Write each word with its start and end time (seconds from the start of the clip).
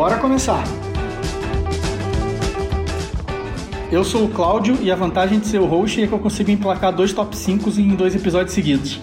Bora 0.00 0.16
começar! 0.16 0.64
Eu 3.92 4.02
sou 4.02 4.24
o 4.24 4.28
Cláudio 4.30 4.78
e 4.80 4.90
a 4.90 4.96
vantagem 4.96 5.38
de 5.38 5.46
ser 5.46 5.60
o 5.60 5.66
host 5.66 6.02
é 6.02 6.06
que 6.06 6.12
eu 6.14 6.18
consigo 6.18 6.50
emplacar 6.50 6.90
dois 6.90 7.12
top 7.12 7.36
5 7.36 7.68
em 7.78 7.94
dois 7.94 8.14
episódios 8.14 8.54
seguidos. 8.54 8.98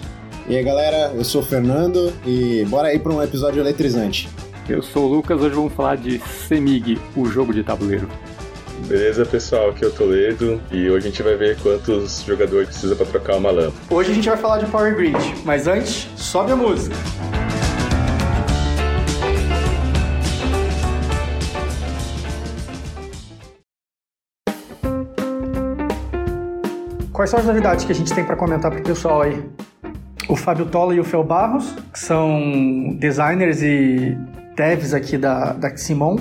E 0.48 0.56
aí 0.56 0.64
galera, 0.64 1.12
eu 1.14 1.22
sou 1.22 1.40
o 1.40 1.44
Fernando 1.44 2.12
e 2.26 2.66
bora 2.68 2.88
aí 2.88 2.98
para 2.98 3.12
um 3.12 3.22
episódio 3.22 3.60
eletrizante. 3.60 4.28
Eu 4.68 4.82
sou 4.82 5.04
o 5.04 5.08
Lucas, 5.08 5.40
hoje 5.40 5.54
vamos 5.54 5.72
falar 5.72 5.98
de 5.98 6.18
Semig, 6.18 6.98
o 7.14 7.26
jogo 7.26 7.54
de 7.54 7.62
tabuleiro. 7.62 8.08
Beleza, 8.88 9.24
pessoal? 9.24 9.70
Aqui 9.70 9.84
é 9.84 9.86
o 9.86 9.92
Toledo 9.92 10.60
e 10.72 10.90
hoje 10.90 11.06
a 11.06 11.10
gente 11.10 11.22
vai 11.22 11.36
ver 11.36 11.56
quantos 11.60 12.24
jogadores 12.26 12.70
precisa 12.70 12.96
para 12.96 13.06
trocar 13.06 13.36
uma 13.36 13.52
lâmpada. 13.52 13.76
Hoje 13.88 14.10
a 14.10 14.14
gente 14.14 14.28
vai 14.28 14.36
falar 14.36 14.58
de 14.58 14.66
Power 14.66 14.96
Grid, 14.96 15.16
mas 15.44 15.68
antes, 15.68 16.08
sobe 16.16 16.50
a 16.50 16.56
música. 16.56 16.96
Quais 27.18 27.30
são 27.30 27.40
as 27.40 27.46
novidades 27.46 27.84
que 27.84 27.90
a 27.90 27.94
gente 27.96 28.14
tem 28.14 28.24
para 28.24 28.36
comentar 28.36 28.70
para 28.70 28.78
o 28.78 28.82
pessoal 28.84 29.22
aí? 29.22 29.44
O 30.28 30.36
Fábio 30.36 30.66
Tola 30.66 30.94
e 30.94 31.00
o 31.00 31.04
Fel 31.04 31.24
Barros, 31.24 31.74
que 31.92 31.98
são 31.98 32.96
designers 32.96 33.60
e 33.60 34.16
devs 34.54 34.94
aqui 34.94 35.18
da, 35.18 35.52
da 35.52 35.76
Simon, 35.76 36.16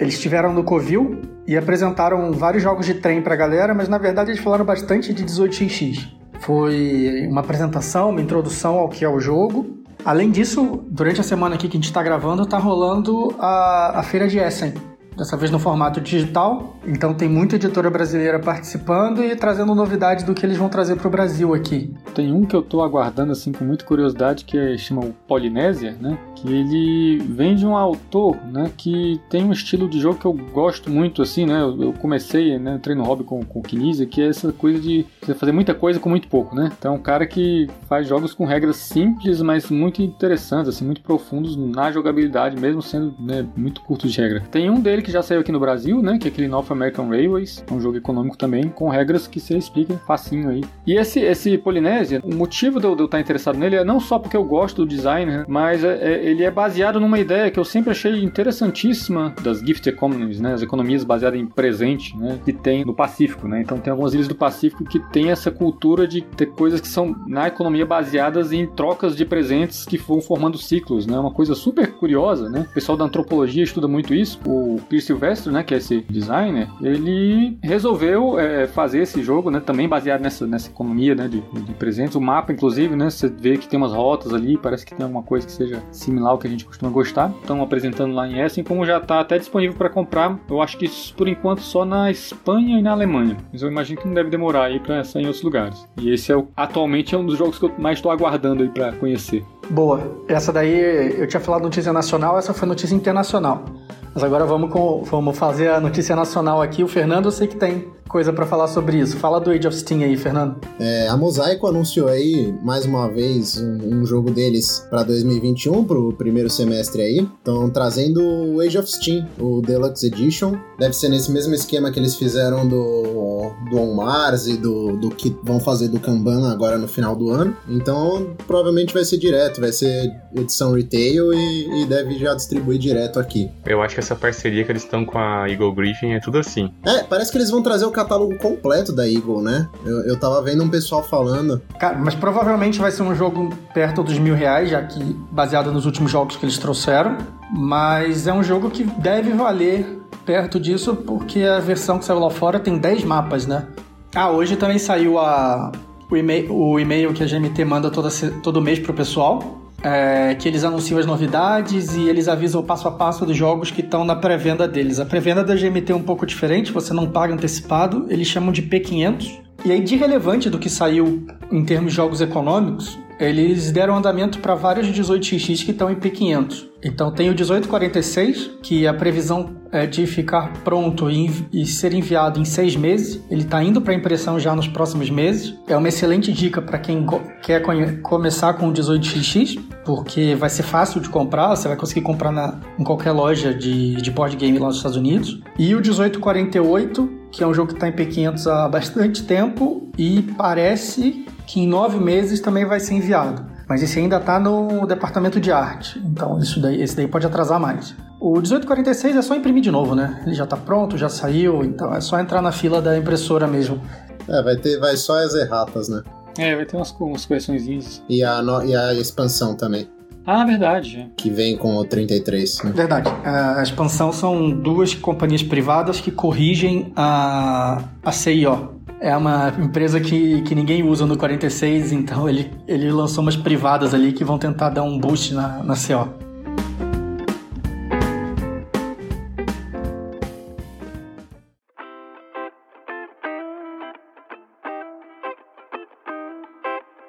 eles 0.00 0.14
estiveram 0.14 0.54
no 0.54 0.64
Covil 0.64 1.20
e 1.46 1.58
apresentaram 1.58 2.32
vários 2.32 2.62
jogos 2.62 2.86
de 2.86 2.94
trem 2.94 3.20
para 3.20 3.34
a 3.34 3.36
galera, 3.36 3.74
mas 3.74 3.86
na 3.86 3.98
verdade 3.98 4.30
eles 4.30 4.42
falaram 4.42 4.64
bastante 4.64 5.12
de 5.12 5.22
18xx. 5.26 6.08
Foi 6.38 7.26
uma 7.28 7.42
apresentação, 7.42 8.08
uma 8.08 8.22
introdução 8.22 8.78
ao 8.78 8.88
que 8.88 9.04
é 9.04 9.08
o 9.10 9.20
jogo. 9.20 9.84
Além 10.06 10.30
disso, 10.30 10.82
durante 10.88 11.20
a 11.20 11.22
semana 11.22 11.56
aqui 11.56 11.68
que 11.68 11.76
a 11.76 11.80
gente 11.80 11.90
está 11.90 12.02
gravando, 12.02 12.44
está 12.44 12.56
rolando 12.56 13.34
a, 13.38 13.98
a 14.00 14.02
feira 14.02 14.26
de 14.26 14.38
Essen, 14.38 14.72
dessa 15.16 15.36
vez 15.36 15.50
no 15.50 15.58
formato 15.58 16.00
digital. 16.00 16.76
Então 16.86 17.14
tem 17.14 17.28
muita 17.28 17.56
editora 17.56 17.90
brasileira 17.90 18.38
participando 18.38 19.22
e 19.22 19.34
trazendo 19.36 19.74
novidades 19.74 20.24
do 20.24 20.34
que 20.34 20.44
eles 20.44 20.56
vão 20.56 20.68
trazer 20.68 20.96
para 20.96 21.08
o 21.08 21.10
Brasil 21.10 21.54
aqui. 21.54 21.92
Tem 22.14 22.32
um 22.32 22.44
que 22.44 22.54
eu 22.54 22.60
estou 22.60 22.82
aguardando 22.82 23.32
assim 23.32 23.52
com 23.52 23.64
muita 23.64 23.84
curiosidade 23.84 24.44
que 24.44 24.56
é, 24.56 24.76
chama 24.76 25.02
o 25.02 25.12
Polinésia, 25.26 25.96
né? 26.00 26.18
Que 26.34 26.48
ele 26.48 27.18
vem 27.18 27.54
de 27.54 27.66
um 27.66 27.76
autor, 27.76 28.36
né? 28.46 28.70
Que 28.76 29.20
tem 29.28 29.44
um 29.44 29.52
estilo 29.52 29.88
de 29.88 30.00
jogo 30.00 30.18
que 30.18 30.26
eu 30.26 30.32
gosto 30.32 30.90
muito 30.90 31.22
assim, 31.22 31.46
né? 31.46 31.60
Eu, 31.60 31.82
eu 31.82 31.92
comecei, 31.92 32.58
né? 32.58 32.74
Entrei 32.76 32.96
no 32.96 33.04
hobby 33.04 33.24
com, 33.24 33.44
com 33.44 33.60
o 33.60 33.62
Kinesia, 33.62 34.06
que 34.06 34.22
é 34.22 34.28
essa 34.28 34.52
coisa 34.52 34.80
de 34.80 35.06
você 35.20 35.34
fazer 35.34 35.52
muita 35.52 35.74
coisa 35.74 36.00
com 36.00 36.08
muito 36.08 36.28
pouco, 36.28 36.54
né? 36.54 36.70
Então 36.78 36.94
é 36.94 36.96
um 36.96 37.02
cara 37.02 37.26
que 37.26 37.68
faz 37.88 38.08
jogos 38.08 38.34
com 38.34 38.44
regras 38.44 38.76
simples, 38.76 39.42
mas 39.42 39.70
muito 39.70 40.02
interessantes, 40.02 40.68
assim, 40.68 40.84
muito 40.84 41.02
profundos 41.02 41.56
na 41.56 41.90
jogabilidade, 41.92 42.58
mesmo 42.58 42.82
sendo 42.82 43.14
né, 43.20 43.46
muito 43.56 43.80
curtos 43.82 44.12
de 44.12 44.20
regra. 44.20 44.42
Tem 44.50 44.70
um 44.70 44.80
dele 44.80 45.02
que 45.02 45.09
já 45.10 45.22
saiu 45.22 45.40
aqui 45.40 45.52
no 45.52 45.60
Brasil, 45.60 46.02
né? 46.02 46.18
Que 46.18 46.28
é 46.28 46.30
aquele 46.30 46.48
North 46.48 46.70
American 46.70 47.08
Railways, 47.08 47.64
é 47.68 47.72
um 47.72 47.80
jogo 47.80 47.96
econômico 47.96 48.36
também, 48.36 48.68
com 48.68 48.88
regras 48.88 49.26
que 49.26 49.40
você 49.40 49.56
explica 49.56 49.96
facinho 50.06 50.50
aí. 50.50 50.62
E 50.86 50.94
esse, 50.94 51.20
esse 51.20 51.58
Polinésia, 51.58 52.20
o 52.24 52.34
motivo 52.34 52.80
de 52.80 52.86
eu, 52.86 52.94
de 52.94 53.02
eu 53.02 53.06
estar 53.06 53.20
interessado 53.20 53.58
nele 53.58 53.76
é 53.76 53.84
não 53.84 54.00
só 54.00 54.18
porque 54.18 54.36
eu 54.36 54.44
gosto 54.44 54.84
do 54.84 54.86
design, 54.86 55.30
né, 55.30 55.44
mas 55.48 55.84
é, 55.84 55.98
é, 56.00 56.24
ele 56.24 56.42
é 56.42 56.50
baseado 56.50 57.00
numa 57.00 57.18
ideia 57.18 57.50
que 57.50 57.58
eu 57.58 57.64
sempre 57.64 57.90
achei 57.90 58.22
interessantíssima 58.22 59.34
das 59.42 59.60
gift 59.60 59.88
economies, 59.88 60.40
né? 60.40 60.54
As 60.54 60.62
economias 60.62 61.04
baseadas 61.04 61.38
em 61.38 61.46
presente, 61.46 62.16
né? 62.16 62.38
Que 62.44 62.52
tem 62.52 62.84
no 62.84 62.94
Pacífico, 62.94 63.48
né? 63.48 63.60
Então 63.60 63.78
tem 63.78 63.90
algumas 63.90 64.14
ilhas 64.14 64.28
do 64.28 64.34
Pacífico 64.34 64.84
que 64.84 64.98
tem 65.10 65.30
essa 65.30 65.50
cultura 65.50 66.06
de 66.06 66.22
ter 66.22 66.46
coisas 66.46 66.80
que 66.80 66.88
são 66.88 67.14
na 67.26 67.48
economia 67.48 67.84
baseadas 67.84 68.52
em 68.52 68.66
trocas 68.66 69.16
de 69.16 69.24
presentes 69.24 69.84
que 69.84 69.98
vão 69.98 70.20
formando 70.20 70.58
ciclos, 70.58 71.06
né? 71.06 71.18
Uma 71.18 71.30
coisa 71.30 71.54
super 71.54 71.92
curiosa, 71.92 72.48
né? 72.48 72.66
O 72.70 72.74
pessoal 72.74 72.96
da 72.96 73.04
antropologia 73.04 73.62
estuda 73.62 73.88
muito 73.88 74.14
isso. 74.14 74.40
O 74.46 74.80
Chris 74.90 75.04
Silvestre, 75.04 75.52
né? 75.52 75.62
Que 75.62 75.74
é 75.74 75.76
esse 75.76 76.00
designer, 76.10 76.68
ele 76.82 77.56
resolveu 77.62 78.38
é, 78.38 78.66
fazer 78.66 79.02
esse 79.02 79.22
jogo, 79.22 79.50
né? 79.50 79.60
Também 79.60 79.88
baseado 79.88 80.20
nessa, 80.20 80.46
nessa 80.46 80.68
economia, 80.68 81.14
né? 81.14 81.28
De, 81.28 81.40
de 81.40 81.74
presentes. 81.74 82.16
O 82.16 82.20
mapa, 82.20 82.52
inclusive, 82.52 82.96
né? 82.96 83.08
Você 83.08 83.28
vê 83.28 83.56
que 83.56 83.68
tem 83.68 83.78
umas 83.78 83.92
rotas 83.92 84.34
ali, 84.34 84.58
parece 84.58 84.84
que 84.84 84.94
tem 84.94 85.04
alguma 85.04 85.22
coisa 85.22 85.46
que 85.46 85.52
seja 85.52 85.80
similar 85.92 86.32
ao 86.32 86.38
que 86.38 86.48
a 86.48 86.50
gente 86.50 86.64
costuma 86.64 86.90
gostar. 86.90 87.32
Estão 87.40 87.62
apresentando 87.62 88.12
lá 88.12 88.26
em 88.28 88.40
Essen, 88.40 88.64
como 88.64 88.84
já 88.84 88.98
está 88.98 89.20
até 89.20 89.38
disponível 89.38 89.76
para 89.76 89.88
comprar. 89.88 90.36
Eu 90.50 90.60
acho 90.60 90.76
que 90.76 90.86
isso, 90.86 91.14
por 91.14 91.28
enquanto 91.28 91.60
só 91.60 91.84
na 91.84 92.10
Espanha 92.10 92.80
e 92.80 92.82
na 92.82 92.90
Alemanha. 92.90 93.36
Mas 93.52 93.62
eu 93.62 93.70
imagino 93.70 94.00
que 94.00 94.08
não 94.08 94.14
deve 94.14 94.28
demorar 94.28 94.64
aí 94.64 94.80
para 94.80 95.04
sair 95.04 95.22
em 95.22 95.26
outros 95.26 95.44
lugares. 95.44 95.86
E 96.00 96.10
esse 96.10 96.32
é 96.32 96.36
o, 96.36 96.48
atualmente 96.56 97.14
é 97.14 97.18
um 97.18 97.24
dos 97.24 97.38
jogos 97.38 97.58
que 97.58 97.64
eu 97.64 97.72
mais 97.78 97.98
estou 97.98 98.10
aguardando 98.10 98.64
aí 98.64 98.68
para 98.68 98.90
conhecer. 98.92 99.44
Boa. 99.70 100.00
Essa 100.26 100.52
daí 100.52 101.14
eu 101.18 101.26
tinha 101.26 101.40
falado 101.40 101.62
notícia 101.62 101.92
nacional, 101.92 102.38
essa 102.38 102.52
foi 102.52 102.66
notícia 102.66 102.94
internacional. 102.94 103.64
Mas 104.12 104.24
agora 104.24 104.44
vamos, 104.44 104.72
com, 104.72 105.04
vamos 105.04 105.38
fazer 105.38 105.68
a 105.68 105.80
notícia 105.80 106.16
nacional 106.16 106.60
aqui. 106.60 106.82
O 106.82 106.88
Fernando 106.88 107.26
eu 107.26 107.30
sei 107.30 107.46
que 107.46 107.56
tem 107.56 107.88
coisa 108.10 108.32
para 108.32 108.44
falar 108.44 108.66
sobre 108.66 108.98
isso. 108.98 109.16
Fala 109.16 109.40
do 109.40 109.50
Age 109.50 109.68
of 109.68 109.76
Steam 109.76 110.02
aí, 110.02 110.16
Fernando. 110.16 110.56
É, 110.80 111.06
a 111.08 111.16
Mosaico 111.16 111.68
anunciou 111.68 112.08
aí, 112.08 112.52
mais 112.60 112.84
uma 112.84 113.08
vez, 113.08 113.56
um, 113.56 114.00
um 114.00 114.04
jogo 114.04 114.32
deles 114.32 114.84
para 114.90 115.04
2021, 115.04 115.84
pro 115.84 116.12
primeiro 116.14 116.50
semestre 116.50 117.02
aí. 117.02 117.28
Estão 117.38 117.70
trazendo 117.70 118.20
o 118.20 118.60
Age 118.60 118.78
of 118.78 118.90
Steam, 118.90 119.28
o 119.38 119.62
Deluxe 119.62 120.08
Edition. 120.08 120.56
Deve 120.76 120.92
ser 120.92 121.08
nesse 121.08 121.30
mesmo 121.30 121.54
esquema 121.54 121.92
que 121.92 122.00
eles 122.00 122.16
fizeram 122.16 122.66
do, 122.66 123.52
do 123.70 123.78
On 123.78 123.94
Mars 123.94 124.48
e 124.48 124.56
do, 124.56 124.96
do 124.96 125.10
que 125.10 125.34
vão 125.44 125.60
fazer 125.60 125.86
do 125.86 126.00
Kanban 126.00 126.50
agora 126.50 126.76
no 126.76 126.88
final 126.88 127.14
do 127.14 127.30
ano. 127.30 127.56
Então, 127.68 128.34
provavelmente 128.44 128.92
vai 128.92 129.04
ser 129.04 129.18
direto, 129.18 129.59
vai 129.60 129.72
ser 129.72 130.10
edição 130.34 130.72
retail 130.74 131.32
e, 131.32 131.82
e 131.82 131.86
deve 131.86 132.18
já 132.18 132.34
distribuir 132.34 132.78
direto 132.78 133.20
aqui. 133.20 133.50
Eu 133.66 133.82
acho 133.82 133.94
que 133.94 134.00
essa 134.00 134.16
parceria 134.16 134.64
que 134.64 134.72
eles 134.72 134.82
estão 134.82 135.04
com 135.04 135.18
a 135.18 135.48
Eagle 135.48 135.72
Griffin 135.72 136.12
é 136.12 136.20
tudo 136.20 136.38
assim. 136.38 136.72
É, 136.84 137.02
parece 137.02 137.30
que 137.30 137.38
eles 137.38 137.50
vão 137.50 137.62
trazer 137.62 137.84
o 137.84 137.90
catálogo 137.90 138.36
completo 138.38 138.92
da 138.92 139.08
Eagle, 139.08 139.42
né? 139.42 139.68
Eu, 139.84 140.00
eu 140.06 140.18
tava 140.18 140.40
vendo 140.42 140.64
um 140.64 140.68
pessoal 140.68 141.02
falando. 141.02 141.60
Cara, 141.78 141.98
mas 141.98 142.14
provavelmente 142.14 142.78
vai 142.78 142.90
ser 142.90 143.02
um 143.02 143.14
jogo 143.14 143.56
perto 143.74 144.02
dos 144.02 144.18
mil 144.18 144.34
reais, 144.34 144.70
já 144.70 144.82
que 144.82 145.00
baseado 145.30 145.70
nos 145.72 145.86
últimos 145.86 146.10
jogos 146.10 146.36
que 146.36 146.44
eles 146.44 146.58
trouxeram. 146.58 147.18
Mas 147.52 148.26
é 148.26 148.32
um 148.32 148.42
jogo 148.42 148.70
que 148.70 148.84
deve 148.84 149.32
valer 149.32 150.00
perto 150.24 150.60
disso, 150.60 150.94
porque 150.94 151.42
a 151.42 151.58
versão 151.58 151.98
que 151.98 152.04
saiu 152.04 152.20
lá 152.20 152.30
fora 152.30 152.60
tem 152.60 152.78
10 152.78 153.04
mapas, 153.04 153.46
né? 153.46 153.66
Ah, 154.14 154.30
hoje 154.30 154.56
também 154.56 154.78
saiu 154.78 155.18
a, 155.18 155.72
o 156.10 156.78
e-mail, 156.78 157.10
o 157.10 157.14
que 157.14 157.22
a 157.22 157.26
GMT 157.26 157.64
manda 157.64 157.90
toda, 157.90 158.08
todo 158.42 158.60
mês 158.60 158.78
pro 158.78 158.92
pessoal. 158.92 159.58
É, 159.82 160.34
que 160.34 160.46
eles 160.46 160.62
anunciam 160.62 161.00
as 161.00 161.06
novidades 161.06 161.96
e 161.96 162.06
eles 162.06 162.28
avisam 162.28 162.60
o 162.60 162.64
passo 162.64 162.86
a 162.86 162.90
passo 162.90 163.24
dos 163.24 163.34
jogos 163.34 163.70
que 163.70 163.80
estão 163.80 164.04
na 164.04 164.14
pré-venda 164.14 164.68
deles. 164.68 165.00
A 165.00 165.06
pré-venda 165.06 165.42
da 165.42 165.54
GMT 165.54 165.92
é 165.92 165.94
um 165.94 166.02
pouco 166.02 166.26
diferente, 166.26 166.70
você 166.70 166.92
não 166.92 167.10
paga 167.10 167.32
antecipado, 167.32 168.04
eles 168.10 168.28
chamam 168.28 168.52
de 168.52 168.62
P500. 168.62 169.38
E 169.64 169.72
aí, 169.72 169.80
de 169.80 169.96
relevante 169.96 170.50
do 170.50 170.58
que 170.58 170.68
saiu 170.68 171.26
em 171.50 171.64
termos 171.64 171.92
de 171.92 171.96
jogos 171.96 172.20
econômicos, 172.20 172.98
eles 173.20 173.70
deram 173.70 173.96
andamento 173.96 174.38
para 174.38 174.54
vários 174.54 174.88
18x 174.88 175.64
que 175.64 175.70
estão 175.70 175.90
em 175.90 175.96
P500. 175.96 176.70
Então 176.82 177.12
tem 177.12 177.28
o 177.28 177.34
1846, 177.34 178.52
que 178.62 178.86
a 178.86 178.94
previsão 178.94 179.60
é 179.70 179.86
de 179.86 180.06
ficar 180.06 180.52
pronto 180.64 181.10
e, 181.10 181.30
e 181.52 181.66
ser 181.66 181.92
enviado 181.92 182.40
em 182.40 182.44
seis 182.44 182.74
meses. 182.74 183.22
Ele 183.30 183.42
está 183.42 183.62
indo 183.62 183.80
para 183.82 183.92
impressão 183.92 184.40
já 184.40 184.54
nos 184.54 184.66
próximos 184.66 185.10
meses. 185.10 185.54
É 185.68 185.76
uma 185.76 185.88
excelente 185.88 186.32
dica 186.32 186.62
para 186.62 186.78
quem 186.78 187.06
quer 187.42 187.62
começar 188.02 188.54
com 188.54 188.68
o 188.68 188.72
18xx, 188.72 189.60
porque 189.84 190.34
vai 190.34 190.48
ser 190.48 190.62
fácil 190.62 191.00
de 191.00 191.10
comprar. 191.10 191.50
Você 191.50 191.68
vai 191.68 191.76
conseguir 191.76 192.00
comprar 192.00 192.32
na, 192.32 192.58
em 192.78 192.84
qualquer 192.84 193.12
loja 193.12 193.52
de, 193.52 193.96
de 193.96 194.10
board 194.10 194.34
game 194.36 194.58
lá 194.58 194.68
nos 194.68 194.76
Estados 194.76 194.96
Unidos. 194.96 195.40
E 195.58 195.74
o 195.74 195.80
1848, 195.80 197.19
que 197.30 197.42
é 197.42 197.46
um 197.46 197.54
jogo 197.54 197.68
que 197.68 197.74
está 197.74 197.88
em 197.88 197.92
P500 197.92 198.46
há 198.46 198.68
bastante 198.68 199.22
tempo 199.24 199.90
e 199.96 200.22
parece 200.36 201.26
que 201.46 201.60
em 201.60 201.66
nove 201.66 201.98
meses 201.98 202.40
também 202.40 202.64
vai 202.64 202.80
ser 202.80 202.94
enviado. 202.94 203.44
Mas 203.68 203.82
esse 203.82 203.98
ainda 203.98 204.16
está 204.16 204.40
no 204.40 204.84
departamento 204.86 205.40
de 205.40 205.52
arte, 205.52 206.00
então 206.04 206.38
isso 206.40 206.60
daí, 206.60 206.82
esse 206.82 206.96
daí 206.96 207.06
pode 207.06 207.26
atrasar 207.26 207.60
mais. 207.60 207.94
O 208.20 208.32
1846 208.32 209.16
é 209.16 209.22
só 209.22 209.34
imprimir 209.34 209.62
de 209.62 209.70
novo, 209.70 209.94
né? 209.94 210.22
Ele 210.26 210.34
já 210.34 210.44
está 210.44 210.56
pronto, 210.56 210.98
já 210.98 211.08
saiu, 211.08 211.64
então 211.64 211.94
é 211.94 212.00
só 212.00 212.18
entrar 212.18 212.42
na 212.42 212.52
fila 212.52 212.82
da 212.82 212.98
impressora 212.98 213.46
mesmo. 213.46 213.80
É, 214.28 214.42
vai 214.42 214.56
ter, 214.56 214.78
vai 214.78 214.96
só 214.96 215.18
as 215.24 215.34
erratas, 215.34 215.88
né? 215.88 216.02
É, 216.36 216.54
vai 216.54 216.66
ter 216.66 216.76
umas, 216.76 216.90
umas 217.00 217.24
correções. 217.24 218.02
E 218.08 218.22
a, 218.22 218.42
no, 218.42 218.64
e 218.64 218.74
a 218.74 218.92
expansão 218.94 219.54
também. 219.54 219.88
Ah, 220.26 220.44
verdade. 220.44 221.10
Que 221.16 221.30
vem 221.30 221.56
com 221.56 221.76
o 221.76 221.84
33. 221.84 222.62
Né? 222.64 222.72
Verdade. 222.72 223.10
A 223.24 223.62
expansão 223.62 224.12
são 224.12 224.50
duas 224.50 224.94
companhias 224.94 225.42
privadas 225.42 226.00
que 226.00 226.10
corrigem 226.10 226.92
a, 226.94 227.82
a 228.02 228.12
CIO, 228.12 228.80
é 229.00 229.16
uma 229.16 229.48
empresa 229.58 229.98
que, 229.98 230.42
que 230.42 230.54
ninguém 230.54 230.82
usa 230.82 231.06
no 231.06 231.16
46, 231.16 231.90
então 231.92 232.28
ele, 232.28 232.52
ele 232.68 232.92
lançou 232.92 233.22
umas 233.22 233.34
privadas 233.34 233.94
ali 233.94 234.12
que 234.12 234.22
vão 234.22 234.38
tentar 234.38 234.68
dar 234.68 234.82
um 234.82 234.98
boost 234.98 235.32
na, 235.32 235.62
na 235.62 235.74
CO. 235.74 236.06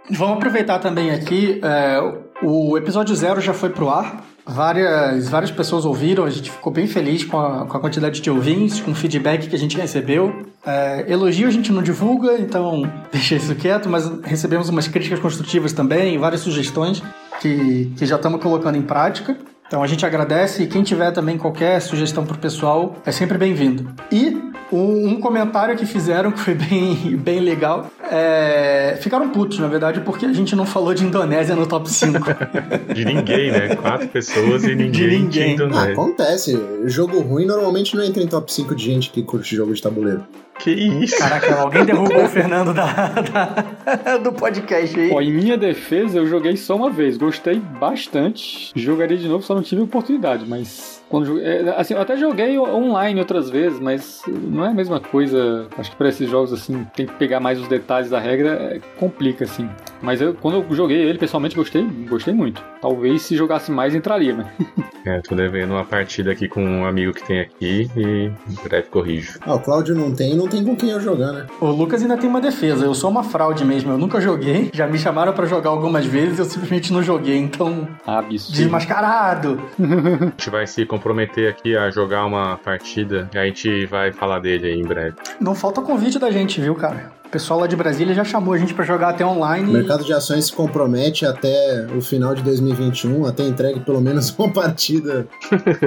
Vamos 0.10 0.38
aproveitar 0.38 0.80
também 0.80 1.12
aqui, 1.12 1.60
é, 1.64 2.31
o 2.44 2.78
episódio 2.78 3.16
zero 3.16 3.40
já 3.42 3.54
foi 3.54 3.70
pro 3.70 3.90
ar, 3.90 4.24
Várias, 4.46 5.30
várias 5.30 5.52
pessoas 5.52 5.86
ouviram, 5.86 6.26
a 6.26 6.30
gente 6.30 6.50
ficou 6.50 6.74
bem 6.74 6.88
feliz 6.88 7.24
com 7.24 7.40
a, 7.40 7.66
com 7.66 7.78
a 7.78 7.80
quantidade 7.80 8.20
de 8.20 8.30
ouvintes, 8.30 8.82
com 8.82 8.92
o 8.92 8.96
feedback 8.96 9.48
que 9.48 9.56
a 9.56 9.60
gente 9.60 9.78
recebeu. 9.78 10.46
É, 10.66 11.06
elogio 11.08 11.48
a 11.48 11.52
gente 11.52 11.72
não 11.72 11.84
divulga, 11.84 12.34
então 12.40 12.92
deixa 13.14 13.36
isso 13.36 13.54
quieto, 13.56 13.88
mas 13.88 14.10
recebemos 14.24 14.68
umas 14.68 14.88
críticas 14.88 15.20
construtivas 15.20 15.74
também, 15.74 16.18
várias 16.18 16.42
sugestões 16.42 17.04
que, 17.40 17.94
que 17.96 18.06
já 18.06 18.16
estamos 18.16 18.42
colocando 18.42 18.78
em 18.78 18.82
prática. 18.82 19.38
Então 19.68 19.84
a 19.84 19.88
gente 19.88 20.06
agradece 20.06 20.64
e 20.64 20.68
quem 20.68 20.84
tiver 20.84 21.12
também 21.12 21.38
qualquer 21.38 21.80
sugestão 21.80 22.26
para 22.26 22.36
o 22.36 22.40
pessoal 22.40 22.96
é 23.06 23.12
sempre 23.12 23.38
bem-vindo. 23.38 23.94
E 24.12 24.51
um, 24.72 25.10
um, 25.10 25.20
comentário 25.20 25.76
que 25.76 25.86
fizeram 25.86 26.32
que 26.32 26.40
foi 26.42 26.54
bem, 26.54 27.16
bem 27.18 27.40
legal. 27.40 27.90
É... 28.10 28.98
Ficaram 29.02 29.30
putos, 29.30 29.60
na 29.60 29.68
verdade, 29.68 30.02
porque 30.02 30.26
a 30.26 30.34
gente 30.34 30.56
não 30.56 30.66
falou 30.66 30.94
de 30.94 31.04
Indonésia 31.04 31.56
no 31.56 31.68
top 31.68 31.90
5. 31.90 32.20
de 32.94 33.06
ninguém, 33.06 33.52
né? 33.52 33.76
Quatro 33.76 34.08
pessoas 34.08 34.64
e 34.64 34.76
ninguém. 34.76 34.92
De 34.92 35.08
ninguém. 35.08 35.58
Ah, 35.74 35.84
acontece. 35.84 36.60
Jogo 36.86 37.20
ruim 37.20 37.46
normalmente 37.46 37.96
não 37.96 38.04
entra 38.04 38.22
em 38.22 38.28
top 38.28 38.52
5 38.52 38.76
de 38.76 38.84
gente 38.84 39.10
que 39.10 39.22
curte 39.22 39.56
jogo 39.56 39.74
de 39.74 39.82
tabuleiro. 39.82 40.24
Que 40.60 40.70
isso? 40.70 41.18
Caraca, 41.18 41.56
alguém 41.56 41.84
derrubou 41.84 42.24
o 42.24 42.30
Fernando 42.30 42.72
da, 42.72 42.92
da, 42.94 44.18
do 44.18 44.32
podcast 44.32 45.00
aí. 45.00 45.12
Ó, 45.12 45.20
em 45.20 45.34
minha 45.34 45.58
defesa, 45.58 46.20
eu 46.20 46.28
joguei 46.28 46.56
só 46.56 46.76
uma 46.76 46.92
vez. 46.92 47.18
Gostei 47.18 47.60
bastante. 47.60 48.72
Jogaria 48.76 49.18
de 49.18 49.28
novo, 49.28 49.44
só 49.44 49.56
não 49.56 49.64
tive 49.64 49.82
oportunidade, 49.82 50.46
mas 50.48 51.01
quando 51.12 51.42
é, 51.42 51.76
assim, 51.78 51.94
eu 51.94 52.02
até 52.02 52.16
joguei 52.16 52.58
online 52.58 53.20
outras 53.20 53.50
vezes, 53.50 53.82
mas 53.82 54.22
não 54.28 54.66
é 54.66 54.70
a 54.70 54.74
mesma 54.74 55.02
coisa. 55.02 55.68
Acho 55.78 55.92
que 55.92 55.98
para 55.98 56.08
esses 56.08 56.30
jogos 56.30 56.54
assim, 56.54 56.88
tem 56.96 57.06
que 57.06 57.14
pegar 57.16 57.42
mais 57.42 57.60
os 57.60 57.68
detalhes 57.68 58.10
da 58.10 58.18
regra, 58.18 58.52
é, 58.54 58.80
complica 58.98 59.44
assim. 59.44 59.70
Mas 60.02 60.22
eu, 60.22 60.34
quando 60.34 60.64
eu 60.64 60.74
joguei 60.74 60.98
ele, 60.98 61.20
pessoalmente 61.20 61.54
gostei, 61.54 61.84
gostei 62.08 62.34
muito. 62.34 62.64
Talvez 62.82 63.24
se 63.24 63.36
jogasse 63.36 63.70
mais 63.72 63.94
entraria, 63.94 64.34
né? 64.34 64.52
é, 65.06 65.20
tô 65.20 65.36
devendo 65.36 65.72
uma 65.74 65.84
partida 65.84 66.32
aqui 66.32 66.48
com 66.48 66.64
um 66.64 66.86
amigo 66.86 67.14
que 67.14 67.24
tem 67.24 67.42
aqui 67.42 67.92
e 67.96 68.32
em 68.50 68.64
breve 68.64 68.88
corrijo. 68.88 69.38
Ah, 69.42 69.56
o 69.56 69.60
Cláudio 69.60 69.94
não 69.94 70.16
tem, 70.16 70.34
não 70.34 70.48
tem 70.48 70.64
com 70.64 70.78
quem 70.78 70.92
eu 70.92 71.02
jogar, 71.02 71.34
né? 71.34 71.46
O 71.60 71.68
Lucas 71.68 72.02
ainda 72.02 72.18
tem 72.18 72.30
uma 72.30 72.40
defesa. 72.40 72.86
Eu 72.86 72.96
sou 72.96 73.12
uma 73.12 73.24
fraude 73.24 73.66
mesmo. 73.66 73.92
Eu 73.92 73.98
nunca 73.98 74.22
joguei. 74.22 74.70
Já 74.74 74.88
me 74.88 74.98
chamaram 74.98 75.34
para 75.34 75.46
jogar 75.46 75.72
algumas 75.72 76.06
vezes, 76.06 76.40
eu 76.40 76.46
simplesmente 76.46 76.94
não 76.94 77.04
joguei. 77.04 77.38
Então, 77.38 77.86
absurdo. 78.08 78.56
Desmascarado. 78.56 79.62
a 79.78 80.26
gente 80.26 80.50
vai 80.50 80.66
se 80.66 80.86
comprometer 81.02 81.50
aqui 81.50 81.76
a 81.76 81.90
jogar 81.90 82.26
uma 82.26 82.58
partida 82.58 83.28
e 83.34 83.38
a 83.38 83.46
gente 83.46 83.88
vai 83.88 84.12
falar 84.12 84.40
dele 84.40 84.68
aí 84.68 84.80
em 84.80 84.84
breve. 84.84 85.16
Não 85.40 85.56
falta 85.56 85.82
convite 85.82 86.20
da 86.20 86.30
gente, 86.30 86.62
viu, 86.62 86.76
cara? 86.76 87.12
O 87.26 87.30
pessoal 87.30 87.62
lá 87.62 87.68
de 87.68 87.76
Brasília 87.76 88.14
já 88.14 88.24
chamou 88.24 88.54
a 88.54 88.58
gente 88.58 88.74
para 88.74 88.86
jogar 88.86 89.10
até 89.10 89.26
online. 89.26 89.68
O 89.68 89.74
mercado 89.74 90.04
de 90.04 90.14
ações 90.14 90.46
se 90.46 90.54
compromete 90.54 91.26
até 91.26 91.88
o 91.96 92.02
final 92.02 92.36
de 92.36 92.44
2021, 92.44 93.26
até 93.26 93.44
entregue 93.44 93.80
pelo 93.80 94.00
menos 94.00 94.30
uma 94.38 94.50
partida 94.50 95.28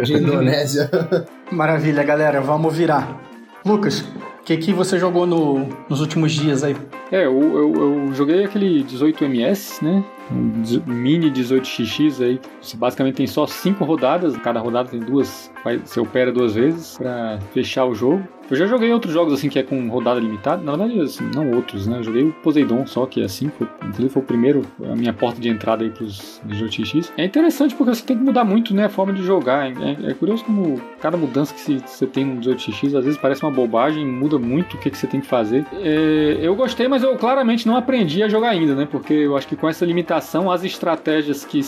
de 0.02 0.14
Indonésia. 0.18 0.90
Maravilha, 1.52 2.02
galera, 2.02 2.40
vamos 2.40 2.74
virar. 2.74 3.20
Lucas, 3.64 4.00
o 4.00 4.44
que, 4.44 4.56
que 4.56 4.72
você 4.72 4.98
jogou 4.98 5.26
no, 5.26 5.68
nos 5.88 6.00
últimos 6.00 6.32
dias 6.32 6.64
aí? 6.64 6.76
É, 7.12 7.24
eu, 7.24 7.40
eu, 7.40 7.74
eu 7.74 8.14
joguei 8.14 8.44
aquele 8.44 8.84
18MS, 8.84 9.82
né? 9.82 10.04
Um 10.30 10.62
mini 10.86 11.30
18xx 11.30 12.24
aí. 12.24 12.40
Você 12.60 12.76
basicamente 12.76 13.16
tem 13.16 13.26
só 13.26 13.46
cinco 13.46 13.84
rodadas, 13.84 14.36
cada 14.38 14.60
rodada 14.60 14.88
tem 14.88 15.00
duas, 15.00 15.50
você 15.84 16.00
opera 16.00 16.32
duas 16.32 16.54
vezes 16.54 16.96
para 16.96 17.38
fechar 17.52 17.84
o 17.84 17.94
jogo. 17.94 18.26
Eu 18.50 18.56
já 18.56 18.66
joguei 18.66 18.92
outros 18.92 19.12
jogos 19.12 19.32
assim 19.32 19.48
que 19.48 19.58
é 19.58 19.62
com 19.62 19.88
rodada 19.88 20.20
limitada. 20.20 20.62
Na 20.62 20.76
verdade, 20.76 21.00
assim, 21.00 21.28
não 21.34 21.50
outros, 21.52 21.86
né? 21.86 21.98
Eu 21.98 22.04
joguei 22.04 22.24
o 22.24 22.32
Poseidon 22.32 22.86
só, 22.86 23.06
que 23.06 23.22
é 23.22 23.24
assim, 23.24 23.50
foi, 23.56 23.66
ele 23.98 24.08
foi 24.08 24.22
o 24.22 24.24
primeiro, 24.24 24.62
a 24.84 24.94
minha 24.94 25.12
porta 25.12 25.40
de 25.40 25.48
entrada 25.48 25.84
aí 25.84 25.90
pros 25.90 26.40
GTX. 26.48 27.12
É 27.16 27.24
interessante 27.24 27.74
porque 27.74 27.94
você 27.94 28.04
tem 28.04 28.16
que 28.16 28.22
mudar 28.22 28.44
muito, 28.44 28.74
né? 28.74 28.86
A 28.86 28.88
forma 28.88 29.12
de 29.12 29.22
jogar. 29.22 29.70
É, 29.70 30.10
é 30.10 30.14
curioso 30.14 30.44
como 30.44 30.80
cada 31.00 31.16
mudança 31.16 31.54
que 31.54 31.80
você 31.86 32.06
tem 32.06 32.24
no 32.24 32.40
18x 32.40 32.96
às 32.96 33.04
vezes 33.04 33.16
parece 33.18 33.42
uma 33.42 33.50
bobagem, 33.50 34.06
muda 34.06 34.38
muito 34.38 34.76
o 34.76 34.80
que, 34.80 34.90
que 34.90 34.98
você 34.98 35.06
tem 35.06 35.20
que 35.20 35.26
fazer. 35.26 35.64
É, 35.72 36.38
eu 36.40 36.54
gostei, 36.54 36.86
mas 36.88 37.02
eu 37.02 37.16
claramente 37.16 37.66
não 37.66 37.76
aprendi 37.76 38.22
a 38.22 38.28
jogar 38.28 38.50
ainda, 38.50 38.74
né? 38.74 38.86
Porque 38.90 39.14
eu 39.14 39.36
acho 39.36 39.46
que 39.46 39.56
com 39.56 39.68
essa 39.68 39.84
limitação, 39.84 40.50
as 40.50 40.64
estratégias 40.64 41.44
que 41.44 41.62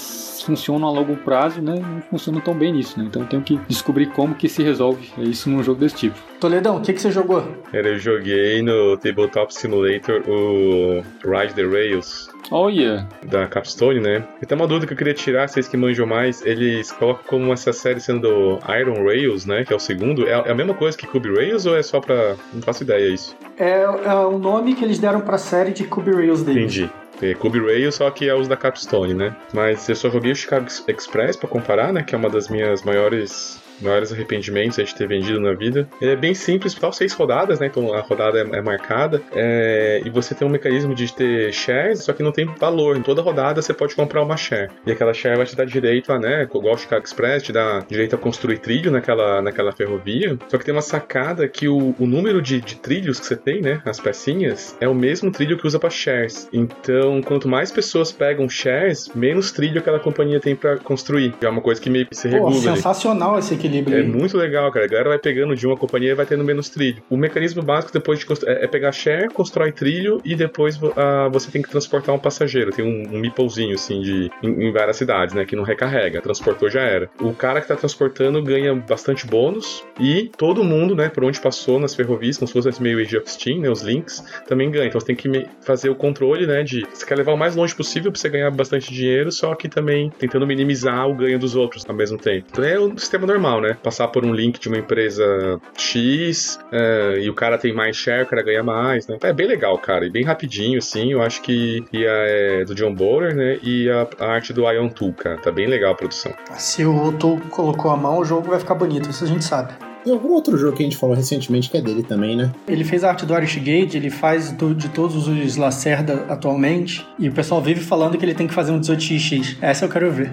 funcionam 0.44 0.88
a 0.88 0.90
longo 0.90 1.17
prazo, 1.17 1.61
né? 1.61 1.75
Não 1.75 2.00
funcionam 2.02 2.40
tão 2.40 2.55
bem 2.55 2.73
nisso, 2.73 2.99
né? 2.99 3.06
Então 3.08 3.23
eu 3.23 3.28
tenho 3.28 3.43
que 3.43 3.56
descobrir 3.69 4.06
como 4.06 4.34
que 4.34 4.49
se 4.49 4.62
resolve 4.62 5.08
isso 5.19 5.50
num 5.50 5.62
jogo 5.62 5.81
desse 5.81 5.96
tipo. 5.96 6.19
Toledão, 6.66 6.76
o 6.76 6.80
que, 6.80 6.92
que 6.92 7.00
você 7.00 7.10
jogou? 7.10 7.44
Eu 7.72 7.98
joguei 7.98 8.60
no 8.60 8.96
Tabletop 8.96 9.54
Simulator 9.54 10.22
o 10.26 11.02
Ride 11.24 11.54
the 11.54 11.62
Rails. 11.62 12.28
Oh, 12.50 12.68
yeah. 12.68 13.06
Da 13.24 13.46
Capstone, 13.46 14.00
né? 14.00 14.24
E 14.42 14.46
tem 14.46 14.56
uma 14.56 14.66
dúvida 14.66 14.86
que 14.86 14.92
eu 14.92 14.96
queria 14.96 15.14
tirar, 15.14 15.48
vocês 15.48 15.68
que 15.68 15.76
manjam 15.76 16.06
mais. 16.06 16.44
Eles 16.44 16.90
colocam 16.92 17.24
como 17.26 17.52
essa 17.52 17.72
série 17.72 18.00
sendo 18.00 18.58
Iron 18.80 19.04
Rails, 19.04 19.46
né? 19.46 19.64
Que 19.64 19.72
é 19.72 19.76
o 19.76 19.80
segundo. 19.80 20.26
É, 20.26 20.32
é 20.32 20.50
a 20.50 20.54
mesma 20.54 20.74
coisa 20.74 20.96
que 20.96 21.06
Cube 21.06 21.32
Rails 21.32 21.66
ou 21.66 21.76
é 21.76 21.82
só 21.82 22.00
pra. 22.00 22.36
Não 22.52 22.62
faço 22.62 22.82
ideia 22.82 23.08
isso. 23.08 23.36
É, 23.58 23.82
é 23.82 24.14
o 24.14 24.38
nome 24.38 24.74
que 24.74 24.84
eles 24.84 24.98
deram 24.98 25.20
pra 25.20 25.38
série 25.38 25.72
de 25.72 25.84
Cube 25.84 26.12
Rails 26.12 26.42
deles. 26.42 26.62
Entendi. 26.62 26.90
É 27.22 27.34
Cube 27.34 27.60
Rails, 27.60 27.94
só 27.94 28.10
que 28.10 28.28
é 28.28 28.34
os 28.34 28.46
da 28.46 28.56
Capstone, 28.56 29.14
né? 29.14 29.34
Mas 29.52 29.88
eu 29.88 29.96
só 29.96 30.10
joguei 30.10 30.32
o 30.32 30.36
Chicago 30.36 30.66
Express 30.66 31.36
para 31.36 31.48
comparar, 31.48 31.92
né? 31.92 32.02
Que 32.02 32.14
é 32.14 32.18
uma 32.18 32.28
das 32.28 32.48
minhas 32.48 32.82
maiores 32.82 33.58
maiores 33.81 34.12
arrependimentos 34.12 34.78
a 34.78 34.82
gente 34.82 34.94
ter 34.94 35.06
vendido 35.06 35.40
na 35.40 35.52
vida. 35.52 35.88
Ele 36.00 36.12
é 36.12 36.17
bem 36.17 36.34
simples, 36.34 36.75
tal 36.75 36.93
seis 36.93 37.12
rodadas, 37.12 37.61
né? 37.61 37.67
Então 37.67 37.93
a 37.93 38.00
rodada 38.00 38.38
é, 38.38 38.58
é 38.58 38.62
marcada. 38.62 39.23
É, 39.34 40.02
e 40.05 40.11
você 40.11 40.34
tem 40.34 40.46
um 40.46 40.50
mecanismo 40.50 40.94
de 40.94 41.12
ter 41.12 41.52
shares, 41.52 42.05
só 42.05 42.12
que 42.12 42.23
não 42.23 42.32
tem 42.32 42.46
valor. 42.58 42.96
Em 42.96 43.02
toda 43.02 43.23
rodada 43.23 43.61
você 43.62 43.73
pode 43.73 43.94
comprar 43.94 44.23
uma 44.23 44.37
share. 44.37 44.70
E 44.87 44.93
aquela 44.93 45.12
share 45.12 45.37
vai 45.37 45.46
te 45.46 45.56
dar 45.56 45.67
direito 45.67 46.12
a, 46.12 46.19
né? 46.19 46.43
Igual 46.43 46.75
o 46.75 46.78
Chicago 46.78 47.05
Express, 47.05 47.43
te 47.43 47.52
dá 47.52 47.84
direito 47.88 48.14
a 48.14 48.19
construir 48.19 48.58
trilho 48.58 48.90
naquela, 48.90 49.43
naquela 49.43 49.73
ferrovia. 49.73 50.38
Só 50.49 50.58
que 50.58 50.64
tem 50.64 50.75
uma 50.75 50.82
sacada 50.82 51.49
que 51.49 51.69
o, 51.69 51.94
o 51.99 52.06
número 52.06 52.40
de, 52.40 52.61
de 52.61 52.76
trilhos 52.76 53.20
que 53.20 53.26
você 53.26 53.37
tem, 53.37 53.61
né? 53.61 53.81
As 53.84 54.00
pecinhas, 54.00 54.76
é 54.81 54.88
o 54.88 54.94
mesmo 54.94 55.31
trilho 55.31 55.58
que 55.58 55.67
usa 55.67 55.78
para 55.78 55.90
shares. 55.90 56.49
Então, 56.52 57.20
quanto 57.23 57.49
mais 57.49 57.70
pessoas 57.70 58.12
pegam 58.12 58.49
shares, 58.49 59.11
menos 59.14 59.52
trilho 59.52 59.78
aquela 59.78 59.99
companhia 59.99 60.40
tem 60.40 60.55
para 60.55 60.76
construir. 60.78 61.34
É 61.40 61.49
uma 61.49 61.61
coisa 61.61 61.81
que 61.81 61.90
meio 61.90 62.06
que 62.06 62.14
se 62.14 62.28
regula. 62.28 62.52
Pô, 62.52 62.61
sensacional 62.61 63.32
ali. 63.32 63.40
esse 63.40 63.55
aqui 63.55 63.65
equilíbrio. 63.66 63.98
É 63.98 64.00
aí. 64.00 64.06
muito 64.06 64.36
legal, 64.36 64.70
cara. 64.70 64.86
A 64.86 64.88
galera 64.88 65.08
vai 65.10 65.18
pegando 65.18 65.54
de 65.54 65.66
uma 65.66 65.76
companhia 65.76 66.12
e 66.12 66.14
vai 66.14 66.26
tendo 66.26 66.44
menos 66.44 66.68
trilho. 66.68 67.02
O 67.10 67.16
mecanismo 67.16 67.62
básico 67.62 67.92
depois 67.92 68.18
de 68.18 68.26
é, 68.46 68.64
é 68.64 68.66
pegar 68.66 68.92
share, 68.92 69.28
constrói 69.28 69.72
trilho 69.72 70.20
e 70.24 70.34
depois 70.34 70.76
uh, 70.76 71.30
você 71.30 71.50
tem 71.50 71.62
que 71.62 71.68
transportar 71.68 72.14
um 72.14 72.18
passageiro. 72.18 72.70
Tem 72.70 72.85
um, 72.85 73.16
um 73.16 73.20
meeplezinho, 73.20 73.75
assim, 73.75 74.00
de, 74.00 74.30
em, 74.42 74.68
em, 74.68 74.73
várias 74.73 74.96
cidades, 74.96 75.35
né? 75.35 75.44
Que 75.44 75.56
não 75.56 75.64
recarrega. 75.64 76.20
Transportou 76.20 76.70
já 76.70 76.82
era. 76.82 77.08
O 77.20 77.32
cara 77.32 77.61
que 77.61 77.68
tá 77.68 77.76
transportando 77.76 78.42
ganha 78.42 78.75
bastante 78.75 79.26
bônus 79.26 79.85
e 80.00 80.30
todo 80.37 80.64
mundo, 80.64 80.94
né, 80.94 81.08
por 81.08 81.25
onde 81.25 81.40
passou 81.40 81.78
nas 81.78 81.94
ferrovias, 81.94 82.38
como 82.38 82.46
se 82.46 82.52
fosse 82.52 82.82
meio 82.82 83.00
Age 83.00 83.16
of 83.18 83.30
Steam, 83.30 83.61
né? 83.61 83.70
Os 83.70 83.82
links, 83.82 84.25
também 84.46 84.70
ganha. 84.70 84.87
Então 84.87 85.00
você 85.00 85.06
tem 85.06 85.16
que 85.16 85.46
fazer 85.61 85.90
o 85.90 85.94
controle, 85.94 86.46
né? 86.46 86.62
De 86.62 86.87
você 86.92 87.04
quer 87.04 87.16
levar 87.16 87.32
o 87.32 87.37
mais 87.37 87.56
longe 87.56 87.75
possível 87.75 88.11
pra 88.11 88.20
você 88.20 88.28
ganhar 88.28 88.50
bastante 88.50 88.92
dinheiro, 88.92 89.30
só 89.32 89.54
que 89.54 89.68
também 89.68 90.11
tentando 90.18 90.46
minimizar 90.46 91.08
o 91.08 91.14
ganho 91.14 91.38
dos 91.38 91.54
outros 91.56 91.85
ao 91.88 91.94
mesmo 91.94 92.18
tempo. 92.18 92.46
Então 92.50 92.64
é 92.64 92.78
o 92.78 92.96
sistema 92.99 93.26
normal, 93.26 93.55
né? 93.60 93.76
Passar 93.82 94.08
por 94.08 94.25
um 94.25 94.32
link 94.32 94.58
de 94.58 94.68
uma 94.68 94.78
empresa 94.78 95.60
X 95.76 96.58
é, 96.72 97.18
e 97.20 97.30
o 97.30 97.34
cara 97.34 97.58
tem 97.58 97.72
mais 97.72 97.96
share, 97.96 98.25
o 98.25 98.26
cara 98.26 98.42
ganha 98.42 98.62
mais, 98.62 99.06
né? 99.06 99.16
É 99.22 99.32
bem 99.32 99.46
legal, 99.46 99.78
cara, 99.78 100.06
e 100.06 100.10
bem 100.10 100.25
rapidinho, 100.25 100.78
assim. 100.78 101.12
Eu 101.12 101.22
acho 101.22 101.42
que 101.42 101.84
e 101.92 102.06
a, 102.06 102.10
é 102.10 102.64
do 102.64 102.75
John 102.75 102.94
Bowler, 102.94 103.34
né? 103.34 103.58
E 103.62 103.88
a, 103.90 104.06
a 104.20 104.26
arte 104.32 104.52
do 104.52 104.70
Ion 104.70 104.88
Tool, 104.88 105.12
cara. 105.12 105.36
Tá 105.38 105.50
bem 105.50 105.66
legal 105.66 105.92
a 105.92 105.94
produção. 105.94 106.32
Se 106.56 106.84
o 106.84 107.12
Tool 107.12 107.40
colocou 107.50 107.90
a 107.90 107.96
mão, 107.96 108.18
o 108.18 108.25
jogo 108.25 108.50
vai 108.50 108.58
ficar 108.58 108.75
bonito, 108.75 109.10
isso 109.10 109.25
a 109.25 109.26
gente 109.26 109.44
sabe. 109.44 109.72
Tem 110.06 110.14
algum 110.14 110.28
outro 110.28 110.56
jogo 110.56 110.76
que 110.76 110.84
a 110.84 110.86
gente 110.86 110.96
falou 110.96 111.16
recentemente 111.16 111.68
que 111.68 111.76
é 111.76 111.80
dele 111.80 112.00
também, 112.00 112.36
né? 112.36 112.52
Ele 112.68 112.84
fez 112.84 113.02
a 113.02 113.08
arte 113.08 113.26
do 113.26 113.34
Gate, 113.34 113.96
ele 113.96 114.08
faz 114.08 114.52
do, 114.52 114.72
de 114.72 114.88
todos 114.88 115.26
os 115.26 115.56
Lacerda 115.56 116.26
atualmente, 116.28 117.04
e 117.18 117.28
o 117.28 117.32
pessoal 117.32 117.60
vive 117.60 117.80
falando 117.80 118.16
que 118.16 118.25
ele 118.25 118.32
tem 118.32 118.46
que 118.46 118.54
fazer 118.54 118.70
um 118.70 118.78
18x. 118.78 119.56
Essa 119.60 119.84
eu 119.84 119.88
quero 119.88 120.08
ver. 120.12 120.32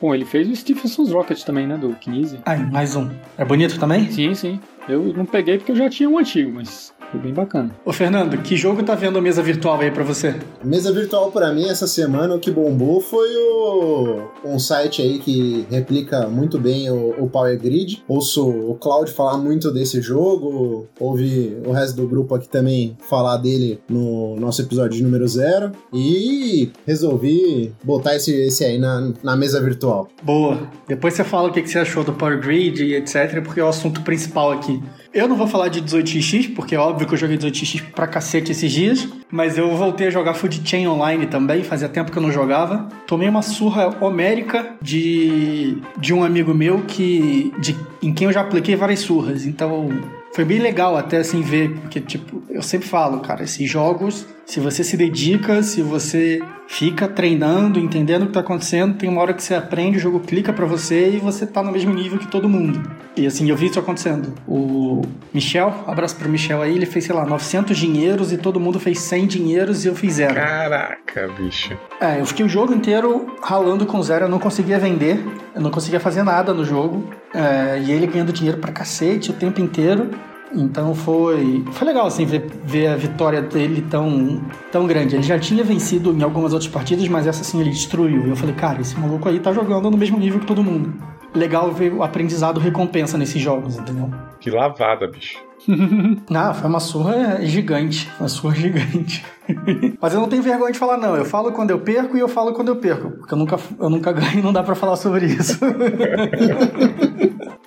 Bom, 0.00 0.14
ele 0.14 0.24
fez 0.24 0.48
o 0.48 0.56
Stephenson's 0.56 1.10
Rocket 1.10 1.42
também, 1.42 1.66
né? 1.66 1.76
Do 1.76 1.90
Kinese. 1.96 2.38
Ah, 2.46 2.56
mais 2.56 2.96
um. 2.96 3.10
É 3.36 3.44
bonito 3.44 3.78
também? 3.78 4.10
Sim, 4.10 4.34
sim. 4.34 4.58
Eu 4.88 5.12
não 5.14 5.24
peguei 5.24 5.58
porque 5.58 5.72
eu 5.72 5.76
já 5.76 5.88
tinha 5.88 6.08
um 6.08 6.18
antigo, 6.18 6.52
mas 6.52 6.92
foi 7.10 7.20
bem 7.20 7.32
bacana. 7.32 7.70
Ô 7.84 7.92
Fernando, 7.92 8.38
que 8.38 8.56
jogo 8.56 8.82
tá 8.84 8.94
vendo 8.94 9.18
a 9.18 9.22
mesa 9.22 9.42
virtual 9.42 9.80
aí 9.80 9.90
pra 9.90 10.04
você? 10.04 10.34
Mesa 10.64 10.92
virtual 10.92 11.32
para 11.32 11.52
mim 11.52 11.68
essa 11.68 11.86
semana 11.86 12.36
o 12.36 12.38
que 12.38 12.50
bombou 12.50 13.00
foi 13.00 13.28
o 13.36 14.28
um 14.44 14.58
site 14.58 15.02
aí 15.02 15.18
que 15.18 15.66
replica 15.70 16.28
muito 16.28 16.58
bem 16.58 16.88
o, 16.90 17.14
o 17.18 17.28
Power 17.28 17.58
Grid. 17.60 18.04
Ouço 18.06 18.48
o 18.48 18.74
Cloud 18.76 19.10
falar 19.10 19.38
muito 19.38 19.72
desse 19.72 20.00
jogo, 20.00 20.86
ouvi 20.98 21.56
o 21.66 21.72
resto 21.72 21.96
do 21.96 22.06
grupo 22.06 22.34
aqui 22.34 22.48
também 22.48 22.96
falar 23.08 23.38
dele 23.38 23.80
no 23.88 24.36
nosso 24.36 24.62
episódio 24.62 25.02
número 25.02 25.26
zero 25.26 25.72
e 25.92 26.70
resolvi 26.86 27.72
botar 27.82 28.14
esse, 28.14 28.32
esse 28.32 28.64
aí 28.64 28.78
na, 28.78 29.12
na 29.22 29.36
mesa 29.36 29.60
virtual. 29.60 30.08
Boa. 30.22 30.58
Depois 30.86 31.14
você 31.14 31.24
fala 31.24 31.48
o 31.48 31.52
que, 31.52 31.62
que 31.62 31.68
você 31.68 31.80
achou 31.80 32.04
do 32.04 32.12
Power 32.12 32.40
Grid 32.40 32.84
e 32.84 32.94
etc, 32.94 33.42
porque 33.42 33.58
é 33.58 33.64
o 33.64 33.68
assunto 33.68 34.02
principal 34.02 34.52
aqui. 34.52 34.79
Eu 35.12 35.26
não 35.26 35.34
vou 35.34 35.48
falar 35.48 35.68
de 35.68 35.82
18x, 35.82 36.54
porque 36.54 36.74
é 36.74 36.78
óbvio 36.78 37.06
que 37.06 37.14
eu 37.14 37.18
joguei 37.18 37.36
18x 37.36 37.82
pra 37.92 38.06
cacete 38.06 38.52
esses 38.52 38.70
dias, 38.70 39.08
mas 39.28 39.58
eu 39.58 39.74
voltei 39.76 40.06
a 40.06 40.10
jogar 40.10 40.34
Food 40.34 40.62
Chain 40.64 40.86
Online 40.86 41.26
também, 41.26 41.64
fazia 41.64 41.88
tempo 41.88 42.12
que 42.12 42.16
eu 42.16 42.22
não 42.22 42.30
jogava. 42.30 42.88
Tomei 43.08 43.28
uma 43.28 43.42
surra 43.42 43.96
homérica 44.00 44.76
de, 44.80 45.78
de 45.98 46.14
um 46.14 46.22
amigo 46.22 46.54
meu 46.54 46.82
que 46.82 47.52
de, 47.58 47.76
em 48.00 48.14
quem 48.14 48.28
eu 48.28 48.32
já 48.32 48.42
apliquei 48.42 48.76
várias 48.76 49.00
surras, 49.00 49.46
então 49.46 49.88
foi 50.32 50.44
bem 50.44 50.60
legal 50.60 50.96
até 50.96 51.16
assim 51.16 51.42
ver, 51.42 51.72
porque 51.80 52.00
tipo, 52.00 52.44
eu 52.48 52.62
sempre 52.62 52.86
falo, 52.86 53.18
cara, 53.18 53.42
esses 53.42 53.68
jogos, 53.68 54.24
se 54.50 54.58
você 54.58 54.82
se 54.82 54.96
dedica, 54.96 55.62
se 55.62 55.80
você 55.80 56.42
fica 56.66 57.06
treinando, 57.06 57.78
entendendo 57.78 58.24
o 58.24 58.26
que 58.26 58.32
tá 58.32 58.40
acontecendo, 58.40 58.98
tem 58.98 59.08
uma 59.08 59.20
hora 59.20 59.32
que 59.32 59.40
você 59.40 59.54
aprende, 59.54 59.96
o 59.96 60.00
jogo 60.00 60.18
clica 60.18 60.52
para 60.52 60.66
você 60.66 61.08
e 61.08 61.18
você 61.18 61.46
tá 61.46 61.62
no 61.62 61.70
mesmo 61.70 61.94
nível 61.94 62.18
que 62.18 62.26
todo 62.26 62.48
mundo. 62.48 62.82
E 63.16 63.28
assim, 63.28 63.48
eu 63.48 63.56
vi 63.56 63.66
isso 63.66 63.78
acontecendo. 63.78 64.34
O 64.48 65.02
Michel, 65.32 65.72
abraço 65.86 66.16
pro 66.16 66.28
Michel 66.28 66.62
aí, 66.62 66.74
ele 66.74 66.84
fez, 66.84 67.04
sei 67.04 67.14
lá, 67.14 67.24
900 67.24 67.78
dinheiros 67.78 68.32
e 68.32 68.38
todo 68.38 68.58
mundo 68.58 68.80
fez 68.80 68.98
100 68.98 69.26
dinheiros 69.28 69.84
e 69.84 69.88
eu 69.88 69.94
fiz 69.94 70.14
zero. 70.14 70.34
Caraca, 70.34 71.28
bicho. 71.38 71.78
É, 72.00 72.18
eu 72.18 72.26
fiquei 72.26 72.44
o 72.44 72.48
jogo 72.48 72.74
inteiro 72.74 73.36
ralando 73.40 73.86
com 73.86 74.02
zero, 74.02 74.24
eu 74.24 74.28
não 74.28 74.40
conseguia 74.40 74.80
vender, 74.80 75.24
eu 75.54 75.60
não 75.60 75.70
conseguia 75.70 76.00
fazer 76.00 76.24
nada 76.24 76.52
no 76.52 76.64
jogo. 76.64 77.08
É, 77.32 77.78
e 77.78 77.92
ele 77.92 78.08
ganhando 78.08 78.32
dinheiro 78.32 78.58
pra 78.58 78.72
cacete 78.72 79.30
o 79.30 79.34
tempo 79.34 79.60
inteiro. 79.60 80.10
Então 80.52 80.94
foi, 80.94 81.64
foi 81.72 81.86
legal 81.86 82.06
assim 82.06 82.24
ver, 82.24 82.50
ver 82.64 82.88
a 82.88 82.96
vitória 82.96 83.40
dele 83.40 83.84
tão, 83.88 84.40
tão 84.72 84.86
grande. 84.86 85.16
Ele 85.16 85.22
já 85.22 85.38
tinha 85.38 85.62
vencido 85.62 86.12
em 86.12 86.22
algumas 86.22 86.52
outras 86.52 86.70
partidas, 86.70 87.06
mas 87.08 87.26
essa 87.26 87.44
sim 87.44 87.60
ele 87.60 87.70
destruiu. 87.70 88.26
E 88.26 88.30
eu 88.30 88.36
falei, 88.36 88.54
cara, 88.54 88.80
esse 88.80 88.98
maluco 88.98 89.28
aí 89.28 89.38
tá 89.38 89.52
jogando 89.52 89.90
no 89.90 89.96
mesmo 89.96 90.18
nível 90.18 90.40
que 90.40 90.46
todo 90.46 90.62
mundo. 90.62 90.92
Legal 91.34 91.70
ver 91.70 91.92
o 91.92 92.02
aprendizado 92.02 92.58
recompensa 92.58 93.16
nesses 93.16 93.40
jogos, 93.40 93.78
entendeu? 93.78 94.10
Que 94.40 94.50
lavada, 94.50 95.06
bicho. 95.06 95.38
ah, 96.34 96.54
foi 96.54 96.68
uma 96.68 96.80
surra 96.80 97.38
gigante. 97.42 98.10
Uma 98.18 98.28
surra 98.28 98.54
gigante. 98.56 99.24
Mas 100.00 100.14
eu 100.14 100.20
não 100.20 100.28
tenho 100.28 100.42
vergonha 100.42 100.72
de 100.72 100.78
falar, 100.78 100.96
não. 100.96 101.14
Eu 101.14 101.24
falo 101.24 101.52
quando 101.52 101.70
eu 101.70 101.78
perco 101.78 102.16
e 102.16 102.20
eu 102.20 102.28
falo 102.28 102.52
quando 102.52 102.68
eu 102.68 102.76
perco. 102.76 103.10
Porque 103.10 103.34
eu 103.34 103.38
nunca, 103.38 103.58
eu 103.78 103.90
nunca 103.90 104.10
ganho 104.12 104.38
e 104.38 104.42
não 104.42 104.52
dá 104.52 104.62
para 104.62 104.74
falar 104.74 104.96
sobre 104.96 105.26
isso. 105.26 105.58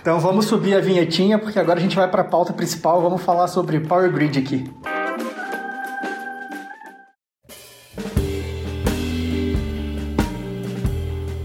Então 0.04 0.20
vamos 0.20 0.48
subir 0.48 0.76
a 0.76 0.82
vinhetinha, 0.82 1.40
porque 1.40 1.58
agora 1.58 1.80
a 1.80 1.82
gente 1.82 1.96
vai 1.96 2.10
para 2.10 2.24
a 2.24 2.26
pauta 2.26 2.52
principal. 2.52 3.02
Vamos 3.02 3.22
falar 3.22 3.48
sobre 3.48 3.80
Power 3.80 4.12
Grid 4.12 4.38
aqui. 4.38 4.70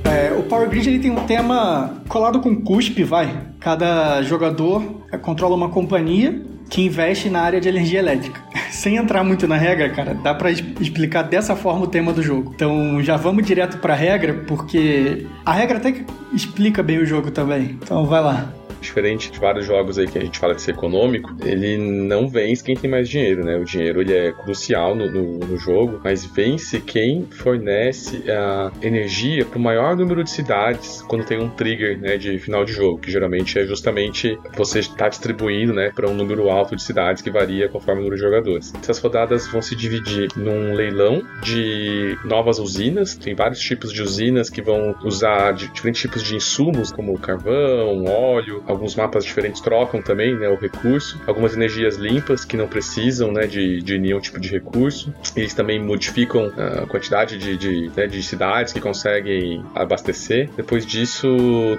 É, 0.03 0.33
o 0.37 0.43
Power 0.43 0.69
Grid 0.69 0.89
ele 0.89 0.99
tem 0.99 1.13
um 1.13 1.25
tema 1.25 2.03
colado 2.09 2.41
com 2.41 2.61
cuspe, 2.61 3.05
vai. 3.05 3.47
Cada 3.61 4.23
jogador 4.23 4.83
controla 5.23 5.55
uma 5.55 5.69
companhia 5.69 6.45
que 6.69 6.83
investe 6.83 7.31
na 7.31 7.41
área 7.41 7.61
de 7.61 7.69
energia 7.69 7.99
elétrica. 7.99 8.41
Sem 8.71 8.97
entrar 8.97 9.25
muito 9.25 9.49
na 9.49 9.57
regra, 9.57 9.89
cara, 9.91 10.15
dá 10.15 10.35
para 10.35 10.51
explicar 10.51 11.23
dessa 11.23 11.57
forma 11.57 11.85
o 11.85 11.89
tema 11.89 12.13
do 12.13 12.23
jogo. 12.23 12.53
Então 12.55 13.03
já 13.03 13.17
vamos 13.17 13.47
direto 13.47 13.79
para 13.79 13.95
a 13.95 13.97
regra, 13.97 14.35
porque 14.47 15.27
a 15.45 15.53
regra 15.53 15.79
até 15.79 15.93
que 15.93 16.05
explica 16.33 16.83
bem 16.83 16.99
o 16.99 17.07
jogo 17.07 17.31
também. 17.31 17.79
Então 17.83 18.05
vai 18.05 18.23
lá 18.23 18.53
diferente 18.81 19.31
de 19.31 19.39
vários 19.39 19.67
jogos 19.67 19.99
aí 19.99 20.07
que 20.07 20.19
a 20.19 20.23
gente 20.23 20.39
fala 20.39 20.55
de 20.55 20.63
ser 20.63 20.73
econômico, 20.73 21.35
ele 21.45 21.77
não 21.77 22.29
vence 22.29 22.63
quem 22.63 22.77
tem 22.77 22.91
mais 22.91 23.09
dinheiro, 23.09 23.45
né? 23.45 23.57
O 23.57 23.65
dinheiro 23.65 24.01
ele 24.01 24.15
é 24.15 24.33
crucial 24.33 24.95
no, 24.95 25.11
no, 25.11 25.39
no 25.39 25.57
jogo, 25.57 26.01
mas 26.03 26.25
vence 26.25 26.81
quem 26.81 27.27
fornece 27.31 28.25
a 28.31 28.71
energia 28.83 29.45
para 29.45 29.59
o 29.59 29.61
maior 29.61 29.97
número 29.97 30.23
de 30.23 30.31
cidades 30.31 31.03
quando 31.03 31.25
tem 31.25 31.41
um 31.41 31.49
trigger 31.49 31.99
né, 31.99 32.17
de 32.17 32.39
final 32.39 32.65
de 32.65 32.73
jogo, 32.73 32.99
que 32.99 33.11
geralmente 33.11 33.59
é 33.59 33.67
justamente 33.67 34.39
você 34.57 34.81
está 34.81 35.09
distribuindo 35.09 35.73
né, 35.73 35.91
para 35.95 36.09
um 36.09 36.15
número 36.15 36.49
alto 36.51 36.77
de 36.77 36.83
cidades 36.83 37.23
que 37.23 37.31
varia 37.31 37.69
conforme 37.69 38.01
o 38.01 38.05
número 38.05 38.17
de 38.17 38.23
jogadores. 38.23 38.73
Essas 38.81 38.99
rodadas 38.99 39.47
vão 39.49 39.63
se 39.63 39.75
dividir 39.75 40.29
num 40.37 40.75
leilão 40.75 41.23
de 41.43 42.17
novas 42.25 42.59
usinas, 42.59 43.17
tem 43.17 43.35
vários 43.35 43.61
tipos 43.61 43.93
de 43.93 44.03
usinas 44.03 44.51
que 44.51 44.63
vão 44.63 44.95
usar 45.03 45.53
diferentes 45.53 46.01
tipos 46.03 46.23
de 46.23 46.37
insumos, 46.37 46.93
como 46.93 47.19
carvão, 47.19 48.05
óleo, 48.05 48.63
alguns 48.69 48.95
mapas 48.95 49.25
diferentes 49.25 49.61
trocam 49.61 50.03
também 50.03 50.37
né, 50.37 50.49
o 50.49 50.57
recurso, 50.57 51.21
algumas 51.27 51.55
energias 51.55 51.97
limpas 51.97 52.45
que 52.45 52.57
não 52.57 52.69
precisam 52.69 53.33
né, 53.33 53.47
de, 53.47 53.81
de 53.83 53.99
nenhum 53.99 54.21
tipo 54.21 54.39
de 54.39 54.49
recurso. 54.49 55.13
Eles 55.35 55.55
também 55.55 55.83
modificam 55.83 56.53
a 56.57 56.87
quantidade 56.87 57.39
de, 57.39 57.57
de, 57.57 57.91
né, 57.97 58.07
de 58.07 58.23
cidades 58.23 58.73
que 58.73 58.81
conseguem 58.81 59.65
abastecer. 59.75 60.51
Depois 60.57 60.85
disso, 60.85 61.29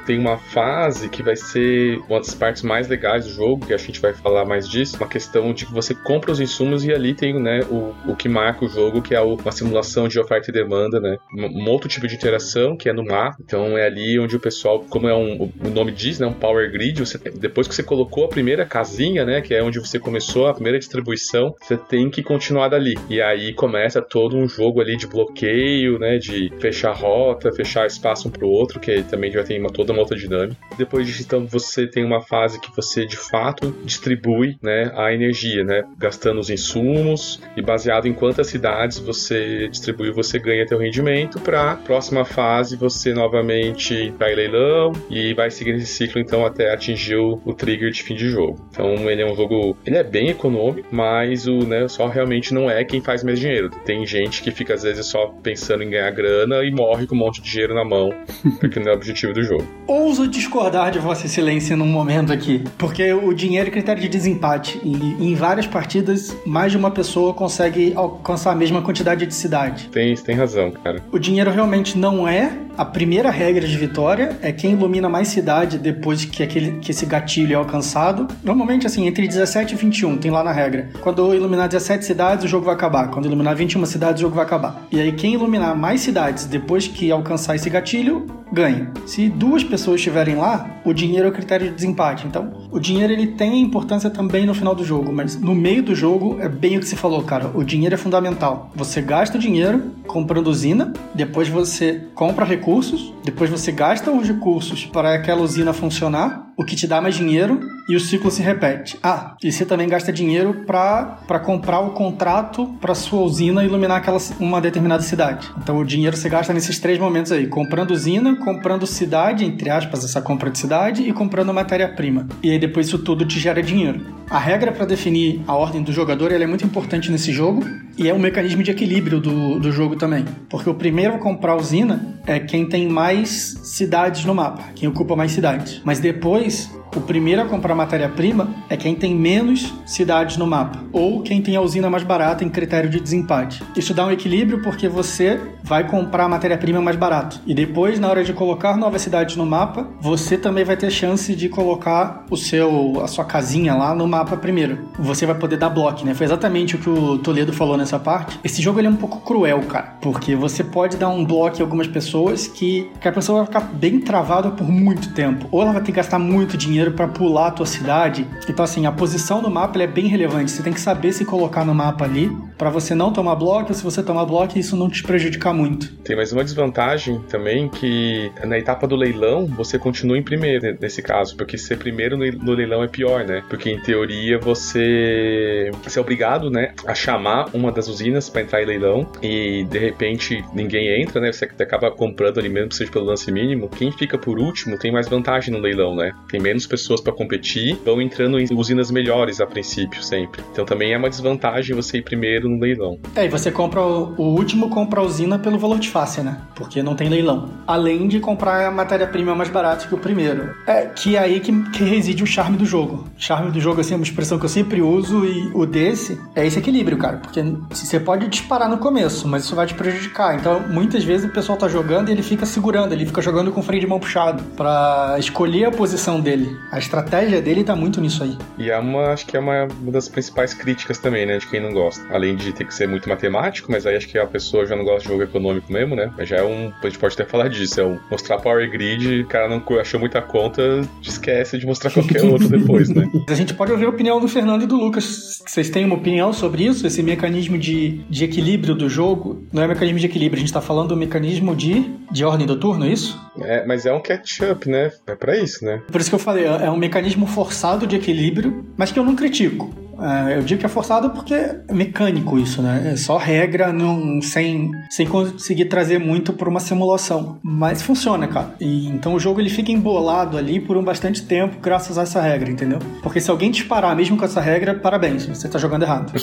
tem 0.06 0.18
uma 0.18 0.38
fase 0.38 1.10
que 1.10 1.22
vai 1.22 1.36
ser 1.36 2.00
uma 2.10 2.20
das 2.20 2.34
partes 2.34 2.64
mais 2.64 2.88
legais 2.88 3.26
do 3.26 3.32
jogo, 3.32 3.66
que 3.66 3.74
a 3.74 3.78
gente 3.78 4.00
vai 4.00 4.14
falar 4.14 4.46
mais 4.46 4.68
disso, 4.68 4.98
uma 4.98 5.08
questão 5.08 5.54
de 5.54 5.66
que 5.66 5.72
você 5.72 5.94
compra 5.94 6.32
os 6.32 6.40
insumos 6.40 6.84
e 6.84 6.92
ali 6.92 7.14
tem 7.14 7.40
né, 7.40 7.60
o, 7.70 7.94
o 8.08 8.16
que 8.16 8.28
marca 8.28 8.66
o 8.66 8.68
jogo, 8.68 9.02
que 9.02 9.14
é 9.14 9.22
uma 9.22 9.52
simulação 9.52 10.08
de 10.08 10.20
oferta 10.20 10.50
e 10.50 10.54
demanda, 10.54 11.00
né? 11.00 11.18
Um 11.34 11.70
outro 11.70 11.88
tipo 11.88 12.08
de 12.08 12.16
interação 12.16 12.76
que 12.76 12.90
é 12.90 12.94
no 12.94 13.04
mar. 13.04 13.36
Então 13.40 13.78
é 13.78 13.86
ali 13.86 14.20
onde 14.20 14.36
o 14.36 14.40
pessoal, 14.40 14.84
como 14.90 15.08
é 15.08 15.16
um, 15.16 15.52
o 15.64 15.70
nome 15.70 15.92
diz, 15.92 16.20
né, 16.20 16.26
um 16.26 16.34
power 16.34 16.72
grid, 16.72 16.79
você, 17.00 17.18
depois 17.18 17.68
que 17.68 17.76
você 17.76 17.84
colocou 17.84 18.26
a 18.26 18.30
primeira 18.30 18.66
casinha, 18.66 19.26
né, 19.26 19.42
que 19.42 19.54
é 19.54 19.64
onde 19.64 19.80
você 19.80 20.00
começou 20.00 20.48
a 20.48 20.54
primeira 20.54 20.80
distribuição, 20.80 21.56
você 21.60 21.78
tem 21.78 22.10
que 22.10 22.24
continuar 22.24 22.70
dali. 22.70 22.96
E 23.10 23.22
aí 23.22 23.54
começa 23.54 24.02
todo 24.02 24.38
um 24.38 24.48
jogo 24.48 24.82
ali 24.82 24.96
de 24.96 25.08
bloqueio, 25.08 26.00
né, 26.00 26.18
de 26.18 26.52
fechar 26.60 26.94
rota, 26.94 27.52
fechar 27.52 27.86
espaço 27.86 28.28
um 28.28 28.32
pro 28.32 28.48
outro, 28.48 28.80
que 28.80 29.04
também 29.04 29.32
já 29.32 29.44
tem 29.44 29.60
uma, 29.60 29.70
toda 29.70 29.92
uma 29.92 30.02
outra 30.02 30.18
dinâmica. 30.18 30.58
Depois 30.78 31.06
disso, 31.06 31.24
então, 31.24 31.46
você 31.46 31.88
tem 31.88 32.04
uma 32.04 32.22
fase 32.22 32.60
que 32.60 32.76
você 32.76 33.06
de 33.06 33.18
fato 33.18 33.76
distribui, 33.84 34.58
né, 34.62 34.92
a 34.96 35.14
energia, 35.14 35.64
né, 35.64 35.84
gastando 35.98 36.40
os 36.40 36.50
insumos 36.50 37.42
e 37.56 37.62
baseado 37.62 38.08
em 38.08 38.14
quantas 38.14 38.48
cidades 38.48 39.00
você 39.00 39.68
distribuiu, 39.68 40.14
você 40.14 40.40
ganha 40.40 40.66
teu 40.66 40.78
rendimento. 40.78 41.40
Para 41.40 41.76
próxima 41.76 42.26
fase, 42.26 42.76
você 42.76 43.14
novamente 43.14 44.12
vai 44.18 44.36
leilão 44.36 44.92
e 45.10 45.34
vai 45.34 45.50
seguir 45.50 45.76
esse 45.76 45.88
ciclo 45.88 46.20
então 46.20 46.46
até 46.46 46.69
atingiu 46.70 47.42
o 47.46 47.54
trigger 47.54 47.92
de 47.92 48.04
fim 48.04 48.16
de 48.16 48.30
jogo. 48.30 48.60
Então 48.72 49.10
ele 49.10 49.22
é 49.22 49.26
um 49.26 49.36
jogo, 49.36 49.78
ele 49.86 49.98
é 49.98 50.04
bem 50.04 50.30
econômico, 50.30 50.88
mas 50.92 51.48
o 51.48 51.66
né, 51.66 51.88
só 51.88 52.08
realmente 52.08 52.54
não 52.54 52.70
é 52.70 52.84
quem 52.84 53.02
faz 53.02 53.24
mais 53.24 53.40
dinheiro. 53.40 53.70
Tem 53.86 54.06
gente 54.06 54.42
que 54.42 54.52
fica 54.52 54.74
às 54.74 54.84
vezes 54.84 55.06
só 55.06 55.28
pensando 55.42 55.84
em 55.84 55.90
ganhar 55.90 56.12
grana 56.12 56.64
e 56.64 56.72
morre 56.72 57.08
com 57.08 57.16
um 57.16 57.20
monte 57.20 57.42
de 57.42 57.52
dinheiro 57.52 57.74
na 57.74 57.84
mão, 57.84 58.14
porque 58.60 58.80
não 58.80 58.92
é 58.92 58.92
o 58.92 58.96
objetivo 58.96 59.34
do 59.34 59.44
jogo. 59.44 59.66
Ouso 59.88 60.28
discordar 60.28 60.92
de 60.92 61.00
Vossa 61.00 61.26
Excelência 61.26 61.76
num 61.76 61.88
momento 61.88 62.32
aqui, 62.32 62.64
porque 62.78 63.12
o 63.14 63.34
dinheiro 63.34 63.68
é 63.68 63.72
critério 63.72 64.02
de 64.02 64.08
desempate 64.08 64.80
e 64.84 65.16
em 65.20 65.36
várias 65.36 65.68
partidas 65.68 66.36
mais 66.46 66.72
de 66.72 66.78
uma 66.78 66.92
pessoa 66.92 67.34
consegue 67.34 67.94
alcançar 67.96 68.52
a 68.52 68.56
mesma 68.56 68.82
quantidade 68.82 69.26
de 69.26 69.34
cidade. 69.34 69.90
Tem, 69.90 70.16
tem 70.16 70.36
razão, 70.36 70.72
cara. 70.72 71.04
O 71.12 71.20
dinheiro 71.20 71.52
realmente 71.52 71.98
não 71.98 72.28
é 72.28 72.52
a 72.78 72.86
primeira 72.86 73.30
regra 73.30 73.68
de 73.68 73.78
vitória, 73.78 74.38
é 74.42 74.54
quem 74.54 74.72
ilumina 74.72 75.10
mais 75.10 75.28
cidade 75.28 75.78
depois 75.78 76.24
que 76.24 76.42
aquele 76.42 76.59
aquele, 76.60 76.80
que 76.80 76.92
esse 76.92 77.06
gatilho 77.06 77.54
é 77.54 77.56
alcançado. 77.56 78.28
Normalmente, 78.44 78.86
assim, 78.86 79.08
entre 79.08 79.28
17 79.28 79.74
e 79.74 79.78
21, 79.78 80.18
tem 80.18 80.30
lá 80.30 80.44
na 80.44 80.52
regra. 80.52 80.90
Quando 81.02 81.34
iluminar 81.34 81.68
17 81.68 82.06
cidades, 82.06 82.46
o 82.46 82.48
jogo 82.48 82.66
vai 82.66 82.76
acabar. 82.76 83.10
Quando 83.10 83.26
iluminar 83.26 83.56
21 83.56 83.86
cidades, 83.86 84.22
o 84.22 84.24
jogo 84.24 84.36
vai 84.36 84.46
acabar. 84.46 84.84
E 84.92 85.00
aí, 85.00 85.12
quem 85.14 85.34
iluminar 85.34 85.76
mais 85.76 86.02
cidades 86.02 86.46
depois 86.46 86.88
que 86.88 87.10
alcançar 87.12 87.56
esse 87.56 87.70
gatilho, 87.70 88.28
ganha. 88.52 88.92
Se 89.06 89.30
duas 89.30 89.64
pessoas 89.64 89.98
estiverem 89.98 90.36
lá, 90.36 90.82
o 90.84 90.94
dinheiro 90.94 91.28
é 91.28 91.30
o 91.30 91.34
critério 91.34 91.70
de 91.70 91.76
desempate. 91.76 92.28
Então, 92.28 92.52
o 92.72 92.80
dinheiro 92.80 93.14
ele 93.14 93.28
tem 93.28 93.62
importância 93.62 94.10
também 94.10 94.46
no 94.46 94.54
final 94.54 94.74
do 94.74 94.84
jogo, 94.84 95.12
mas 95.12 95.40
no 95.40 95.56
meio 95.56 95.84
do 95.84 95.96
jogo 95.96 96.38
é 96.40 96.50
bem 96.50 96.78
o 96.78 96.80
que 96.80 96.88
você 96.88 96.96
falou, 96.96 97.24
cara. 97.24 97.52
O 97.54 97.64
dinheiro 97.64 97.96
é 97.96 97.98
fundamental. 97.98 98.72
Você 98.76 99.02
gasta 99.02 99.38
o 99.38 99.40
dinheiro 99.40 99.92
comprando 100.08 100.48
usina, 100.48 100.94
depois 101.14 101.48
você 101.48 102.02
compra 102.16 102.44
recursos, 102.44 103.14
depois 103.24 103.50
você 103.50 103.72
gasta 103.72 104.12
os 104.12 104.28
recursos 104.28 104.86
para 104.86 105.14
aquela 105.14 105.42
usina 105.42 105.72
funcionar, 105.72 106.49
o 106.60 106.66
que 106.66 106.76
te 106.76 106.86
dá 106.86 107.00
mais 107.00 107.16
dinheiro 107.16 107.62
e 107.88 107.96
o 107.96 108.00
ciclo 108.02 108.30
se 108.30 108.42
repete. 108.42 109.00
Ah, 109.02 109.38
e 109.42 109.50
você 109.50 109.66
também 109.66 109.88
gasta 109.88 110.12
dinheiro 110.12 110.66
para 110.68 111.40
comprar 111.40 111.80
o 111.80 111.92
contrato 111.92 112.68
para 112.82 112.94
sua 112.94 113.22
usina 113.22 113.64
iluminar 113.64 114.00
aquela, 114.00 114.18
uma 114.42 114.60
determinada 114.60 115.02
cidade. 115.02 115.50
Então 115.58 115.78
o 115.78 115.86
dinheiro 115.86 116.18
você 116.18 116.28
gasta 116.28 116.54
nesses 116.54 116.78
três 116.78 117.00
momentos 117.00 117.32
aí: 117.32 117.48
comprando 117.48 117.92
usina, 117.92 118.36
comprando 118.36 118.86
cidade, 118.86 119.46
entre 119.46 119.70
aspas, 119.70 120.04
essa 120.04 120.22
compra 120.22 120.50
de 120.50 120.60
cidade, 120.60 121.04
e 121.04 121.14
comprando 121.14 121.54
matéria-prima. 121.54 122.28
E 122.44 122.52
aí 122.52 122.60
depois 122.60 122.88
isso 122.88 123.00
tudo 123.00 123.26
te 123.26 123.40
gera 123.40 123.64
dinheiro. 123.64 124.20
A 124.30 124.38
regra 124.38 124.74
para 124.74 124.86
definir 124.86 125.42
a 125.48 125.56
ordem 125.56 125.82
do 125.82 125.94
jogador 125.94 126.34
é 126.34 126.46
muito 126.46 126.66
importante 126.66 127.10
nesse 127.10 127.32
jogo 127.32 127.64
e 127.98 128.08
é 128.08 128.14
um 128.14 128.20
mecanismo 128.20 128.64
de 128.64 128.72
equilíbrio 128.72 129.20
do, 129.20 129.60
do 129.60 129.72
jogo 129.72 129.96
também. 129.96 130.26
Porque 130.50 130.70
o 130.70 130.74
primeiro 130.74 131.16
a 131.16 131.18
comprar 131.18 131.56
usina 131.56 132.20
é 132.26 132.40
quem 132.40 132.66
tem 132.68 132.88
mais 132.88 133.60
cidades 133.64 134.26
no 134.26 134.34
mapa, 134.34 134.64
quem 134.76 134.88
ocupa 134.88 135.16
mais 135.16 135.32
cidades. 135.32 135.82
Mas 135.84 136.00
depois 136.00 136.70
O 136.96 137.02
primeiro 137.02 137.44
a 137.44 137.46
comprar 137.46 137.76
matéria-prima 137.76 138.50
é 138.68 138.76
quem 138.76 138.96
tem 138.96 139.16
menos 139.16 139.72
cidades 139.86 140.38
no 140.38 140.48
mapa, 140.48 140.80
ou 140.92 141.22
quem 141.22 141.40
tem 141.40 141.56
a 141.56 141.62
usina 141.62 141.90
mais 141.90 142.04
barata 142.04 142.44
em 142.44 142.50
critério 142.50 142.90
de 142.90 143.00
desempate. 143.00 143.62
Isso 143.76 143.94
dá 143.94 144.06
um 144.08 144.12
equilíbrio 144.12 144.62
porque 144.64 144.88
você 144.90 145.40
vai 145.64 145.88
comprar 145.88 146.26
a 146.26 146.30
matéria-prima 146.30 146.82
mais 146.82 146.96
barato. 146.98 147.40
E 147.46 147.54
depois, 147.54 148.00
na 148.00 148.10
hora 148.10 148.24
de 148.24 148.34
colocar 148.34 148.76
novas 148.76 149.04
cidades 149.04 149.36
no 149.36 149.46
mapa, 149.46 149.88
você 150.02 150.36
também 150.36 150.64
vai 150.64 150.76
ter 150.76 150.90
chance 150.90 151.36
de 151.36 151.48
colocar 151.48 152.26
o 152.30 152.36
seu 152.36 153.02
a 153.04 153.08
sua 153.08 153.24
casinha 153.24 153.76
lá 153.76 153.94
no 153.94 154.08
mapa 154.08 154.36
primeiro. 154.36 154.90
Você 154.98 155.26
vai 155.28 155.36
poder 155.36 155.58
dar 155.58 155.70
bloco, 155.70 156.04
né? 156.04 156.16
Foi 156.16 156.26
exatamente 156.26 156.76
o 156.76 156.80
que 156.80 156.90
o 156.90 157.20
Toledo 157.20 157.54
falou 157.54 157.78
nessa 157.78 157.89
parte. 157.98 158.40
Esse 158.44 158.62
jogo 158.62 158.80
ele 158.80 158.88
é 158.88 158.92
um 158.92 158.96
pouco 158.96 159.22
cruel, 159.22 159.62
cara, 159.62 159.98
porque 160.02 160.36
você 160.36 160.64
pode 160.64 160.98
dar 160.98 161.10
um 161.10 161.26
bloco 161.26 161.58
em 161.58 161.62
algumas 161.62 161.88
pessoas 161.88 162.48
que, 162.48 162.90
que 163.00 163.08
a 163.08 163.12
pessoa 163.12 163.40
vai 163.40 163.46
ficar 163.48 163.62
bem 163.62 164.00
travada 164.00 164.52
por 164.52 164.68
muito 164.68 165.14
tempo. 165.14 165.48
Ou 165.52 165.62
ela 165.62 165.72
vai 165.72 165.82
ter 165.82 165.92
que 165.92 165.98
gastar 165.98 166.20
muito 166.20 166.58
dinheiro 166.58 166.92
para 166.92 167.08
pular 167.08 167.48
a 167.48 167.52
tua 167.52 167.66
cidade. 167.66 168.28
Então 168.48 168.64
assim, 168.64 168.86
a 168.86 168.92
posição 168.92 169.42
no 169.42 169.50
mapa 169.50 169.82
é 169.82 169.88
bem 169.88 170.08
relevante. 170.08 170.52
Você 170.52 170.62
tem 170.62 170.74
que 170.74 170.82
saber 170.82 171.14
se 171.14 171.24
colocar 171.24 171.64
no 171.64 171.74
mapa 171.74 172.04
ali 172.04 172.30
para 172.58 172.70
você 172.70 172.94
não 172.94 173.14
tomar 173.14 173.36
bloco, 173.36 173.74
se 173.74 173.82
você 173.82 174.04
tomar 174.04 174.26
bloco, 174.26 174.60
isso 174.60 174.76
não 174.76 174.90
te 174.90 175.02
prejudicar 175.02 175.54
muito. 175.54 175.94
Tem 176.04 176.16
mais 176.16 176.34
uma 176.34 176.44
desvantagem 176.44 177.22
também 177.30 177.70
que 177.70 178.30
na 178.46 178.58
etapa 178.58 178.86
do 178.86 178.98
leilão 178.98 179.46
você 179.46 179.80
continua 179.80 180.18
em 180.18 180.24
primeiro 180.24 180.78
nesse 180.80 181.02
caso, 181.02 181.38
porque 181.38 181.58
ser 181.58 181.78
primeiro 181.78 182.18
no 182.18 182.52
leilão 182.52 182.84
é 182.84 182.88
pior, 182.88 183.24
né? 183.24 183.42
Porque 183.50 183.70
em 183.70 183.80
teoria 183.80 184.38
você, 184.38 185.72
você 185.82 186.00
é 186.00 186.02
obrigado, 186.02 186.50
né, 186.50 186.74
a 186.86 186.94
chamar 186.94 187.50
uma 187.54 187.69
das 187.72 187.88
usinas 187.88 188.30
para 188.30 188.42
entrar 188.42 188.62
em 188.62 188.66
leilão 188.66 189.08
e 189.22 189.66
de 189.66 189.78
repente 189.78 190.44
ninguém 190.54 191.02
entra, 191.02 191.20
né? 191.22 191.32
Você 191.32 191.46
acaba 191.46 191.92
comprando 191.92 192.40
ali 192.40 192.50
mesmo, 192.50 192.72
seja 192.72 192.92
pelo 192.92 193.06
lance 193.06 193.32
mínimo. 193.32 193.70
Quem 193.70 193.92
fica 193.92 194.18
por 194.18 194.40
último 194.40 194.78
tem 194.78 194.92
mais 194.92 195.08
vantagem 195.08 195.54
no 195.54 195.60
leilão, 195.60 195.96
né? 195.96 196.12
Tem 196.30 196.40
menos 196.40 196.66
pessoas 196.66 197.02
para 197.02 197.14
competir, 197.14 197.78
vão 197.86 198.02
entrando 198.02 198.40
em 198.40 198.48
usinas 198.52 198.92
melhores 198.92 199.42
a 199.42 199.48
princípio 199.48 200.04
sempre. 200.04 200.42
Então 200.52 200.66
também 200.66 200.94
é 200.94 200.98
uma 200.98 201.10
desvantagem 201.10 201.76
você 201.76 201.98
ir 201.98 202.04
primeiro 202.04 202.50
no 202.50 202.60
leilão. 202.60 203.00
É, 203.16 203.26
e 203.26 203.30
você 203.30 203.52
compra 203.52 203.82
o, 203.82 204.16
o 204.18 204.24
último 204.36 204.70
compra 204.70 205.02
a 205.02 205.04
usina 205.04 205.40
pelo 205.40 205.58
valor 205.58 205.80
de 205.80 205.90
face, 205.90 206.22
né? 206.22 206.42
Porque 206.56 206.82
não 206.82 206.96
tem 206.96 207.10
leilão. 207.10 207.50
Além 207.68 208.08
de 208.08 208.20
comprar 208.20 208.68
a 208.68 208.72
matéria-prima 208.72 209.36
mais 209.36 209.50
barata 209.50 209.88
que 209.88 209.96
o 209.96 209.98
primeiro. 209.98 210.54
É 210.68 210.86
que 210.86 211.16
é 211.16 211.20
aí 211.20 211.40
que, 211.40 211.52
que 211.72 211.84
reside 211.84 212.24
o 212.24 212.28
charme 212.28 212.58
do 212.58 212.66
jogo. 212.66 213.06
Charme 213.18 213.52
do 213.52 213.60
jogo, 213.60 213.82
assim, 213.82 213.94
é 213.94 213.98
uma 213.98 214.04
expressão 214.04 214.38
que 214.38 214.46
eu 214.46 214.50
sempre 214.50 214.82
uso 214.82 215.26
e 215.26 215.52
o 215.54 215.66
desse 215.66 216.20
é 216.36 216.46
esse 216.46 216.60
equilíbrio, 216.60 216.98
cara. 216.98 217.18
Porque 217.18 217.44
você 217.70 218.00
pode 218.00 218.28
disparar 218.28 218.70
no 218.70 218.78
começo, 218.78 219.28
mas 219.28 219.44
isso 219.44 219.56
vai 219.56 219.66
te 219.66 219.74
prejudicar. 219.74 220.36
Então, 220.36 220.68
muitas 220.70 221.04
vezes 221.04 221.30
o 221.30 221.34
pessoal 221.34 221.58
tá 221.58 221.68
jogando 221.68 222.10
e 222.10 222.12
ele 222.12 222.24
fica 222.24 222.46
segurando, 222.46 222.94
ele 222.94 223.06
fica 223.06 223.22
jogando 223.22 223.52
com 223.52 223.60
o 223.60 223.64
freio 223.64 223.82
de 223.82 223.88
mão 223.88 224.00
puxado 224.00 224.44
para 224.56 225.16
escolher 225.18 225.66
a 225.66 225.72
posição 225.72 226.20
dele. 226.20 226.58
A 226.72 226.80
estratégia 226.80 227.42
dele 227.42 227.64
tá 227.64 227.76
muito 227.76 228.02
nisso 228.02 228.24
aí. 228.24 228.38
E 228.58 228.70
é 228.70 228.78
uma, 228.78 229.08
acho 229.12 229.26
que 229.26 229.38
é 229.38 229.40
uma, 229.40 229.68
uma 229.82 229.92
das 229.92 230.08
principais 230.08 230.54
críticas 230.54 230.98
também, 230.98 231.26
né, 231.26 231.38
de 231.38 231.48
quem 231.48 231.62
não 231.62 231.74
gosta. 231.74 232.02
Além 232.14 232.36
de 232.36 232.52
ter 232.52 232.66
que 232.66 232.74
ser 232.74 232.88
muito 232.88 233.08
matemático, 233.08 233.72
mas 233.72 233.86
aí 233.86 233.96
acho 233.96 234.08
que 234.08 234.18
a 234.18 234.26
pessoa 234.26 234.66
já 234.66 234.76
não 234.76 234.84
gosta 234.84 235.02
de 235.02 235.08
jogo 235.08 235.24
econômico 235.24 235.72
mesmo, 235.72 235.96
né? 235.96 236.12
Mas 236.18 236.30
já 236.30 236.38
é 236.38 236.44
um. 236.44 236.72
A 236.82 236.88
gente 236.88 237.00
pode 237.00 237.14
até 237.14 237.26
falar 237.26 237.48
disso. 237.48 237.80
É 237.80 237.86
um 237.86 238.00
mostrar 238.10 238.38
Power 238.40 238.70
Grid, 238.70 239.22
o 239.22 239.28
cara 239.28 239.48
não 239.48 239.64
achou 239.80 240.00
muita 240.00 240.22
conta, 240.22 240.82
esquece 241.02 241.58
de 241.58 241.66
mostrar 241.66 241.92
qualquer 241.92 242.24
outro 242.24 242.48
depois, 242.50 242.90
né? 242.90 243.10
A 243.28 243.34
gente 243.34 243.54
pode 243.54 243.72
ouvir 243.72 243.86
a 243.86 243.90
opinião 243.90 244.20
do 244.20 244.28
Fernando 244.28 244.64
e 244.64 244.68
do 244.68 244.76
Lucas. 244.76 245.42
Vocês 245.46 245.70
têm 245.70 245.86
uma 245.86 245.96
opinião 245.96 246.34
sobre 246.34 246.66
isso? 246.66 246.86
Esse 246.86 247.02
mecanismo 247.02 247.49
de, 247.58 248.02
de 248.10 248.24
equilíbrio 248.24 248.76
do 248.76 248.90
jogo? 248.90 249.44
Não 249.52 249.64
é 249.64 249.68
mecanismo 249.68 250.00
de 250.00 250.06
equilíbrio, 250.06 250.38
a 250.38 250.42
gente 250.42 250.54
tá 250.54 250.62
falando 250.62 250.90
do 250.90 250.98
mecanismo 250.98 251.56
de, 251.56 251.86
de 252.12 252.24
ordem 252.24 252.46
do 252.46 252.56
turno, 252.56 252.86
é 252.86 252.90
isso? 252.90 253.20
É, 253.42 253.66
mas 253.66 253.86
é 253.86 253.94
um 253.94 254.02
catch-up, 254.02 254.70
né? 254.70 254.92
É 255.08 255.16
pra 255.16 255.38
isso, 255.38 255.64
né? 255.66 255.82
Por 255.92 256.00
isso 256.00 256.10
que 256.10 256.16
eu 256.16 256.20
falei, 256.20 256.46
é 256.46 256.70
um 256.70 256.78
mecanismo 256.78 257.26
forçado 257.26 257.88
de 257.88 257.96
equilíbrio, 257.96 258.66
mas 258.78 258.92
que 258.92 259.00
eu 259.00 259.04
não 259.04 259.16
critico. 259.16 259.74
É, 260.02 260.38
eu 260.38 260.42
digo 260.42 260.60
que 260.60 260.66
é 260.66 260.70
forçado 260.70 261.10
porque 261.12 261.34
é 261.34 261.62
mecânico 261.72 262.38
isso, 262.38 262.62
né? 262.62 262.92
É 262.94 262.96
só 262.96 263.18
regra 263.18 263.72
não, 263.72 264.22
sem, 264.22 264.72
sem 264.90 265.08
conseguir 265.08 265.66
trazer 265.66 266.00
muito 266.00 266.34
para 266.34 266.50
uma 266.50 266.60
simulação. 266.60 267.40
Mas 267.44 267.82
funciona, 267.82 268.28
cara. 268.28 268.56
E, 268.60 268.88
então 268.88 269.14
o 269.14 269.20
jogo 269.20 269.40
ele 269.40 269.50
fica 269.50 269.72
embolado 269.72 270.38
ali 270.38 270.60
por 270.60 270.78
um 270.78 270.84
bastante 270.84 271.26
tempo 271.26 271.58
graças 271.62 271.98
a 271.98 272.04
essa 272.04 272.22
regra, 272.22 272.50
entendeu? 272.50 272.80
Porque 273.02 273.20
se 273.20 273.30
alguém 273.30 273.52
disparar 273.52 273.96
mesmo 273.96 274.18
com 274.18 274.26
essa 274.26 274.42
regra, 274.42 274.74
parabéns, 274.74 275.26
você 275.26 275.48
tá 275.48 275.60
jogando 275.60 275.84
errado. 275.84 276.14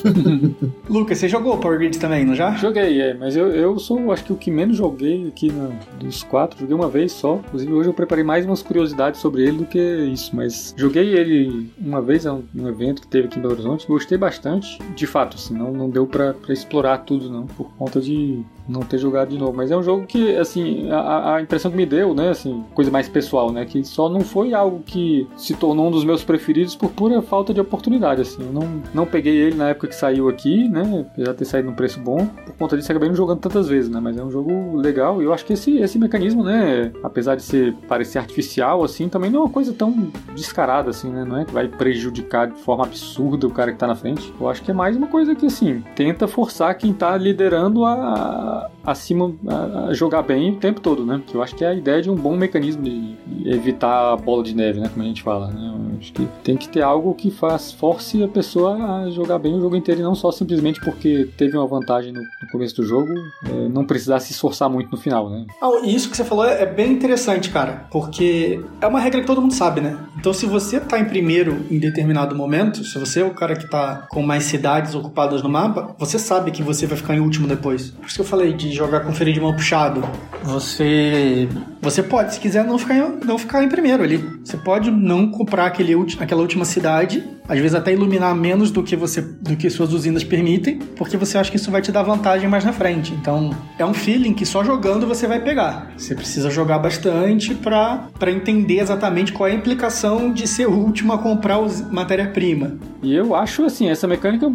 Lucas, 0.89 1.19
você 1.19 1.29
jogou 1.29 1.59
Power 1.59 1.79
Grid 1.79 1.99
também, 1.99 2.25
não 2.25 2.35
já? 2.35 2.53
Joguei, 2.55 3.01
é, 3.01 3.15
mas 3.15 3.37
eu, 3.37 3.49
eu 3.49 3.79
sou, 3.79 4.13
acho 4.13 4.25
que 4.25 4.33
o 4.33 4.37
que 4.37 4.51
menos 4.51 4.77
joguei 4.77 5.29
aqui 5.29 5.51
no, 5.51 5.73
dos 5.99 6.23
quatro, 6.23 6.59
joguei 6.59 6.75
uma 6.75 6.89
vez 6.89 7.13
só. 7.13 7.41
Inclusive 7.47 7.73
hoje 7.73 7.89
eu 7.89 7.95
preparei 7.95 8.25
mais 8.25 8.45
umas 8.45 8.63
curiosidades 8.63 9.21
sobre 9.21 9.43
ele 9.43 9.59
do 9.59 9.65
que 9.65 9.79
isso, 9.79 10.35
mas 10.35 10.75
joguei 10.77 11.15
ele 11.15 11.71
uma 11.79 12.01
vez, 12.01 12.27
é 12.27 12.33
um, 12.33 12.43
um 12.55 12.69
evento 12.69 13.03
que 13.03 13.09
teve 13.09 13.27
aqui 13.27 13.39
em 13.39 13.43
Belo 13.43 13.55
Horizonte, 13.55 13.66
gostei 13.89 14.17
bastante. 14.17 14.79
De 14.95 15.07
fato, 15.07 15.37
assim, 15.37 15.55
não, 15.55 15.73
não 15.73 15.91
deu 15.91 16.07
para 16.07 16.35
explorar 16.49 16.99
tudo, 16.99 17.31
não, 17.31 17.47
por 17.47 17.71
conta 17.77 18.01
de 18.01 18.45
não 18.69 18.81
ter 18.81 18.99
jogado 18.99 19.31
de 19.31 19.39
novo. 19.39 19.57
Mas 19.57 19.71
é 19.71 19.77
um 19.77 19.83
jogo 19.83 20.07
que, 20.07 20.37
assim, 20.37 20.91
a, 20.91 21.37
a, 21.37 21.43
impressão 21.43 21.71
que 21.71 21.77
me 21.77 21.87
deu, 21.87 22.15
né, 22.15 22.31
assim, 22.31 22.65
coisa 22.75 22.91
mais 22.91 23.09
pessoal, 23.09 23.53
né, 23.53 23.65
que 23.65 23.85
só 23.85 24.09
não 24.09 24.21
foi 24.21 24.55
algo 24.55 24.83
que 24.85 25.27
se 25.37 25.55
tornou 25.55 25.89
um 25.89 25.91
dos 25.91 26.05
meus 26.05 26.25
preferidos 26.25 26.75
por 26.75 26.91
pura 26.91 27.23
falta 27.23 27.55
de 27.55 27.61
oportunidade, 27.61 28.23
assim. 28.23 28.43
Eu 28.43 28.53
não, 28.53 28.83
não 28.93 29.07
peguei 29.07 29.37
ele 29.37 29.57
na 29.57 29.71
época 29.71 29.89
que 29.89 29.95
saiu 29.95 30.29
aqui, 30.29 30.69
né, 30.69 31.07
apesar 31.13 31.33
de 31.33 31.39
ter 31.39 31.45
saído 31.45 31.69
num 31.69 31.75
preço 31.75 32.01
bom. 32.01 32.27
Por 32.27 32.55
conta 32.57 32.77
disso, 32.77 32.91
acabei 32.91 33.09
não 33.09 33.17
jogando 33.17 33.41
tantas 33.41 33.69
vezes, 33.69 33.91
né, 33.91 34.01
mas 34.01 34.17
é 34.17 34.25
um 34.25 34.31
jogo 34.31 34.77
legal. 34.77 35.23
E 35.23 35.25
eu 35.25 35.33
acho 35.33 35.45
que 35.45 35.53
esse, 35.53 35.79
esse 35.79 35.99
mecanismo, 35.99 36.43
né, 36.43 36.93
apesar 37.03 37.37
de 37.37 37.43
ser 37.43 37.75
parecer 37.89 38.19
artificial, 38.19 38.83
assim, 38.83 39.09
também 39.09 39.31
não 39.31 39.41
é 39.41 39.43
uma 39.45 39.51
coisa 39.51 39.73
tão 39.73 40.11
descarada, 40.35 40.91
assim, 40.91 41.11
né, 41.11 41.25
não 41.25 41.39
é 41.39 41.45
que 41.45 41.53
vai 41.53 41.69
prejudicar 41.69 42.49
de 42.49 42.61
forma 42.61 42.85
absurda 42.85 43.47
o 43.47 43.51
cara 43.51 43.73
que 43.73 43.79
tá 43.79 43.87
na 43.87 43.95
frente. 43.95 44.33
Eu 44.41 44.49
acho 44.49 44.63
que 44.63 44.71
é 44.71 44.75
mais 44.75 44.97
uma 44.97 45.07
coisa 45.07 45.35
que, 45.35 45.47
assim, 45.47 45.83
tenta 45.95 46.27
forçar 46.27 46.77
quem 46.77 46.93
tá 46.93 47.17
liderando 47.17 47.85
a, 47.85 48.56
a, 48.57 49.87
a, 49.89 49.95
jogar 49.95 50.23
bem 50.23 50.53
o 50.53 50.57
tempo 50.57 50.81
todo, 50.81 51.05
né? 51.05 51.23
Que 51.27 51.35
eu 51.35 51.43
acho 51.43 51.55
que 51.55 51.65
é 51.65 51.69
a 51.69 51.75
ideia 51.75 52.03
de 52.03 52.11
um 52.11 52.15
bom 52.15 52.37
mecanismo 52.37 52.83
de 52.83 53.17
evitar 53.45 54.13
a 54.13 54.17
bola 54.17 54.43
de 54.43 54.55
neve, 54.55 54.81
né? 54.81 54.89
Como 54.89 55.03
a 55.03 55.09
gente 55.09 55.23
fala, 55.23 55.49
né? 55.49 55.75
Eu 55.75 55.99
acho 55.99 56.13
que 56.13 56.27
tem 56.43 56.57
que 56.57 56.69
ter 56.69 56.83
algo 56.83 57.15
que 57.15 57.31
faz, 57.31 57.73
force 57.73 58.23
a 58.23 58.29
pessoa 58.29 58.75
a 58.75 59.11
jogar 59.11 59.39
bem 59.39 59.55
o 59.55 59.61
jogo 59.61 59.77
inteiro 59.77 60.01
e 60.01 60.05
não 60.05 60.15
só 60.15 60.31
simplesmente 60.31 60.81
porque 60.81 61.29
teve 61.37 61.57
uma 61.57 61.67
vantagem 61.67 62.13
no, 62.13 62.21
no 62.21 62.49
começo 62.51 62.77
do 62.77 62.85
jogo, 62.85 63.13
é, 63.45 63.69
não 63.69 63.85
precisar 63.85 64.21
se 64.21 64.33
esforçar 64.33 64.69
muito 64.69 64.91
no 64.91 64.97
final, 64.97 65.31
né? 65.31 65.47
Ah, 65.61 65.71
isso 65.85 66.11
que 66.11 66.17
você 66.17 66.25
falou 66.25 66.45
é 66.45 66.67
bem 66.67 66.93
interessante, 66.93 67.51
cara, 67.51 67.87
porque 67.91 68.61
é 68.81 68.87
uma 68.87 69.01
regra 69.01 69.21
que 69.21 69.27
todo 69.27 69.41
mundo 69.41 69.55
sabe, 69.55 69.81
né? 69.81 69.99
Então 70.19 70.33
se 70.33 70.47
você 70.47 70.81
tá 70.81 70.99
em 70.99 71.05
primeiro 71.05 71.65
em 71.71 71.79
determinado 71.79 72.35
momento, 72.35 72.85
se 72.85 72.99
você 72.99 73.21
é 73.21 73.25
o 73.25 73.31
cara 73.31 73.57
que 73.57 73.69
tá 73.69 74.07
com 74.11 74.23
mais 74.23 74.45
cidades 74.45 74.95
ocupadas 74.95 75.43
no 75.43 75.49
mapa, 75.49 75.95
você 75.99 76.19
sabe 76.19 76.51
que 76.51 76.63
você 76.63 76.87
vai 76.87 76.97
ficar 76.97 77.15
em 77.15 77.21
último 77.21 77.47
depois. 77.47 77.91
Por 77.91 78.07
isso 78.07 78.17
que 78.17 78.21
eu 78.21 78.27
falei 78.27 78.46
de 78.53 78.73
jogar 78.73 79.01
com 79.01 79.13
freio 79.13 79.35
de 79.35 79.41
mão 79.41 79.55
puxado. 79.55 80.03
Você 80.43 81.49
você 81.87 82.03
pode, 82.03 82.35
se 82.35 82.41
quiser, 82.41 82.65
não 82.65 82.79
ficar, 82.79 83.11
não 83.25 83.39
ficar 83.39 83.63
em 83.63 83.69
primeiro 83.69 84.03
ali. 84.03 84.17
Você 84.45 84.57
pode 84.57 84.91
não 84.91 85.31
comprar 85.31 85.67
aquele, 85.67 85.95
aquela 86.19 86.43
última 86.43 86.65
cidade, 86.65 87.23
às 87.49 87.59
vezes 87.61 87.77
até 87.77 87.93
iluminar 87.93 88.35
menos 88.35 88.73
do 88.73 88.83
que 88.83 88.97
você 88.97 89.21
do 89.21 89.57
que 89.57 89.71
suas 89.71 89.93
usinas 89.93 90.25
permitem, 90.25 90.79
porque 90.97 91.17
você 91.17 91.39
acha 91.39 91.49
que 91.49 91.57
isso 91.57 91.71
vai 91.71 91.81
te 91.81 91.93
dar 91.93 92.03
vantagem 92.03 92.49
mais 92.49 92.65
na 92.65 92.73
frente. 92.73 93.15
Então, 93.15 93.51
é 93.79 93.85
um 93.85 93.95
feeling 93.95 94.35
que 94.35 94.45
só 94.45 94.65
jogando 94.65 95.07
você 95.07 95.29
vai 95.29 95.41
pegar. 95.41 95.93
Você 95.97 96.15
precisa 96.15 96.51
jogar 96.51 96.81
bastante 96.81 97.55
para 97.55 98.33
entender 98.33 98.81
exatamente 98.81 99.33
qual 99.33 99.49
é 99.49 99.53
a 99.53 99.55
implicação 99.55 100.33
de 100.33 100.49
ser 100.49 100.67
o 100.67 100.73
último 100.73 101.13
a 101.13 101.19
comprar 101.19 101.61
matéria-prima. 101.93 102.79
E 103.01 103.15
eu 103.15 103.35
acho 103.35 103.65
assim, 103.65 103.89
essa 103.89 104.09
mecânica, 104.09 104.51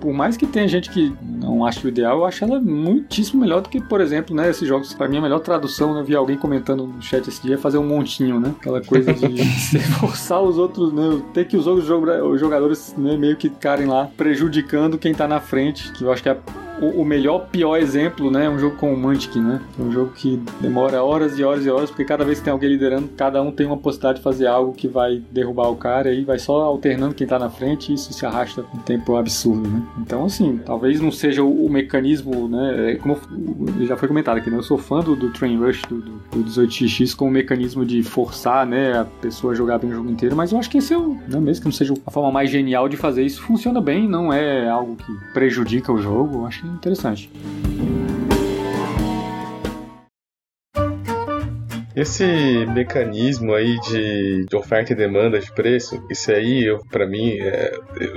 por 0.00 0.12
mais 0.12 0.36
que 0.36 0.46
tenha 0.46 0.66
gente 0.66 0.90
que 0.90 1.12
não 1.22 1.64
acha 1.64 1.86
o 1.86 1.88
ideal, 1.88 2.18
eu 2.18 2.24
acho 2.24 2.42
ela 2.42 2.60
muitíssimo 2.60 3.40
melhor 3.40 3.60
do 3.60 3.68
que, 3.68 3.80
por 3.80 4.00
exemplo, 4.00 4.34
né, 4.34 4.50
esses 4.50 4.66
jogos, 4.66 4.92
para 4.94 5.08
mim 5.08 5.18
a 5.18 5.20
melhor 5.20 5.38
tradução, 5.40 5.96
eu 5.96 6.04
vi 6.04 6.16
alguém 6.16 6.36
comentando 6.36 6.71
no 6.76 7.00
chat 7.00 7.26
esse 7.28 7.42
dia, 7.42 7.58
fazer 7.58 7.78
um 7.78 7.86
montinho, 7.86 8.40
né? 8.40 8.54
Aquela 8.60 8.82
coisa 8.82 9.12
de 9.12 9.44
forçar 9.98 10.42
os 10.42 10.58
outros, 10.58 10.92
né, 10.92 11.22
ter 11.32 11.46
que 11.46 11.56
os 11.56 11.66
outros 11.66 11.86
jogadores 11.86 12.94
né, 12.96 13.16
meio 13.16 13.36
que 13.36 13.48
ficarem 13.48 13.86
lá 13.86 14.10
prejudicando 14.16 14.98
quem 14.98 15.14
tá 15.14 15.26
na 15.26 15.40
frente, 15.40 15.92
que 15.92 16.04
eu 16.04 16.12
acho 16.12 16.22
que 16.22 16.28
é 16.28 16.36
o, 16.86 17.04
melhor, 17.04 17.46
pior 17.50 17.76
exemplo, 17.76 18.30
né? 18.30 18.46
É 18.46 18.50
um 18.50 18.58
jogo 18.58 18.76
com 18.76 18.92
o 18.92 18.96
Mantic, 18.96 19.36
né? 19.36 19.60
É 19.78 19.82
um 19.82 19.92
jogo 19.92 20.12
que 20.12 20.40
demora 20.60 21.02
horas 21.02 21.38
e 21.38 21.44
horas 21.44 21.64
e 21.64 21.70
horas, 21.70 21.90
porque 21.90 22.04
cada 22.04 22.24
vez 22.24 22.38
que 22.38 22.44
tem 22.44 22.52
alguém 22.52 22.68
liderando, 22.68 23.08
cada 23.16 23.40
um 23.42 23.52
tem 23.52 23.66
uma 23.66 23.76
possibilidade 23.76 24.18
de 24.18 24.24
fazer 24.24 24.46
algo 24.46 24.72
que 24.72 24.88
vai 24.88 25.22
derrubar 25.30 25.70
o 25.70 25.76
cara 25.76 26.12
e 26.12 26.24
vai 26.24 26.38
só 26.38 26.62
alternando 26.62 27.14
quem 27.14 27.26
tá 27.26 27.38
na 27.38 27.48
frente 27.48 27.92
e 27.92 27.94
isso 27.94 28.12
se 28.12 28.26
arrasta 28.26 28.64
um 28.74 28.78
tempo 28.78 29.16
absurdo, 29.16 29.68
né? 29.68 29.82
Então, 29.98 30.24
assim, 30.24 30.60
talvez 30.64 31.00
não 31.00 31.12
seja 31.12 31.42
o, 31.42 31.66
o 31.66 31.70
mecanismo, 31.70 32.48
né? 32.48 32.92
É 32.92 32.96
como 32.96 33.18
já 33.80 33.96
foi 33.96 34.08
comentado 34.08 34.38
aqui, 34.38 34.50
né? 34.50 34.56
Eu 34.56 34.62
sou 34.62 34.78
fã 34.78 35.00
do, 35.00 35.14
do 35.14 35.30
Train 35.30 35.58
Rush, 35.58 35.82
do, 35.82 36.00
do, 36.00 36.12
do 36.30 36.44
18x, 36.44 37.14
como 37.14 37.30
mecanismo 37.30 37.84
de 37.84 38.02
forçar, 38.02 38.66
né? 38.66 38.98
A 38.98 39.04
pessoa 39.04 39.52
a 39.52 39.56
jogar 39.56 39.78
bem 39.78 39.90
o 39.90 39.94
jogo 39.94 40.10
inteiro, 40.10 40.34
mas 40.34 40.52
eu 40.52 40.58
acho 40.58 40.68
que 40.68 40.78
esse 40.78 40.92
é 40.92 40.98
o, 40.98 41.14
né, 41.28 41.38
mesmo 41.38 41.62
que 41.62 41.66
não 41.66 41.72
seja 41.72 41.94
a 42.06 42.10
forma 42.10 42.32
mais 42.32 42.50
genial 42.50 42.88
de 42.88 42.96
fazer 42.96 43.22
isso, 43.22 43.40
funciona 43.42 43.80
bem, 43.80 44.08
não 44.08 44.32
é 44.32 44.68
algo 44.68 44.96
que 44.96 45.12
prejudica 45.32 45.92
o 45.92 46.00
jogo, 46.00 46.38
eu 46.38 46.46
acho 46.46 46.62
que 46.62 46.71
interessante. 46.72 47.28
Esse 51.94 52.66
mecanismo 52.66 53.54
aí 53.54 53.78
de, 53.80 54.46
de 54.46 54.56
oferta 54.56 54.92
e 54.92 54.96
demanda 54.96 55.38
de 55.38 55.52
preço, 55.52 56.02
isso 56.10 56.30
aí, 56.32 56.64
eu, 56.64 56.78
pra 56.90 57.06
mim, 57.06 57.38
é, 57.38 57.72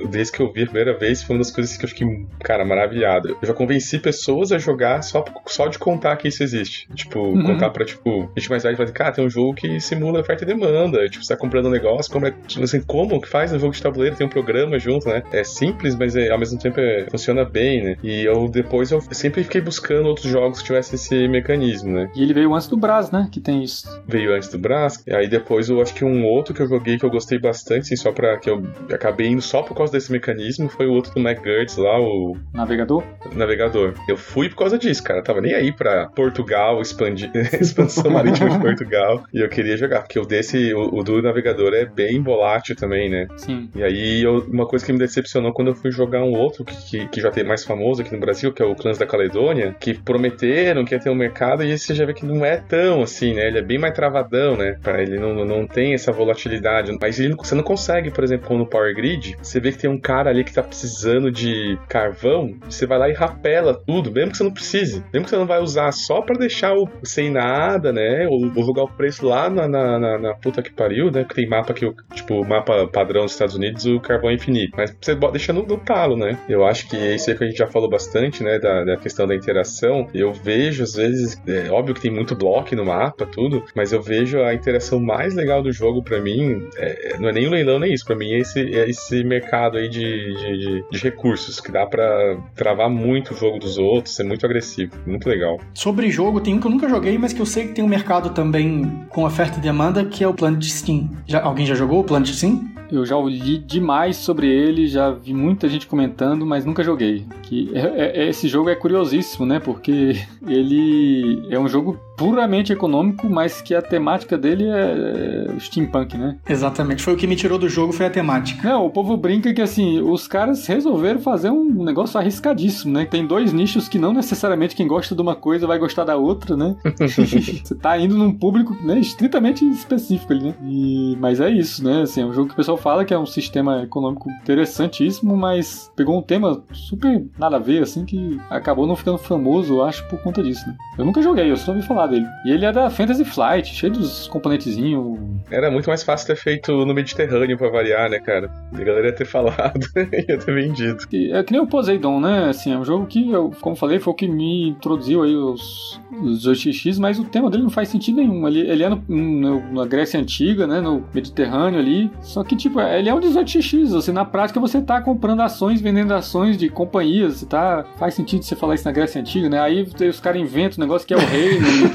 desde 0.09 0.33
que 0.33 0.41
eu 0.41 0.51
vi 0.51 0.63
a 0.63 0.65
primeira 0.65 0.97
vez, 0.97 1.21
foi 1.21 1.35
uma 1.35 1.41
das 1.41 1.51
coisas 1.51 1.75
que 1.75 1.85
eu 1.85 1.89
fiquei, 1.89 2.25
cara, 2.39 2.63
maravilhado. 2.65 3.38
Eu 3.41 3.47
já 3.47 3.53
convenci 3.53 3.99
pessoas 3.99 4.51
a 4.51 4.57
jogar 4.57 5.01
só, 5.01 5.23
só 5.47 5.67
de 5.67 5.77
contar 5.77 6.15
que 6.17 6.27
isso 6.27 6.43
existe. 6.43 6.88
Tipo, 6.93 7.19
uhum. 7.19 7.43
contar 7.43 7.69
pra, 7.69 7.85
tipo, 7.85 8.31
gente 8.35 8.49
mais 8.49 8.63
velha 8.63 8.73
e 8.73 8.77
falar, 8.77 8.91
cara, 8.91 9.11
tem 9.11 9.25
um 9.25 9.29
jogo 9.29 9.53
que 9.53 9.79
simula 9.79 10.21
oferta 10.21 10.43
e 10.43 10.47
demanda. 10.47 11.07
Tipo, 11.09 11.23
você 11.23 11.33
tá 11.33 11.39
comprando 11.39 11.67
um 11.67 11.71
negócio, 11.71 12.11
como 12.11 12.27
é, 12.27 12.33
tipo 12.47 12.63
assim, 12.63 12.81
como 12.81 13.19
que 13.21 13.27
faz 13.27 13.51
um 13.51 13.59
jogo 13.59 13.73
de 13.73 13.81
tabuleiro? 13.81 14.15
Tem 14.15 14.25
um 14.25 14.29
programa 14.29 14.79
junto, 14.79 15.07
né? 15.07 15.23
É 15.31 15.43
simples, 15.43 15.95
mas 15.95 16.15
é, 16.15 16.29
ao 16.29 16.39
mesmo 16.39 16.57
tempo 16.59 16.79
é, 16.79 17.05
funciona 17.09 17.43
bem, 17.43 17.83
né? 17.83 17.97
E 18.03 18.23
eu 18.23 18.47
depois 18.47 18.91
eu 18.91 19.01
sempre 19.11 19.43
fiquei 19.43 19.61
buscando 19.61 20.07
outros 20.07 20.31
jogos 20.31 20.59
que 20.59 20.65
tivessem 20.65 20.95
esse 20.95 21.27
mecanismo, 21.27 21.91
né? 21.91 22.09
E 22.15 22.23
ele 22.23 22.33
veio 22.33 22.53
antes 22.53 22.67
do 22.67 22.77
Brás, 22.77 23.11
né? 23.11 23.27
Que 23.31 23.39
tem 23.39 23.64
Veio 24.08 24.34
antes 24.34 24.49
do 24.49 24.58
Brás. 24.58 25.04
E 25.08 25.13
aí 25.13 25.28
depois 25.28 25.69
eu 25.69 25.82
acho 25.82 25.93
que 25.93 26.04
um 26.04 26.25
outro 26.25 26.54
que 26.54 26.62
eu 26.62 26.67
joguei 26.67 26.97
que 26.97 27.06
eu 27.06 27.10
gostei 27.10 27.39
bastante, 27.39 27.82
assim, 27.82 27.95
só 27.95 28.12
pra 28.12 28.38
que 28.38 28.49
eu 28.49 28.63
acabei 28.91 29.28
indo 29.28 29.41
só 29.41 29.62
por 29.62 29.75
causa 29.75 29.91
desse 29.91 30.12
mecanismo, 30.12 30.69
foi 30.69 30.88
o 30.88 30.93
outro 30.93 31.13
do 31.13 31.19
McGurts 31.19 31.78
lá, 31.78 31.99
o. 31.99 32.38
Navegador? 32.54 33.04
Navegador. 33.34 33.93
Eu 34.08 34.17
fui 34.17 34.49
por 34.49 34.58
causa 34.58 34.78
disso, 34.78 35.04
cara. 35.04 35.19
Eu 35.19 35.23
tava 35.23 35.41
nem 35.41 35.54
aí 35.54 35.71
pra 35.71 36.08
Portugal, 36.08 36.82
expandir, 36.82 37.32
expansão 37.60 38.12
marítima 38.12 38.49
de 38.49 38.60
Portugal. 38.60 39.23
E 39.34 39.39
eu 39.39 39.49
queria 39.49 39.78
jogar, 39.78 40.01
porque 40.01 40.19
o 40.19 40.25
desse, 40.25 40.73
o, 40.73 40.99
o, 40.99 41.04
do 41.04 41.21
navegador 41.21 41.73
é 41.73 41.86
bem 41.86 42.21
volátil 42.21 42.75
também, 42.75 43.10
né? 43.10 43.28
Sim. 43.38 43.69
E 43.75 43.84
aí, 43.84 44.23
eu, 44.23 44.45
uma 44.47 44.67
coisa 44.67 44.86
que 44.86 44.93
me 44.93 44.99
decepcionou 44.99 45.54
quando 45.54 45.69
eu 45.69 45.75
fui 45.75 45.91
jogar 45.91 46.23
um 46.23 46.34
outro 46.34 46.63
que, 46.63 46.75
que, 46.86 47.08
que 47.08 47.21
já 47.21 47.32
tem 47.32 47.43
mais 47.43 47.63
famoso 47.63 48.01
aqui 48.01 48.13
no 48.13 48.19
Brasil, 48.19 48.51
que 48.54 48.62
é 48.62 48.65
o 48.65 48.75
Clãs 48.75 48.97
da 48.97 49.06
Caledônia, 49.06 49.75
que 49.80 49.93
prometeram 49.93 50.86
que 50.86 50.93
ia 50.93 50.99
ter 50.99 51.10
um 51.10 51.15
mercado 51.15 51.63
e 51.63 51.71
esse 51.71 51.86
você 51.86 51.95
já 51.95 52.06
vê 52.06 52.13
que 52.13 52.25
não 52.25 52.45
é 52.45 52.58
tão 52.58 53.04
assim, 53.04 53.34
né? 53.34 53.47
Ele 53.55 53.63
é 53.63 53.67
bem 53.67 53.77
mais 53.77 53.93
travadão, 53.93 54.57
né? 54.57 54.77
Ele 54.99 55.17
não, 55.17 55.45
não 55.45 55.65
tem 55.65 55.93
essa 55.93 56.11
volatilidade. 56.11 56.95
Mas 56.99 57.19
ele, 57.19 57.35
você 57.35 57.55
não 57.55 57.63
consegue, 57.63 58.11
por 58.11 58.23
exemplo, 58.23 58.57
no 58.57 58.65
Power 58.65 58.93
Grid, 58.93 59.37
você 59.41 59.61
vê 59.61 59.71
que 59.71 59.77
tem 59.77 59.89
um 59.89 59.99
cara 59.99 60.29
ali 60.29 60.43
que 60.43 60.53
tá 60.53 60.61
precisando 60.61 61.31
de 61.31 61.79
carvão, 61.87 62.53
você 62.69 62.85
vai 62.85 62.99
lá 62.99 63.09
e 63.09 63.13
rapela 63.13 63.73
tudo, 63.73 64.11
mesmo 64.11 64.31
que 64.31 64.37
você 64.37 64.43
não 64.43 64.51
precise. 64.51 65.03
Mesmo 65.13 65.23
que 65.23 65.29
você 65.29 65.37
não 65.37 65.45
vai 65.45 65.61
usar 65.61 65.91
só 65.93 66.21
para 66.21 66.37
deixar 66.37 66.75
o 66.75 66.89
sem 67.01 67.31
nada, 67.31 67.93
né? 67.93 68.27
Ou, 68.27 68.51
ou 68.53 68.65
jogar 68.65 68.83
o 68.83 68.91
preço 68.91 69.25
lá 69.25 69.49
na, 69.49 69.67
na, 69.67 69.99
na, 69.99 70.17
na, 70.19 70.33
puta 70.35 70.61
que 70.61 70.71
pariu, 70.71 71.09
né? 71.09 71.23
Que 71.23 71.35
tem 71.35 71.47
mapa 71.47 71.73
que, 71.73 71.89
tipo, 72.13 72.45
mapa 72.45 72.87
padrão 72.87 73.23
dos 73.23 73.31
Estados 73.31 73.55
Unidos, 73.55 73.85
o 73.85 74.01
carvão 74.01 74.29
é 74.29 74.33
infinito. 74.33 74.73
Mas 74.75 74.95
você 74.99 75.15
deixa 75.15 75.53
no, 75.53 75.65
no 75.65 75.77
talo, 75.77 76.17
né? 76.17 76.37
Eu 76.49 76.65
acho 76.65 76.89
que 76.89 76.97
isso 76.97 77.29
aí 77.29 77.37
que 77.37 77.43
a 77.43 77.47
gente 77.47 77.57
já 77.57 77.67
falou 77.67 77.89
bastante, 77.89 78.43
né? 78.43 78.59
Da, 78.59 78.83
da 78.83 78.97
questão 78.97 79.25
da 79.25 79.33
interação. 79.35 80.09
Eu 80.13 80.33
vejo, 80.33 80.83
às 80.83 80.95
vezes, 80.95 81.41
é 81.47 81.69
óbvio 81.71 81.95
que 81.95 82.01
tem 82.01 82.11
muito 82.11 82.35
bloco 82.35 82.65
no 82.75 82.85
mapa, 82.85 83.25
tudo, 83.25 83.44
mas 83.75 83.91
eu 83.91 84.01
vejo 84.01 84.41
a 84.41 84.53
interação 84.53 84.99
mais 84.99 85.34
legal 85.34 85.62
do 85.62 85.71
jogo 85.71 86.03
para 86.03 86.19
mim, 86.19 86.67
é, 86.77 87.17
não 87.19 87.29
é 87.29 87.31
nem 87.31 87.47
o 87.47 87.51
leilão 87.51 87.79
nem 87.79 87.93
isso, 87.93 88.05
para 88.05 88.15
mim 88.15 88.31
é 88.31 88.39
esse, 88.39 88.60
é 88.60 88.89
esse 88.89 89.23
mercado 89.23 89.77
aí 89.77 89.89
de, 89.89 90.34
de, 90.36 90.58
de, 90.58 90.86
de 90.89 90.99
recursos, 90.99 91.60
que 91.60 91.71
dá 91.71 91.86
para 91.86 92.38
travar 92.55 92.89
muito 92.89 93.34
o 93.34 93.38
jogo 93.38 93.60
dos 93.60 93.77
outros, 93.77 94.15
ser 94.15 94.23
muito 94.23 94.45
agressivo, 94.45 94.93
muito 95.05 95.27
legal. 95.27 95.60
Sobre 95.73 96.10
jogo, 96.10 96.39
tem 96.39 96.53
um 96.53 96.60
que 96.60 96.67
eu 96.67 96.71
nunca 96.71 96.88
joguei, 96.88 97.17
mas 97.17 97.34
que 97.34 97.41
eu 97.41 97.45
sei 97.45 97.67
que 97.67 97.73
tem 97.73 97.84
um 97.84 97.88
mercado 97.88 98.29
também 98.29 99.05
com 99.10 99.23
oferta 99.23 99.58
e 99.58 99.62
demanda, 99.62 100.05
que 100.05 100.23
é 100.23 100.27
o 100.27 100.34
Planet 100.34 100.63
Steam. 100.63 101.10
Já, 101.27 101.41
alguém 101.41 101.65
já 101.65 101.75
jogou 101.75 101.99
o 101.99 102.03
Planet 102.03 102.29
Steam? 102.29 102.75
Eu 102.91 103.05
já 103.05 103.17
li 103.17 103.58
demais 103.58 104.15
sobre 104.17 104.47
ele, 104.47 104.88
já 104.88 105.12
vi 105.12 105.34
muita 105.34 105.67
gente 105.67 105.88
comentando, 105.88 106.45
mas 106.45 106.65
nunca 106.65 106.84
joguei. 106.84 107.25
Que 107.43 107.71
é, 107.73 107.79
é, 107.79 108.23
é 108.23 108.29
esse 108.29 108.47
jogo 108.47 108.69
é 108.69 108.75
curiosíssimo, 108.75 109.45
né? 109.45 109.60
Porque 109.60 110.15
ele 110.47 111.47
é 111.49 111.60
um 111.60 111.67
jogo 111.67 111.99
puramente 112.17 112.71
econômico, 112.71 113.30
mas 113.30 113.62
que 113.62 113.73
a 113.75 113.82
temática 113.82 114.38
dele 114.38 114.65
é, 114.65 115.54
é 115.56 115.60
steampunk, 115.60 116.17
né? 116.17 116.38
Exatamente. 116.47 117.04
Foi 117.04 117.13
o 117.13 117.17
que 117.17 117.28
me 117.28 117.36
tirou 117.36 117.58
do 117.58 117.69
jogo, 117.69 117.93
foi 117.93 118.06
a 118.06 118.10
temática. 118.10 118.67
Não, 118.67 118.86
o 118.86 118.89
povo 118.89 119.15
brinca 119.17 119.54
que 119.54 119.62
assim, 119.62 119.99
os 119.99 120.28
caras 120.28 120.65
resolveram 120.67 121.19
fazer 121.19 121.49
um 121.49 121.84
negócio 121.84 122.19
arriscadíssimo, 122.19 122.93
né? 122.93 123.06
Tem 123.06 123.25
dois 123.25 123.54
nichos 123.54 123.88
que 123.88 123.99
não 123.99 124.13
necessariamente 124.13 124.75
quem 124.75 124.88
gosta 124.88 125.15
de 125.15 125.21
uma 125.21 125.36
coisa 125.36 125.67
vai 125.67 125.78
gostar 125.78 126.04
da 126.04 126.15
outra, 126.15 126.56
né? 126.56 126.75
Você 126.99 127.75
tá 127.75 127.97
indo 127.97 128.17
num 128.17 128.32
público 128.32 128.75
né, 128.84 128.99
estritamente 128.99 129.65
específico 129.65 130.34
ali, 130.34 130.43
né? 130.45 130.56
E... 130.63 131.17
Mas 131.19 131.39
é 131.39 131.49
isso, 131.49 131.84
né? 131.84 132.01
Assim, 132.01 132.21
é 132.21 132.25
um 132.25 132.34
jogo 132.34 132.47
que 132.47 132.54
o 132.54 132.58
pessoal 132.58 132.78
fala 132.78 133.06
que 133.06 133.13
é 133.13 133.19
um 133.19 133.25
sistema 133.25 133.84
econômico 133.84 134.30
interessantíssimo, 134.41 135.36
mas 135.36 135.91
pegou 135.95 136.17
um 136.17 136.21
tema 136.21 136.63
super 136.71 137.25
nada 137.38 137.58
a 137.58 137.60
ver, 137.60 137.84
assim, 137.84 138.06
que 138.06 138.39
acabou 138.49 138.88
não 138.88 138.95
ficando 138.95 139.17
famoso, 139.17 139.75
eu 139.75 139.84
acho, 139.84 140.08
por 140.08 140.19
conta 140.21 140.41
disso, 140.41 140.67
né? 140.67 140.75
Eu 140.97 141.06
nunca 141.06 141.21
joguei, 141.21 141.51
eu 141.51 141.58
só 141.58 141.71
ouvi 141.71 141.84
falar 141.86 142.04
dele. 142.07 142.27
E 142.45 142.51
ele 142.51 142.65
é 142.65 142.71
da 142.71 142.89
Fantasy 142.89 143.25
Flight, 143.25 143.73
cheio 143.73 143.93
dos 143.93 144.27
componentezinhos. 144.27 145.19
Era 145.49 145.69
muito 145.69 145.87
mais 145.87 146.03
fácil 146.03 146.27
ter 146.27 146.35
feito 146.35 146.85
no 146.85 146.93
Mediterrâneo 146.93 147.57
pra 147.57 147.69
variar, 147.69 148.09
né, 148.09 148.19
cara? 148.19 148.49
A 148.73 148.83
galera 148.83 149.07
ia 149.07 149.15
ter 149.15 149.25
falado, 149.25 149.85
ia 149.95 150.37
ter 150.37 150.53
vendido. 150.53 150.97
E 151.11 151.31
é 151.31 151.43
que 151.43 151.51
nem 151.51 151.61
o 151.61 151.67
Poseidon, 151.67 152.19
né? 152.19 152.49
Assim, 152.49 152.73
é 152.73 152.77
um 152.77 152.85
jogo 152.85 153.05
que, 153.05 153.31
eu, 153.31 153.51
como 153.61 153.75
falei, 153.75 153.99
foi 153.99 154.13
o 154.13 154.15
que 154.15 154.27
me 154.27 154.69
introduziu 154.69 155.23
aí 155.23 155.35
os, 155.35 155.99
os 156.21 156.45
2x, 156.45 156.99
mas 156.99 157.19
o 157.19 157.23
tema 157.25 157.49
dele 157.49 157.63
não 157.63 157.69
faz 157.69 157.89
sentido 157.89 158.17
nenhum. 158.17 158.47
Ele, 158.47 158.61
ele 158.61 158.83
é 158.83 158.89
no, 158.89 159.03
no, 159.07 159.73
na 159.73 159.85
Grécia 159.85 160.19
Antiga, 160.19 160.65
né? 160.65 160.81
No 160.81 161.03
Mediterrâneo 161.13 161.79
ali. 161.79 162.11
Só 162.21 162.43
que, 162.43 162.55
tipo, 162.55 162.79
ele 162.79 163.09
é 163.09 163.13
um 163.13 163.19
18x. 163.19 163.97
Assim, 163.97 164.11
na 164.11 164.25
prática, 164.25 164.59
você 164.59 164.81
tá 164.81 165.01
comprando 165.01 165.41
ações, 165.41 165.81
vendendo 165.81 166.13
ações 166.13 166.57
de 166.57 166.69
companhias. 166.69 167.43
Tá... 167.43 167.85
Faz 167.97 168.13
sentido 168.13 168.43
você 168.43 168.55
falar 168.55 168.75
isso 168.75 168.85
na 168.85 168.91
Grécia 168.91 169.21
Antiga, 169.21 169.49
né? 169.49 169.59
Aí 169.59 169.87
os 170.09 170.19
caras 170.19 170.41
inventam 170.41 170.77
um 170.79 170.81
negócio 170.81 171.07
que 171.07 171.13
é 171.13 171.17
o 171.17 171.19
reino. 171.19 171.65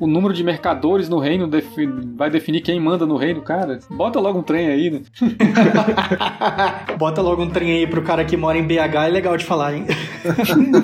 o 0.00 0.06
número 0.06 0.32
de 0.32 0.42
mercadores 0.42 1.08
no 1.08 1.18
reino 1.18 1.46
defi 1.46 1.86
vai 2.16 2.30
definir 2.30 2.62
quem 2.62 2.80
manda 2.80 3.04
no 3.04 3.16
reino, 3.16 3.42
cara. 3.42 3.78
Bota 3.90 4.18
logo 4.18 4.38
um 4.38 4.42
trem 4.42 4.68
aí, 4.68 4.90
né? 4.90 5.02
Bota 6.98 7.20
logo 7.20 7.42
um 7.42 7.50
trem 7.50 7.72
aí 7.72 7.86
pro 7.86 8.02
cara 8.02 8.24
que 8.24 8.36
mora 8.36 8.56
em 8.56 8.66
BH, 8.66 8.94
é 9.06 9.08
legal 9.08 9.36
de 9.36 9.44
falar, 9.44 9.74
hein? 9.74 9.84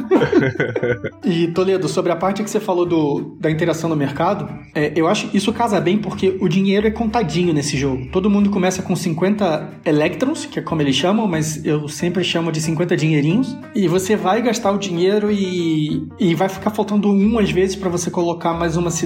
e 1.25 1.49
Toledo, 1.49 1.89
sobre 1.89 2.13
a 2.13 2.17
parte 2.17 2.43
que 2.43 2.51
você 2.51 2.61
falou 2.61 2.85
do, 2.85 3.37
da 3.41 3.51
interação 3.51 3.89
no 3.89 3.97
mercado, 3.97 4.49
é, 4.75 4.93
eu 4.95 5.07
acho 5.07 5.31
isso 5.35 5.53
casa 5.53 5.81
bem 5.81 5.97
porque 5.97 6.37
o 6.41 6.49
dinheiro 6.49 6.87
é 6.87 6.91
contadinho 6.91 7.55
nesse 7.55 7.77
jogo. 7.77 8.09
Todo 8.13 8.29
mundo 8.29 8.51
começa 8.51 8.83
com 8.83 8.95
50 8.95 9.81
electrons, 9.85 10.45
que 10.45 10.59
é 10.59 10.63
como 10.63 10.83
eles 10.83 10.95
chamam, 10.95 11.27
mas 11.27 11.65
eu 11.65 11.89
sempre 11.89 12.23
chamo 12.23 12.53
de 12.53 12.61
50 12.61 12.97
dinheirinhos. 12.97 13.57
E 13.75 13.89
você 13.89 14.15
vai 14.15 14.43
gastar 14.43 14.73
o 14.73 14.79
dinheiro 14.79 15.33
e, 15.33 16.07
e 16.19 16.35
vai 16.35 16.49
ficar 16.49 16.71
faltando 16.71 17.09
um 17.09 17.39
às 17.39 17.51
vezes 17.51 17.77
para 17.77 17.89
você 17.89 18.11
colocar 18.11 18.53
mais 18.53 18.77
uma 18.77 18.91
cidade, 18.91 19.06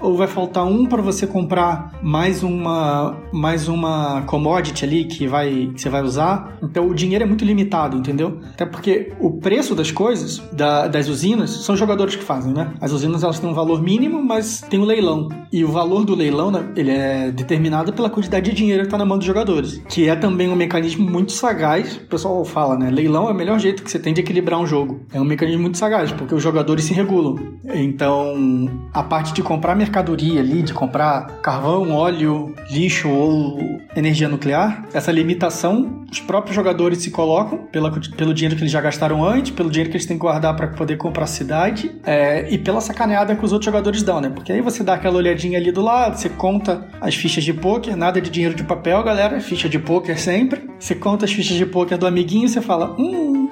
ou 0.00 0.16
vai 0.16 0.26
faltar 0.26 0.64
um 0.64 0.86
para 0.86 1.00
você 1.00 1.26
comprar 1.26 1.92
mais 2.02 2.42
uma 2.42 3.16
mais 3.32 3.68
uma 3.68 4.22
commodity 4.22 4.84
ali 4.84 5.04
que 5.04 5.26
vai 5.26 5.70
que 5.74 5.80
você 5.80 5.88
vai 5.88 6.02
usar. 6.02 6.58
Então 6.62 6.88
o 6.88 6.94
dinheiro 6.94 7.24
é 7.24 7.26
muito 7.26 7.44
limitado, 7.44 7.96
entendeu? 7.96 8.40
Até 8.52 8.66
porque 8.66 9.12
o 9.20 9.30
preço 9.38 9.74
das 9.74 9.90
coisas 9.90 10.38
da, 10.52 10.88
das 10.88 11.08
usinas 11.08 11.50
são 11.50 11.76
jogadores 11.76 12.16
que 12.16 12.24
fazem, 12.24 12.52
né? 12.52 12.72
As 12.80 12.92
usinas 12.92 13.22
elas 13.22 13.38
têm 13.38 13.48
um 13.48 13.54
valor 13.54 13.82
mínimo, 13.82 14.22
mas 14.22 14.60
tem 14.62 14.78
o 14.78 14.82
um 14.82 14.86
leilão. 14.86 15.28
E 15.52 15.64
o 15.64 15.68
valor 15.68 16.04
do 16.04 16.14
leilão, 16.14 16.50
né, 16.50 16.64
ele 16.76 16.90
é 16.90 17.30
determinado 17.30 17.92
pela 17.92 18.08
quantidade 18.08 18.50
de 18.50 18.56
dinheiro 18.56 18.82
que 18.82 18.86
está 18.86 18.98
na 18.98 19.04
mão 19.04 19.18
dos 19.18 19.26
jogadores, 19.26 19.82
que 19.88 20.08
é 20.08 20.16
também 20.16 20.48
um 20.48 20.56
mecanismo 20.56 21.08
muito 21.08 21.32
sagaz. 21.32 21.96
O 21.96 22.06
pessoal 22.06 22.44
fala, 22.44 22.76
né? 22.76 22.90
Leilão 22.90 23.28
é 23.28 23.32
o 23.32 23.34
melhor 23.34 23.58
jeito 23.58 23.82
que 23.82 23.90
você 23.90 23.98
tem 23.98 24.14
de 24.14 24.20
equilibrar 24.20 24.58
um 24.60 24.66
jogo. 24.66 25.00
É 25.12 25.20
um 25.20 25.24
mecanismo 25.24 25.62
muito 25.62 25.78
sagaz, 25.78 26.10
porque 26.12 26.34
os 26.34 26.42
jogadores 26.42 26.84
se 26.84 26.94
regulam. 26.94 27.36
Então, 27.64 28.68
a 28.92 29.02
parte 29.12 29.34
de 29.34 29.42
comprar 29.42 29.74
mercadoria 29.74 30.40
ali, 30.40 30.62
de 30.62 30.72
comprar 30.72 31.26
carvão, 31.42 31.92
óleo, 31.92 32.54
lixo 32.70 33.10
ou 33.10 33.78
energia 33.94 34.26
nuclear, 34.26 34.86
essa 34.94 35.12
limitação 35.12 36.02
os 36.12 36.20
próprios 36.20 36.54
jogadores 36.54 36.98
se 36.98 37.10
colocam 37.10 37.58
pela, 37.72 37.90
pelo 37.90 38.34
dinheiro 38.34 38.54
que 38.54 38.62
eles 38.62 38.70
já 38.70 38.82
gastaram 38.82 39.24
antes, 39.24 39.50
pelo 39.50 39.70
dinheiro 39.70 39.90
que 39.90 39.96
eles 39.96 40.06
têm 40.06 40.18
que 40.18 40.20
guardar 40.20 40.54
para 40.54 40.68
poder 40.68 40.98
comprar 40.98 41.24
a 41.24 41.26
cidade 41.26 41.90
é, 42.04 42.52
e 42.52 42.58
pela 42.58 42.82
sacaneada 42.82 43.34
que 43.34 43.42
os 43.42 43.50
outros 43.50 43.64
jogadores 43.64 44.02
dão, 44.02 44.20
né? 44.20 44.28
Porque 44.28 44.52
aí 44.52 44.60
você 44.60 44.84
dá 44.84 44.92
aquela 44.92 45.16
olhadinha 45.16 45.58
ali 45.58 45.72
do 45.72 45.80
lado, 45.80 46.18
você 46.18 46.28
conta 46.28 46.86
as 47.00 47.14
fichas 47.14 47.42
de 47.44 47.54
poker, 47.54 47.96
nada 47.96 48.20
de 48.20 48.28
dinheiro 48.28 48.54
de 48.54 48.62
papel, 48.62 49.02
galera, 49.02 49.40
ficha 49.40 49.70
de 49.70 49.78
poker 49.78 50.20
sempre. 50.20 50.70
Você 50.82 50.96
conta 50.96 51.26
as 51.26 51.32
fichas 51.32 51.56
de 51.56 51.64
poker 51.64 51.96
do 51.96 52.08
amiguinho 52.08 52.46
e 52.46 52.48
você 52.48 52.60
fala, 52.60 52.96
hum, 52.98 53.48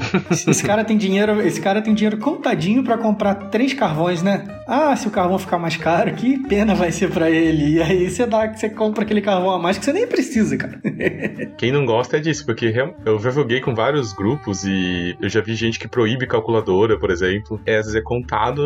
esse 0.48 0.64
cara 0.64 0.84
tem 0.84 0.96
dinheiro, 0.96 1.40
esse 1.40 1.60
cara 1.60 1.80
tem 1.80 1.94
dinheiro 1.94 2.18
contadinho 2.18 2.82
para 2.82 2.98
comprar 2.98 3.36
três 3.36 3.72
carvões, 3.72 4.20
né? 4.20 4.44
Ah, 4.66 4.96
se 4.96 5.06
o 5.06 5.12
carvão 5.12 5.38
ficar 5.38 5.56
mais 5.56 5.76
caro, 5.76 6.12
que 6.14 6.38
pena 6.48 6.74
vai 6.74 6.90
ser 6.90 7.08
para 7.08 7.30
ele. 7.30 7.74
E 7.74 7.82
aí 7.82 8.10
você 8.10 8.26
dá, 8.26 8.52
você 8.52 8.68
compra 8.68 9.04
aquele 9.04 9.20
carvão 9.20 9.50
a 9.52 9.60
mais 9.60 9.78
que 9.78 9.84
você 9.84 9.92
nem 9.92 10.08
precisa, 10.08 10.56
cara. 10.56 10.80
Quem 11.56 11.70
não 11.70 11.86
gosta 11.86 12.16
é 12.16 12.20
disso, 12.20 12.44
porque 12.44 12.74
eu 13.06 13.18
já 13.20 13.30
joguei 13.30 13.60
com 13.60 13.76
vários 13.76 14.12
grupos 14.12 14.64
e 14.64 15.16
eu 15.20 15.28
já 15.28 15.40
vi 15.40 15.54
gente 15.54 15.78
que 15.78 15.86
proíbe 15.86 16.26
calculadora, 16.26 16.98
por 16.98 17.12
exemplo. 17.12 17.60
É, 17.64 17.76
às 17.76 17.86
vezes 17.86 17.94
é 17.94 18.02
contado 18.02 18.60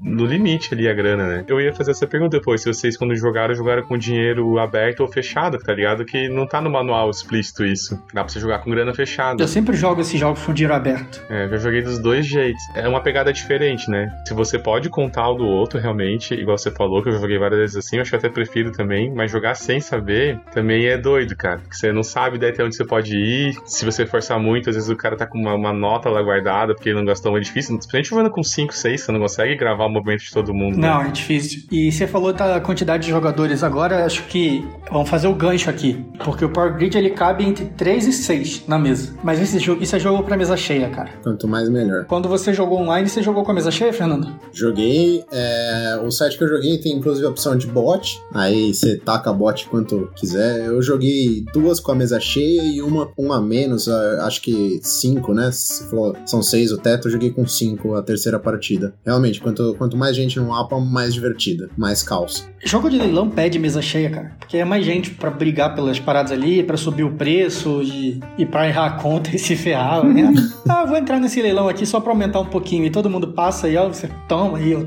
no 0.00 0.26
limite 0.26 0.74
ali 0.74 0.88
a 0.88 0.92
grana, 0.92 1.24
né? 1.24 1.44
Eu 1.46 1.60
ia 1.60 1.72
fazer 1.72 1.92
essa 1.92 2.06
pergunta 2.06 2.36
depois, 2.36 2.62
se 2.62 2.72
vocês 2.72 2.96
quando 2.96 3.14
jogaram, 3.14 3.54
jogaram 3.54 3.84
com 3.84 3.96
dinheiro 3.96 4.58
aberto 4.58 5.00
ou 5.00 5.08
fechado, 5.08 5.56
tá 5.58 5.72
ligado? 5.72 6.04
Que 6.04 6.28
não 6.28 6.48
tá 6.48 6.60
no 6.60 6.68
manual 6.68 7.10
explícito 7.10 7.64
isso. 7.64 8.02
Dá 8.12 8.24
pra 8.24 8.32
você 8.32 8.40
jogar 8.40 8.60
com 8.60 8.70
grana 8.70 8.94
fechada. 8.94 9.42
Eu 9.42 9.48
sempre 9.48 9.76
jogo 9.76 10.00
esses 10.00 10.18
jogos 10.18 10.42
com 10.44 10.52
dinheiro 10.52 10.74
aberto. 10.74 11.22
É, 11.28 11.44
eu 11.44 11.50
já 11.50 11.56
joguei 11.58 11.82
dos 11.82 11.98
dois 11.98 12.26
jeitos. 12.26 12.62
É 12.74 12.88
uma 12.88 13.02
pegada 13.02 13.32
diferente, 13.32 13.90
né? 13.90 14.10
Se 14.26 14.34
você 14.34 14.58
pode 14.58 14.88
contar 14.88 15.28
o 15.30 15.34
do 15.34 15.46
outro, 15.46 15.78
realmente, 15.78 16.34
igual 16.34 16.56
você 16.56 16.70
falou, 16.70 17.02
que 17.02 17.10
eu 17.10 17.12
joguei 17.12 17.38
várias 17.38 17.60
vezes 17.60 17.76
assim, 17.76 17.96
eu 17.96 18.02
acho 18.02 18.10
que 18.10 18.16
até 18.16 18.28
prefiro 18.28 18.72
também, 18.72 19.12
mas 19.14 19.30
jogar 19.30 19.54
sem 19.54 19.80
saber 19.80 20.40
também 20.52 20.86
é 20.86 20.96
doido, 20.96 21.36
cara. 21.36 21.58
Porque 21.58 21.76
você 21.76 21.92
não 21.92 22.02
sabe 22.02 22.38
daí 22.38 22.50
até 22.50 22.64
onde 22.64 22.76
você 22.76 22.84
pode 22.84 23.16
ir. 23.16 23.54
Se 23.66 23.84
você 23.84 24.06
forçar 24.06 24.38
muito, 24.38 24.70
às 24.70 24.76
vezes 24.76 24.88
o 24.88 24.96
cara 24.96 25.16
tá 25.16 25.26
com 25.26 25.38
uma, 25.38 25.54
uma 25.54 25.72
nota 25.72 26.08
lá 26.08 26.22
guardada 26.22 26.74
porque 26.74 26.88
ele 26.88 26.98
não 26.98 27.04
gastou, 27.04 27.36
é 27.36 27.40
difícil. 27.40 27.76
Principalmente 27.76 28.08
jogando 28.08 28.30
com 28.30 28.42
5, 28.42 28.74
6, 28.74 29.00
você 29.00 29.12
não 29.12 29.20
consegue 29.20 29.54
gravar 29.54 29.86
o 29.86 29.90
movimento 29.90 30.22
de 30.22 30.32
todo 30.32 30.54
mundo. 30.54 30.78
Não, 30.78 31.02
né? 31.02 31.08
é 31.08 31.12
difícil. 31.12 31.64
E 31.70 31.92
você 31.92 32.06
falou 32.06 32.32
da 32.32 32.60
quantidade 32.60 33.04
de 33.04 33.10
jogadores 33.10 33.62
agora, 33.62 34.04
acho 34.04 34.24
que 34.24 34.66
vamos 34.90 35.08
fazer 35.08 35.28
o 35.28 35.34
gancho 35.34 35.68
aqui. 35.68 36.04
Porque 36.24 36.44
o 36.44 36.48
Power 36.48 36.74
Grid 36.74 36.96
ele 36.96 37.10
cabe 37.10 37.44
entre 37.44 37.66
3 37.66 37.97
e 38.06 38.12
6 38.12 38.64
na 38.66 38.78
mesa. 38.78 39.14
Mas 39.22 39.40
esse 39.40 39.58
jogo, 39.58 39.82
isso 39.82 39.96
é 39.96 39.98
jogo 39.98 40.22
pra 40.22 40.36
mesa 40.36 40.56
cheia, 40.56 40.88
cara. 40.88 41.10
Quanto 41.22 41.48
mais, 41.48 41.68
melhor. 41.68 42.04
Quando 42.04 42.28
você 42.28 42.52
jogou 42.52 42.80
online, 42.80 43.08
você 43.08 43.22
jogou 43.22 43.44
com 43.44 43.50
a 43.50 43.54
mesa 43.54 43.70
cheia, 43.70 43.92
Fernando? 43.92 44.28
Joguei. 44.52 45.24
É, 45.30 46.00
o 46.04 46.10
site 46.10 46.36
que 46.36 46.44
eu 46.44 46.48
joguei 46.48 46.78
tem 46.78 46.92
inclusive 46.92 47.26
a 47.26 47.30
opção 47.30 47.56
de 47.56 47.66
bot. 47.66 48.20
Aí 48.32 48.74
você 48.74 48.96
taca 48.96 49.32
bot 49.32 49.66
quanto 49.68 50.10
quiser. 50.14 50.66
Eu 50.66 50.82
joguei 50.82 51.44
duas 51.52 51.80
com 51.80 51.92
a 51.92 51.94
mesa 51.94 52.20
cheia 52.20 52.62
e 52.62 52.82
uma 52.82 53.06
com 53.06 53.32
a 53.32 53.40
menos. 53.40 53.88
Acho 53.88 54.42
que 54.42 54.80
cinco, 54.82 55.32
né? 55.34 55.50
Você 55.50 55.84
falou, 55.84 56.16
são 56.26 56.42
seis 56.42 56.72
o 56.72 56.78
teto, 56.78 57.08
eu 57.08 57.12
joguei 57.12 57.30
com 57.30 57.46
cinco 57.46 57.94
a 57.94 58.02
terceira 58.02 58.38
partida. 58.38 58.94
Realmente, 59.04 59.40
quanto, 59.40 59.74
quanto 59.76 59.96
mais 59.96 60.16
gente 60.16 60.38
no 60.38 60.48
mapa, 60.48 60.78
mais 60.78 61.14
divertida. 61.14 61.68
Mais 61.76 62.02
caos. 62.02 62.46
Jogo 62.64 62.90
de 62.90 62.98
leilão 62.98 63.30
pede 63.30 63.58
mesa 63.58 63.80
cheia, 63.80 64.10
cara. 64.10 64.32
Porque 64.38 64.56
é 64.56 64.64
mais 64.64 64.84
gente 64.84 65.10
pra 65.10 65.30
brigar 65.30 65.74
pelas 65.74 65.98
paradas 65.98 66.32
ali, 66.32 66.62
pra 66.62 66.76
subir 66.76 67.04
o 67.04 67.12
preço 67.12 67.80
e, 67.82 68.20
e 68.36 68.44
pra 68.44 68.68
errar 68.68 68.86
a 68.86 68.90
conta 68.90 69.30
e 69.34 69.38
se 69.38 69.56
ferrar. 69.56 70.04
Né? 70.04 70.32
ah, 70.68 70.84
vou 70.84 70.96
entrar 70.96 71.20
nesse 71.20 71.40
leilão 71.40 71.68
aqui 71.68 71.86
só 71.86 72.00
pra 72.00 72.12
aumentar 72.12 72.40
um 72.40 72.46
pouquinho. 72.46 72.84
E 72.84 72.90
todo 72.90 73.10
mundo 73.10 73.28
passa 73.28 73.68
e 73.68 73.76
ó, 73.76 73.88
você 73.88 74.08
toma 74.28 74.58
aí, 74.58 74.74
ó. 74.74 74.82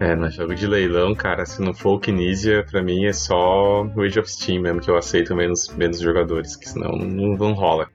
É, 0.00 0.16
no 0.16 0.28
jogo 0.30 0.54
de 0.54 0.66
leilão, 0.66 1.14
cara, 1.14 1.46
se 1.46 1.62
não 1.62 1.72
for 1.72 1.94
o 1.94 2.00
Kinesia, 2.00 2.64
pra 2.68 2.82
mim 2.82 3.04
é 3.04 3.12
só 3.12 3.84
o 3.84 4.00
Age 4.02 4.18
of 4.18 4.30
Steam 4.30 4.60
mesmo, 4.62 4.80
que 4.80 4.90
eu 4.90 4.96
aceito 4.96 5.34
menos, 5.34 5.68
menos 5.76 6.00
jogadores, 6.00 6.56
que 6.56 6.68
senão 6.68 6.90
não, 6.92 7.36
não 7.36 7.52
rola. 7.52 7.88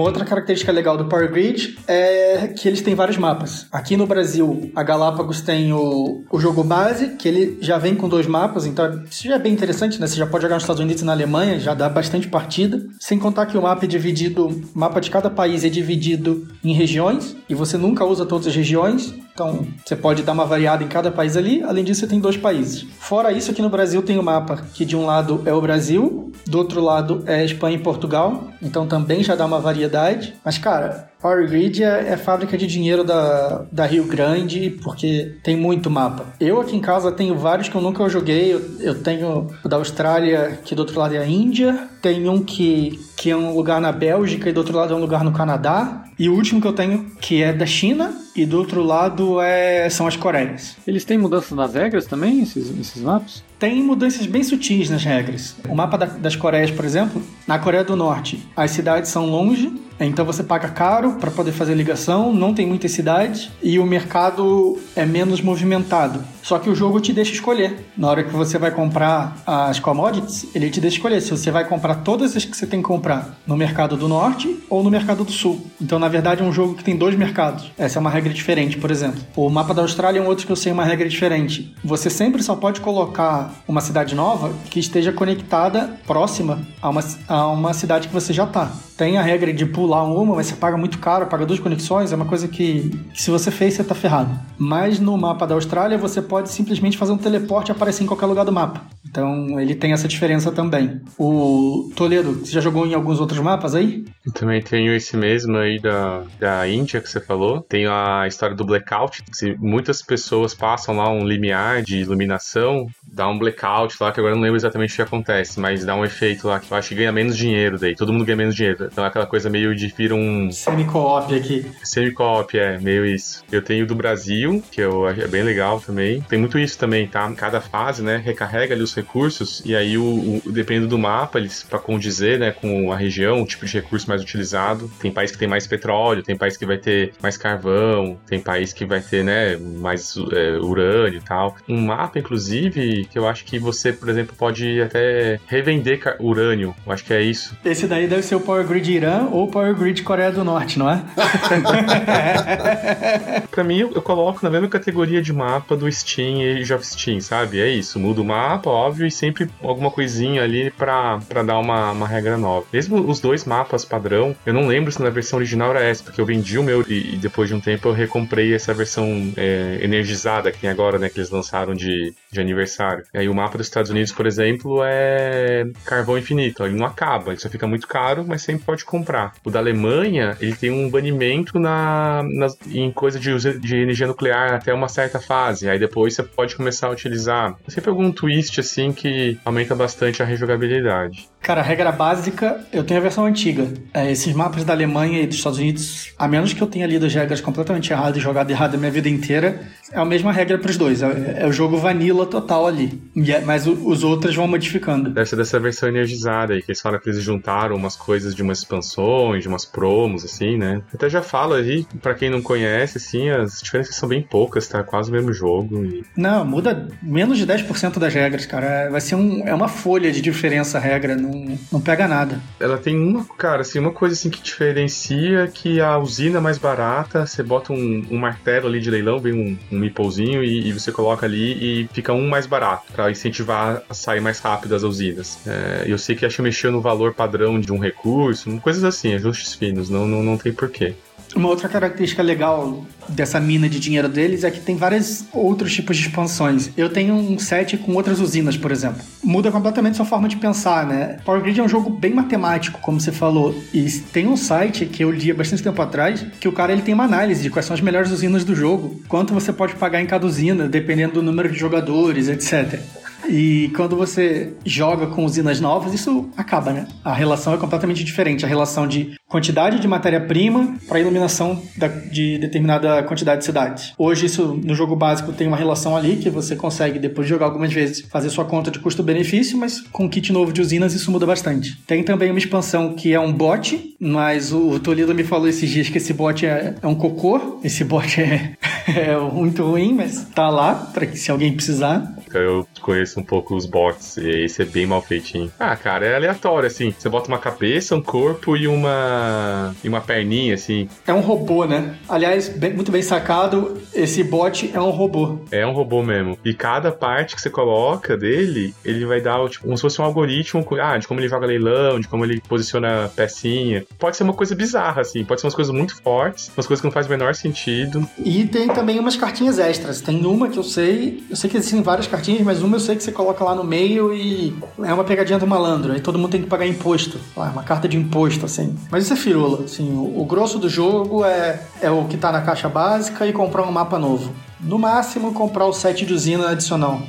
Uma 0.00 0.06
outra 0.06 0.24
característica 0.24 0.72
legal 0.72 0.96
do 0.96 1.04
Power 1.04 1.30
Grid 1.30 1.78
é 1.86 2.48
que 2.56 2.66
eles 2.66 2.80
têm 2.80 2.94
vários 2.94 3.18
mapas. 3.18 3.66
Aqui 3.70 3.98
no 3.98 4.06
Brasil, 4.06 4.72
a 4.74 4.82
Galápagos 4.82 5.42
tem 5.42 5.74
o, 5.74 6.24
o 6.32 6.40
jogo 6.40 6.64
base, 6.64 7.16
que 7.16 7.28
ele 7.28 7.58
já 7.60 7.76
vem 7.76 7.94
com 7.94 8.08
dois 8.08 8.26
mapas, 8.26 8.64
então 8.64 9.04
isso 9.10 9.24
já 9.24 9.34
é 9.34 9.38
bem 9.38 9.52
interessante, 9.52 10.00
né? 10.00 10.06
Você 10.06 10.16
já 10.16 10.26
pode 10.26 10.40
jogar 10.40 10.54
nos 10.54 10.62
Estados 10.62 10.80
Unidos 10.80 11.02
e 11.02 11.04
na 11.04 11.12
Alemanha, 11.12 11.60
já 11.60 11.74
dá 11.74 11.86
bastante 11.86 12.28
partida. 12.28 12.82
Sem 12.98 13.18
contar 13.18 13.44
que 13.44 13.58
o 13.58 13.62
mapa 13.62 13.84
é 13.84 13.88
dividido, 13.88 14.46
o 14.46 14.62
mapa 14.74 15.02
de 15.02 15.10
cada 15.10 15.28
país 15.28 15.64
é 15.64 15.68
dividido 15.68 16.48
em 16.64 16.72
regiões, 16.72 17.36
e 17.46 17.54
você 17.54 17.76
nunca 17.76 18.02
usa 18.02 18.24
todas 18.24 18.46
as 18.46 18.56
regiões, 18.56 19.12
então 19.40 19.66
você 19.82 19.96
pode 19.96 20.22
dar 20.22 20.32
uma 20.32 20.44
variada 20.44 20.84
em 20.84 20.88
cada 20.88 21.10
país 21.10 21.34
ali. 21.34 21.62
Além 21.62 21.82
disso, 21.82 22.00
você 22.00 22.06
tem 22.06 22.20
dois 22.20 22.36
países. 22.36 22.86
Fora 22.98 23.32
isso, 23.32 23.50
aqui 23.50 23.62
no 23.62 23.70
Brasil 23.70 24.02
tem 24.02 24.18
o 24.18 24.20
um 24.20 24.22
mapa 24.22 24.62
que 24.74 24.84
de 24.84 24.94
um 24.94 25.06
lado 25.06 25.42
é 25.46 25.54
o 25.54 25.60
Brasil, 25.62 26.30
do 26.46 26.58
outro 26.58 26.82
lado 26.82 27.22
é 27.26 27.42
Espanha 27.42 27.76
e 27.76 27.80
Portugal, 27.80 28.48
então 28.60 28.86
também 28.86 29.24
já 29.24 29.34
dá 29.34 29.46
uma 29.46 29.58
variedade. 29.58 30.34
Mas, 30.44 30.58
cara, 30.58 31.09
Power 31.20 31.46
Grid 31.48 31.82
é, 31.82 32.12
é, 32.12 32.16
fábrica 32.16 32.56
de 32.56 32.66
dinheiro 32.66 33.04
da, 33.04 33.66
da 33.70 33.84
Rio 33.84 34.04
Grande, 34.04 34.70
porque 34.82 35.34
tem 35.42 35.56
muito 35.56 35.90
mapa. 35.90 36.26
Eu 36.40 36.60
aqui 36.60 36.74
em 36.74 36.80
casa 36.80 37.12
tenho 37.12 37.36
vários 37.36 37.68
que 37.68 37.74
eu 37.74 37.80
nunca 37.80 38.08
joguei. 38.08 38.54
Eu, 38.54 38.60
eu 38.80 39.02
tenho 39.02 39.48
o 39.62 39.68
da 39.68 39.76
Austrália, 39.76 40.58
que 40.64 40.74
do 40.74 40.80
outro 40.80 40.98
lado 40.98 41.14
é 41.14 41.18
a 41.18 41.26
Índia. 41.26 41.88
Tem 42.00 42.28
um 42.28 42.42
que, 42.42 42.98
que 43.16 43.30
é 43.30 43.36
um 43.36 43.54
lugar 43.54 43.80
na 43.80 43.92
Bélgica 43.92 44.48
e 44.48 44.52
do 44.52 44.58
outro 44.58 44.76
lado 44.76 44.94
é 44.94 44.96
um 44.96 45.00
lugar 45.00 45.22
no 45.22 45.32
Canadá. 45.32 46.04
E 46.18 46.28
o 46.28 46.34
último 46.34 46.60
que 46.60 46.66
eu 46.66 46.72
tenho, 46.72 47.04
que 47.20 47.42
é 47.42 47.52
da 47.52 47.66
China, 47.66 48.14
e 48.34 48.46
do 48.46 48.58
outro 48.58 48.82
lado 48.82 49.40
é, 49.40 49.88
são 49.90 50.06
as 50.06 50.16
Coreias. 50.16 50.76
Eles 50.86 51.04
têm 51.04 51.18
mudança 51.18 51.54
nas 51.54 51.74
regras 51.74 52.06
também, 52.06 52.42
esses, 52.42 52.70
esses 52.78 53.02
mapas? 53.02 53.42
Tem 53.60 53.82
mudanças 53.82 54.24
bem 54.24 54.42
sutis 54.42 54.88
nas 54.88 55.04
regras. 55.04 55.54
O 55.68 55.74
mapa 55.74 55.98
da, 55.98 56.06
das 56.06 56.34
Coreias, 56.34 56.70
por 56.70 56.82
exemplo, 56.82 57.22
na 57.46 57.58
Coreia 57.58 57.84
do 57.84 57.94
Norte, 57.94 58.42
as 58.56 58.70
cidades 58.70 59.10
são 59.10 59.26
longe, 59.26 59.70
então 60.00 60.24
você 60.24 60.42
paga 60.42 60.70
caro 60.70 61.16
para 61.20 61.30
poder 61.30 61.52
fazer 61.52 61.74
ligação, 61.74 62.32
não 62.32 62.54
tem 62.54 62.66
muitas 62.66 62.90
cidades 62.92 63.50
e 63.62 63.78
o 63.78 63.84
mercado 63.84 64.78
é 64.96 65.04
menos 65.04 65.42
movimentado. 65.42 66.24
Só 66.42 66.58
que 66.58 66.70
o 66.70 66.74
jogo 66.74 67.00
te 67.00 67.12
deixa 67.12 67.32
escolher. 67.32 67.90
Na 67.96 68.08
hora 68.08 68.24
que 68.24 68.34
você 68.34 68.58
vai 68.58 68.70
comprar 68.70 69.36
as 69.46 69.78
commodities, 69.78 70.46
ele 70.54 70.70
te 70.70 70.80
deixa 70.80 70.96
escolher 70.96 71.20
se 71.20 71.30
você 71.30 71.50
vai 71.50 71.64
comprar 71.64 71.96
todas 71.96 72.36
as 72.36 72.44
que 72.44 72.56
você 72.56 72.66
tem 72.66 72.80
que 72.80 72.88
comprar 72.88 73.36
no 73.46 73.56
mercado 73.56 73.96
do 73.96 74.08
norte 74.08 74.58
ou 74.68 74.82
no 74.82 74.90
mercado 74.90 75.24
do 75.24 75.32
sul. 75.32 75.66
Então, 75.80 75.98
na 75.98 76.08
verdade, 76.08 76.42
é 76.42 76.44
um 76.44 76.52
jogo 76.52 76.74
que 76.74 76.84
tem 76.84 76.96
dois 76.96 77.16
mercados. 77.16 77.70
Essa 77.78 77.98
é 77.98 78.00
uma 78.00 78.10
regra 78.10 78.32
diferente, 78.32 78.78
por 78.78 78.90
exemplo. 78.90 79.20
O 79.36 79.48
mapa 79.48 79.74
da 79.74 79.82
Austrália 79.82 80.18
é 80.18 80.22
um 80.22 80.26
outro 80.26 80.46
que 80.46 80.52
eu 80.52 80.56
sei 80.56 80.72
uma 80.72 80.84
regra 80.84 81.08
diferente. 81.08 81.74
Você 81.84 82.10
sempre 82.10 82.42
só 82.42 82.54
pode 82.54 82.80
colocar 82.80 83.54
uma 83.66 83.80
cidade 83.80 84.14
nova 84.14 84.52
que 84.70 84.80
esteja 84.80 85.12
conectada 85.12 85.98
próxima 86.06 86.60
a 86.80 86.88
uma, 86.88 87.04
a 87.28 87.46
uma 87.48 87.72
cidade 87.72 88.08
que 88.08 88.14
você 88.14 88.32
já 88.32 88.44
está. 88.44 88.70
Tem 88.96 89.16
a 89.16 89.22
regra 89.22 89.50
de 89.50 89.64
pular 89.64 90.04
uma, 90.04 90.36
mas 90.36 90.46
você 90.46 90.54
paga 90.54 90.76
muito 90.76 90.98
caro, 90.98 91.26
paga 91.26 91.46
duas 91.46 91.58
conexões, 91.58 92.12
é 92.12 92.16
uma 92.16 92.26
coisa 92.26 92.46
que, 92.46 92.90
que 93.14 93.22
se 93.22 93.30
você 93.30 93.50
fez, 93.50 93.72
você 93.72 93.82
tá 93.82 93.94
ferrado. 93.94 94.30
Mas 94.58 95.00
no 95.00 95.16
mapa 95.16 95.46
da 95.46 95.54
Austrália, 95.54 95.96
você 95.96 96.20
pode 96.30 96.48
simplesmente 96.50 96.96
fazer 96.96 97.10
um 97.10 97.18
teleporte 97.18 97.70
e 97.70 97.72
aparecer 97.72 98.04
em 98.04 98.06
qualquer 98.06 98.26
lugar 98.26 98.44
do 98.44 98.52
mapa. 98.52 98.82
Então 99.06 99.58
ele 99.58 99.74
tem 99.74 99.92
essa 99.92 100.06
diferença 100.06 100.52
também. 100.52 101.00
O 101.18 101.90
Toledo, 101.96 102.32
você 102.34 102.52
já 102.52 102.60
jogou 102.60 102.86
em 102.86 102.94
alguns 102.94 103.18
outros 103.18 103.40
mapas 103.40 103.74
aí? 103.74 104.04
Eu 104.24 104.32
também 104.32 104.62
tenho 104.62 104.94
esse 104.94 105.16
mesmo 105.16 105.56
aí 105.56 105.80
da, 105.80 106.22
da 106.38 106.68
Índia 106.68 107.00
que 107.00 107.08
você 107.08 107.20
falou. 107.20 107.62
Tem 107.62 107.86
a 107.86 108.26
história 108.26 108.54
do 108.54 108.64
blackout. 108.64 109.24
Se 109.32 109.56
muitas 109.58 110.02
pessoas 110.02 110.54
passam 110.54 110.96
lá 110.96 111.10
um 111.10 111.26
limiar 111.26 111.82
de 111.82 111.98
iluminação, 111.98 112.86
dá 113.12 113.28
um 113.28 113.38
blackout 113.38 113.96
lá, 114.00 114.12
que 114.12 114.20
agora 114.20 114.34
eu 114.34 114.36
não 114.36 114.44
lembro 114.44 114.56
exatamente 114.56 114.92
o 114.92 114.96
que 114.96 115.02
acontece, 115.02 115.58
mas 115.58 115.84
dá 115.84 115.96
um 115.96 116.04
efeito 116.04 116.46
lá 116.46 116.60
que 116.60 116.70
eu 116.70 116.76
acho 116.76 116.90
que 116.90 116.94
ganha 116.94 117.10
menos 117.10 117.36
dinheiro 117.36 117.78
daí. 117.78 117.96
Todo 117.96 118.12
mundo 118.12 118.24
ganha 118.24 118.36
menos 118.36 118.54
dinheiro. 118.54 118.88
Então 118.90 119.04
é 119.04 119.08
aquela 119.08 119.26
coisa 119.26 119.50
meio 119.50 119.74
de 119.74 119.88
vir 119.88 120.12
um. 120.12 120.52
Semi-co-op 120.52 121.34
aqui. 121.34 121.66
Semi-co-op, 121.82 122.56
é, 122.56 122.78
meio 122.78 123.04
isso. 123.04 123.42
Eu 123.50 123.62
tenho 123.62 123.86
do 123.86 123.94
Brasil, 123.96 124.62
que 124.70 124.80
eu 124.80 125.06
acho 125.06 125.20
é 125.20 125.26
bem 125.26 125.42
legal 125.42 125.80
também. 125.80 126.19
Tem 126.28 126.38
muito 126.38 126.58
isso 126.58 126.78
também, 126.78 127.06
tá? 127.06 127.30
Cada 127.32 127.60
fase, 127.60 128.02
né, 128.02 128.16
recarrega 128.16 128.74
ali 128.74 128.82
os 128.82 128.94
recursos 128.94 129.62
e 129.64 129.74
aí, 129.74 129.96
o, 129.96 130.42
o 130.44 130.52
dependendo 130.52 130.88
do 130.88 130.98
mapa, 130.98 131.38
eles, 131.38 131.62
pra 131.62 131.78
condizer, 131.78 132.38
né, 132.38 132.50
com 132.50 132.92
a 132.92 132.96
região, 132.96 133.42
o 133.42 133.46
tipo 133.46 133.66
de 133.66 133.72
recurso 133.72 134.08
mais 134.08 134.22
utilizado. 134.22 134.90
Tem 135.00 135.10
país 135.10 135.30
que 135.30 135.38
tem 135.38 135.48
mais 135.48 135.66
petróleo, 135.66 136.22
tem 136.22 136.36
país 136.36 136.56
que 136.56 136.66
vai 136.66 136.78
ter 136.78 137.12
mais 137.22 137.36
carvão, 137.36 138.18
tem 138.26 138.40
país 138.40 138.72
que 138.72 138.84
vai 138.84 139.00
ter, 139.00 139.24
né, 139.24 139.56
mais 139.56 140.16
é, 140.32 140.58
urânio 140.58 141.18
e 141.18 141.22
tal. 141.22 141.56
Um 141.68 141.80
mapa, 141.80 142.18
inclusive, 142.18 143.06
que 143.10 143.18
eu 143.18 143.28
acho 143.28 143.44
que 143.44 143.58
você, 143.58 143.92
por 143.92 144.08
exemplo, 144.08 144.34
pode 144.36 144.80
até 144.80 145.38
revender 145.46 146.00
urânio. 146.18 146.74
Eu 146.86 146.92
acho 146.92 147.04
que 147.04 147.12
é 147.12 147.22
isso. 147.22 147.56
Esse 147.64 147.86
daí 147.86 148.06
deve 148.06 148.22
ser 148.22 148.34
o 148.34 148.40
Power 148.40 148.66
Grid 148.66 148.90
Irã 148.90 149.28
ou 149.30 149.44
o 149.44 149.50
Power 149.50 149.74
Grid 149.74 150.02
Coreia 150.02 150.32
do 150.32 150.44
Norte, 150.44 150.78
não 150.78 150.90
é? 150.90 151.02
pra 153.50 153.64
mim, 153.64 153.78
eu, 153.78 153.92
eu, 153.94 154.02
coloco 154.02 154.40
na 154.42 154.50
mesma 154.50 154.68
categoria 154.68 155.22
de 155.22 155.32
mapa 155.32 155.76
do 155.76 155.90
Steam 155.90 156.09
e 156.18 156.60
Age 156.60 156.74
of 156.74 156.86
Steam, 156.86 157.20
sabe? 157.20 157.60
É 157.60 157.68
isso. 157.68 157.98
Muda 157.98 158.20
o 158.20 158.24
mapa, 158.24 158.70
óbvio, 158.70 159.06
e 159.06 159.10
sempre 159.10 159.48
alguma 159.62 159.90
coisinha 159.90 160.42
ali 160.42 160.70
pra 160.70 161.18
dar 161.44 161.58
uma, 161.58 161.92
uma 161.92 162.06
regra 162.06 162.36
nova. 162.36 162.66
Mesmo 162.72 163.00
os 163.08 163.20
dois 163.20 163.44
mapas 163.44 163.84
padrão, 163.84 164.34
eu 164.44 164.52
não 164.52 164.66
lembro 164.66 164.90
se 164.90 165.02
na 165.02 165.10
versão 165.10 165.38
original 165.38 165.70
era 165.70 165.84
essa, 165.84 166.02
porque 166.02 166.20
eu 166.20 166.26
vendi 166.26 166.58
o 166.58 166.62
meu 166.62 166.82
e, 166.88 167.14
e 167.14 167.16
depois 167.16 167.48
de 167.48 167.54
um 167.54 167.60
tempo 167.60 167.88
eu 167.88 167.92
recomprei 167.92 168.54
essa 168.54 168.72
versão 168.74 169.32
é, 169.36 169.78
energizada 169.82 170.50
que 170.50 170.58
tem 170.58 170.70
agora, 170.70 170.98
né? 170.98 171.08
Que 171.08 171.18
eles 171.18 171.30
lançaram 171.30 171.74
de, 171.74 172.14
de 172.30 172.40
aniversário. 172.40 173.04
E 173.14 173.18
aí 173.18 173.28
o 173.28 173.34
mapa 173.34 173.58
dos 173.58 173.66
Estados 173.66 173.90
Unidos, 173.90 174.12
por 174.12 174.26
exemplo, 174.26 174.80
é 174.84 175.66
carvão 175.84 176.18
infinito. 176.18 176.64
Ele 176.64 176.76
não 176.76 176.86
acaba, 176.86 177.32
ele 177.32 177.40
só 177.40 177.48
fica 177.48 177.66
muito 177.66 177.86
caro, 177.86 178.24
mas 178.26 178.42
sempre 178.42 178.64
pode 178.64 178.84
comprar. 178.84 179.34
O 179.44 179.50
da 179.50 179.58
Alemanha, 179.58 180.36
ele 180.40 180.54
tem 180.54 180.70
um 180.70 180.88
banimento 180.90 181.58
na, 181.58 182.22
na 182.22 182.46
em 182.68 182.90
coisa 182.90 183.18
de, 183.18 183.58
de 183.58 183.76
energia 183.76 184.06
nuclear 184.06 184.54
até 184.54 184.72
uma 184.72 184.88
certa 184.88 185.20
fase. 185.20 185.68
Aí 185.68 185.78
depois 185.78 185.99
você 186.08 186.22
pode 186.22 186.54
começar 186.54 186.86
a 186.86 186.90
utilizar. 186.90 187.56
Sempre 187.66 187.90
algum 187.90 188.12
twist 188.12 188.60
assim 188.60 188.92
que 188.92 189.38
aumenta 189.44 189.74
bastante 189.74 190.22
a 190.22 190.26
rejogabilidade. 190.26 191.28
Cara, 191.40 191.60
a 191.60 191.64
regra 191.64 191.90
básica, 191.90 192.60
eu 192.72 192.84
tenho 192.84 193.00
a 193.00 193.02
versão 193.02 193.24
antiga. 193.24 193.66
É, 193.92 194.10
esses 194.10 194.32
mapas 194.34 194.62
da 194.62 194.72
Alemanha 194.72 195.22
e 195.22 195.26
dos 195.26 195.36
Estados 195.36 195.58
Unidos, 195.58 196.12
a 196.18 196.28
menos 196.28 196.52
que 196.52 196.62
eu 196.62 196.66
tenha 196.66 196.86
lido 196.86 197.06
as 197.06 197.14
regras 197.14 197.40
completamente 197.40 197.90
erradas 197.92 198.18
e 198.18 198.20
jogado 198.20 198.50
errado 198.50 198.74
a 198.74 198.78
minha 198.78 198.90
vida 198.90 199.08
inteira, 199.08 199.60
é 199.90 199.98
a 199.98 200.04
mesma 200.04 200.32
regra 200.32 200.58
para 200.58 200.70
os 200.70 200.76
dois. 200.76 201.02
É, 201.02 201.40
é, 201.40 201.46
o 201.46 201.52
jogo 201.52 201.76
vanilla 201.76 202.26
total 202.26 202.66
ali. 202.66 203.00
É, 203.16 203.40
mas 203.40 203.66
os 203.66 204.04
outros 204.04 204.34
vão 204.34 204.46
modificando. 204.46 205.10
Deve 205.10 205.26
ser 205.28 205.36
dessa 205.36 205.58
versão 205.58 205.88
energizada 205.88 206.54
aí, 206.54 206.62
que 206.62 206.70
eles 206.70 206.80
falam 206.80 207.00
que 207.00 207.08
eles 207.08 207.22
juntaram 207.22 207.74
umas 207.74 207.96
coisas 207.96 208.34
de 208.34 208.42
umas 208.42 208.58
expansões, 208.58 209.42
de 209.42 209.48
umas 209.48 209.64
promos, 209.64 210.24
assim, 210.24 210.56
né? 210.56 210.82
Até 210.92 211.08
já 211.08 211.22
falo 211.22 211.54
aí, 211.54 211.86
para 212.02 212.14
quem 212.14 212.30
não 212.30 212.42
conhece, 212.42 212.98
assim, 212.98 213.30
as 213.30 213.60
diferenças 213.60 213.96
são 213.96 214.08
bem 214.08 214.22
poucas, 214.22 214.68
tá? 214.68 214.82
Quase 214.82 215.10
o 215.10 215.12
mesmo 215.12 215.32
jogo. 215.32 215.84
Não, 216.16 216.44
muda 216.44 216.88
menos 217.02 217.38
de 217.38 217.46
10% 217.46 217.98
das 217.98 218.12
regras, 218.12 218.46
cara. 218.46 218.88
Vai 218.90 219.00
ser 219.00 219.14
um, 219.14 219.46
é 219.46 219.54
uma 219.54 219.68
folha 219.68 220.10
de 220.10 220.20
diferença 220.20 220.78
a 220.78 220.80
regra, 220.80 221.16
não, 221.16 221.58
não 221.72 221.80
pega 221.80 222.06
nada. 222.06 222.40
Ela 222.58 222.78
tem 222.78 222.96
uma, 222.96 223.24
cara, 223.36 223.62
assim, 223.62 223.78
uma 223.78 223.92
coisa 223.92 224.14
assim 224.14 224.30
que 224.30 224.42
diferencia 224.42 225.48
que 225.52 225.80
a 225.80 225.98
usina 225.98 226.38
é 226.38 226.40
mais 226.40 226.58
barata, 226.58 227.26
você 227.26 227.42
bota 227.42 227.72
um, 227.72 228.06
um 228.10 228.18
martelo 228.18 228.66
ali 228.66 228.80
de 228.80 228.90
leilão, 228.90 229.18
vem 229.18 229.32
um, 229.32 229.58
um 229.74 229.78
meeplezinho 229.78 230.42
e, 230.42 230.68
e, 230.68 230.72
você 230.72 230.92
coloca 230.92 231.26
ali 231.26 231.82
e 231.82 231.88
fica 231.92 232.12
um 232.12 232.28
mais 232.28 232.46
barato, 232.46 232.92
para 232.92 233.10
incentivar 233.10 233.82
a 233.88 233.94
sair 233.94 234.20
mais 234.20 234.38
rápido 234.38 234.74
as 234.74 234.82
usinas. 234.82 235.38
É, 235.46 235.84
eu 235.86 235.98
sei 235.98 236.14
que 236.16 236.24
acho 236.24 236.36
que 236.36 236.42
mexeu 236.42 236.70
no 236.72 236.80
valor 236.80 237.14
padrão 237.14 237.60
de 237.60 237.72
um 237.72 237.78
recurso, 237.78 238.50
coisas 238.60 238.84
assim, 238.84 239.14
ajustes 239.14 239.54
finos, 239.54 239.90
não, 239.90 240.06
não, 240.06 240.22
não 240.22 240.36
tem 240.36 240.52
porquê. 240.52 240.94
Uma 241.34 241.48
outra 241.48 241.68
característica 241.68 242.22
legal 242.22 242.84
dessa 243.08 243.40
mina 243.40 243.68
de 243.68 243.78
dinheiro 243.78 244.08
deles 244.08 244.44
é 244.44 244.50
que 244.50 244.60
tem 244.60 244.76
vários 244.76 245.24
outros 245.32 245.72
tipos 245.72 245.96
de 245.96 246.06
expansões. 246.06 246.70
Eu 246.76 246.88
tenho 246.88 247.14
um 247.14 247.38
set 247.38 247.76
com 247.76 247.94
outras 247.94 248.20
usinas, 248.20 248.56
por 248.56 248.72
exemplo. 248.72 249.00
Muda 249.22 249.50
completamente 249.50 249.96
sua 249.96 250.06
forma 250.06 250.28
de 250.28 250.36
pensar, 250.36 250.86
né? 250.86 251.18
Power 251.24 251.40
Grid 251.40 251.60
é 251.60 251.62
um 251.62 251.68
jogo 251.68 251.90
bem 251.90 252.12
matemático, 252.12 252.80
como 252.80 253.00
você 253.00 253.12
falou. 253.12 253.54
E 253.72 253.88
tem 254.12 254.26
um 254.26 254.36
site 254.36 254.86
que 254.86 255.04
eu 255.04 255.10
li 255.10 255.30
há 255.30 255.34
bastante 255.34 255.62
tempo 255.62 255.80
atrás, 255.80 256.26
que 256.40 256.48
o 256.48 256.52
cara 256.52 256.72
ele 256.72 256.82
tem 256.82 256.94
uma 256.94 257.04
análise 257.04 257.42
de 257.42 257.50
quais 257.50 257.66
são 257.66 257.74
as 257.74 257.80
melhores 257.80 258.10
usinas 258.10 258.44
do 258.44 258.54
jogo, 258.54 259.00
quanto 259.08 259.32
você 259.32 259.52
pode 259.52 259.74
pagar 259.76 260.00
em 260.00 260.06
cada 260.06 260.26
usina, 260.26 260.68
dependendo 260.68 261.14
do 261.14 261.22
número 261.22 261.50
de 261.50 261.58
jogadores, 261.58 262.28
etc. 262.28 262.80
E 263.28 263.70
quando 263.76 263.96
você 263.96 264.52
joga 264.64 265.06
com 265.06 265.24
usinas 265.24 265.60
novas, 265.60 265.94
isso 265.94 266.28
acaba, 266.36 266.72
né? 266.72 266.86
A 267.04 267.12
relação 267.12 267.54
é 267.54 267.56
completamente 267.56 268.04
diferente. 268.04 268.44
A 268.44 268.48
relação 268.48 268.86
de 268.86 269.14
quantidade 269.28 269.78
de 269.78 269.86
matéria-prima 269.86 270.76
para 270.88 270.98
iluminação 270.98 271.62
da, 271.76 271.86
de 271.86 272.38
determinada 272.38 273.02
quantidade 273.04 273.40
de 273.40 273.44
cidades. 273.44 273.92
Hoje, 273.96 274.26
isso 274.26 274.60
no 274.64 274.74
jogo 274.74 274.96
básico 274.96 275.32
tem 275.32 275.46
uma 275.46 275.56
relação 275.56 275.96
ali 275.96 276.16
que 276.16 276.28
você 276.28 276.56
consegue, 276.56 276.98
depois 276.98 277.26
de 277.26 277.30
jogar 277.30 277.46
algumas 277.46 277.72
vezes, 277.72 278.00
fazer 278.10 278.28
sua 278.30 278.44
conta 278.44 278.70
de 278.70 278.80
custo-benefício, 278.80 279.56
mas 279.56 279.80
com 279.92 280.06
o 280.06 280.08
kit 280.10 280.32
novo 280.32 280.52
de 280.52 280.60
usinas 280.60 280.94
isso 280.94 281.12
muda 281.12 281.26
bastante. 281.26 281.78
Tem 281.86 282.02
também 282.02 282.30
uma 282.30 282.38
expansão 282.38 282.94
que 282.94 283.14
é 283.14 283.20
um 283.20 283.32
bot, 283.32 283.94
mas 284.00 284.52
o 284.52 284.80
Toledo 284.80 285.14
me 285.14 285.22
falou 285.22 285.46
esses 285.46 285.70
dias 285.70 285.88
que 285.88 285.98
esse 285.98 286.12
bot 286.12 286.44
é, 286.44 286.74
é 286.82 286.86
um 286.86 286.94
cocô. 286.94 287.60
Esse 287.62 287.84
bot 287.84 288.20
é, 288.20 288.56
é 288.88 289.16
muito 289.16 289.62
ruim, 289.64 289.94
mas 289.94 290.24
tá 290.34 290.48
lá 290.48 290.74
para 290.74 291.06
que 291.06 291.16
se 291.16 291.30
alguém 291.30 291.52
precisar. 291.52 292.14
Eu 292.32 292.66
conheço 292.80 293.18
um 293.18 293.22
pouco 293.22 293.54
os 293.56 293.66
bots 293.66 294.16
e 294.16 294.44
esse 294.44 294.62
é 294.62 294.64
bem 294.64 294.86
mal 294.86 295.02
feitinho. 295.02 295.50
Ah, 295.58 295.76
cara, 295.76 296.06
é 296.06 296.14
aleatório, 296.14 296.66
assim. 296.66 296.94
Você 296.96 297.08
bota 297.08 297.28
uma 297.28 297.38
cabeça, 297.38 297.96
um 297.96 298.02
corpo 298.02 298.56
e 298.56 298.68
uma. 298.68 299.74
e 299.82 299.88
uma 299.88 300.00
perninha, 300.00 300.54
assim. 300.54 300.88
É 301.06 301.12
um 301.12 301.20
robô, 301.20 301.64
né? 301.64 301.96
Aliás, 302.08 302.48
bem, 302.48 302.72
muito 302.72 302.92
bem 302.92 303.02
sacado, 303.02 303.80
esse 303.92 304.22
bot 304.22 304.70
é 304.72 304.80
um 304.80 304.90
robô. 304.90 305.38
É 305.50 305.66
um 305.66 305.72
robô 305.72 306.02
mesmo. 306.02 306.38
E 306.44 306.54
cada 306.54 306.92
parte 306.92 307.34
que 307.34 307.42
você 307.42 307.50
coloca 307.50 308.16
dele, 308.16 308.74
ele 308.84 309.04
vai 309.04 309.20
dar 309.20 309.48
tipo, 309.48 309.64
como 309.64 309.76
se 309.76 309.82
fosse 309.82 310.00
um 310.00 310.04
algoritmo 310.04 310.64
ah, 310.80 310.96
de 310.98 311.06
como 311.06 311.20
ele 311.20 311.28
joga 311.28 311.46
leilão, 311.46 311.98
de 311.98 312.08
como 312.08 312.24
ele 312.24 312.40
posiciona 312.40 313.10
pecinha. 313.14 313.84
Pode 313.98 314.16
ser 314.16 314.22
uma 314.22 314.32
coisa 314.32 314.54
bizarra, 314.54 315.00
assim. 315.00 315.24
Pode 315.24 315.40
ser 315.40 315.46
umas 315.46 315.54
coisas 315.54 315.74
muito 315.74 316.00
fortes, 316.02 316.50
umas 316.56 316.66
coisas 316.66 316.80
que 316.80 316.86
não 316.86 316.92
faz 316.92 317.06
o 317.06 317.10
menor 317.10 317.34
sentido. 317.34 318.08
E 318.18 318.44
tem 318.46 318.68
também 318.72 318.98
umas 318.98 319.16
cartinhas 319.16 319.58
extras. 319.58 320.00
Tem 320.00 320.24
uma 320.24 320.48
que 320.48 320.58
eu 320.58 320.62
sei, 320.62 321.24
eu 321.28 321.36
sei 321.36 321.48
que 321.48 321.56
existem 321.56 321.82
várias 321.82 322.06
cartinhas, 322.06 322.42
mas 322.42 322.62
uma 322.62 322.76
eu 322.76 322.80
sei 322.80 322.96
que 322.96 323.02
você 323.02 323.12
coloca 323.12 323.44
lá 323.44 323.54
no 323.54 323.64
meio 323.64 324.12
e 324.12 324.56
é 324.82 324.92
uma 324.92 325.04
pegadinha 325.04 325.38
do 325.38 325.46
malandro. 325.46 325.92
Aí 325.92 326.00
todo 326.00 326.18
mundo 326.18 326.30
tem 326.30 326.42
que 326.42 326.48
pagar 326.48 326.66
imposto. 326.66 327.18
Ah, 327.36 327.46
é 327.46 327.50
uma 327.50 327.62
carta 327.62 327.88
de 327.88 327.96
imposto, 327.96 328.46
assim. 328.46 328.76
Mas 328.90 329.04
isso 329.04 329.12
é 329.12 329.16
firula, 329.16 329.64
assim. 329.64 329.90
O, 329.92 330.20
o 330.20 330.24
grosso 330.24 330.58
do 330.58 330.68
jogo 330.68 331.24
é, 331.24 331.60
é 331.80 331.90
o 331.90 332.04
que 332.04 332.16
tá 332.16 332.32
na 332.32 332.42
caixa 332.42 332.68
básica 332.68 333.26
e 333.26 333.32
comprar 333.32 333.62
um 333.62 333.72
mapa 333.72 333.98
novo. 333.98 334.32
No 334.60 334.78
máximo, 334.78 335.32
comprar 335.32 335.66
o 335.66 335.72
set 335.72 336.04
de 336.04 336.12
usina 336.12 336.50
adicional. 336.50 337.02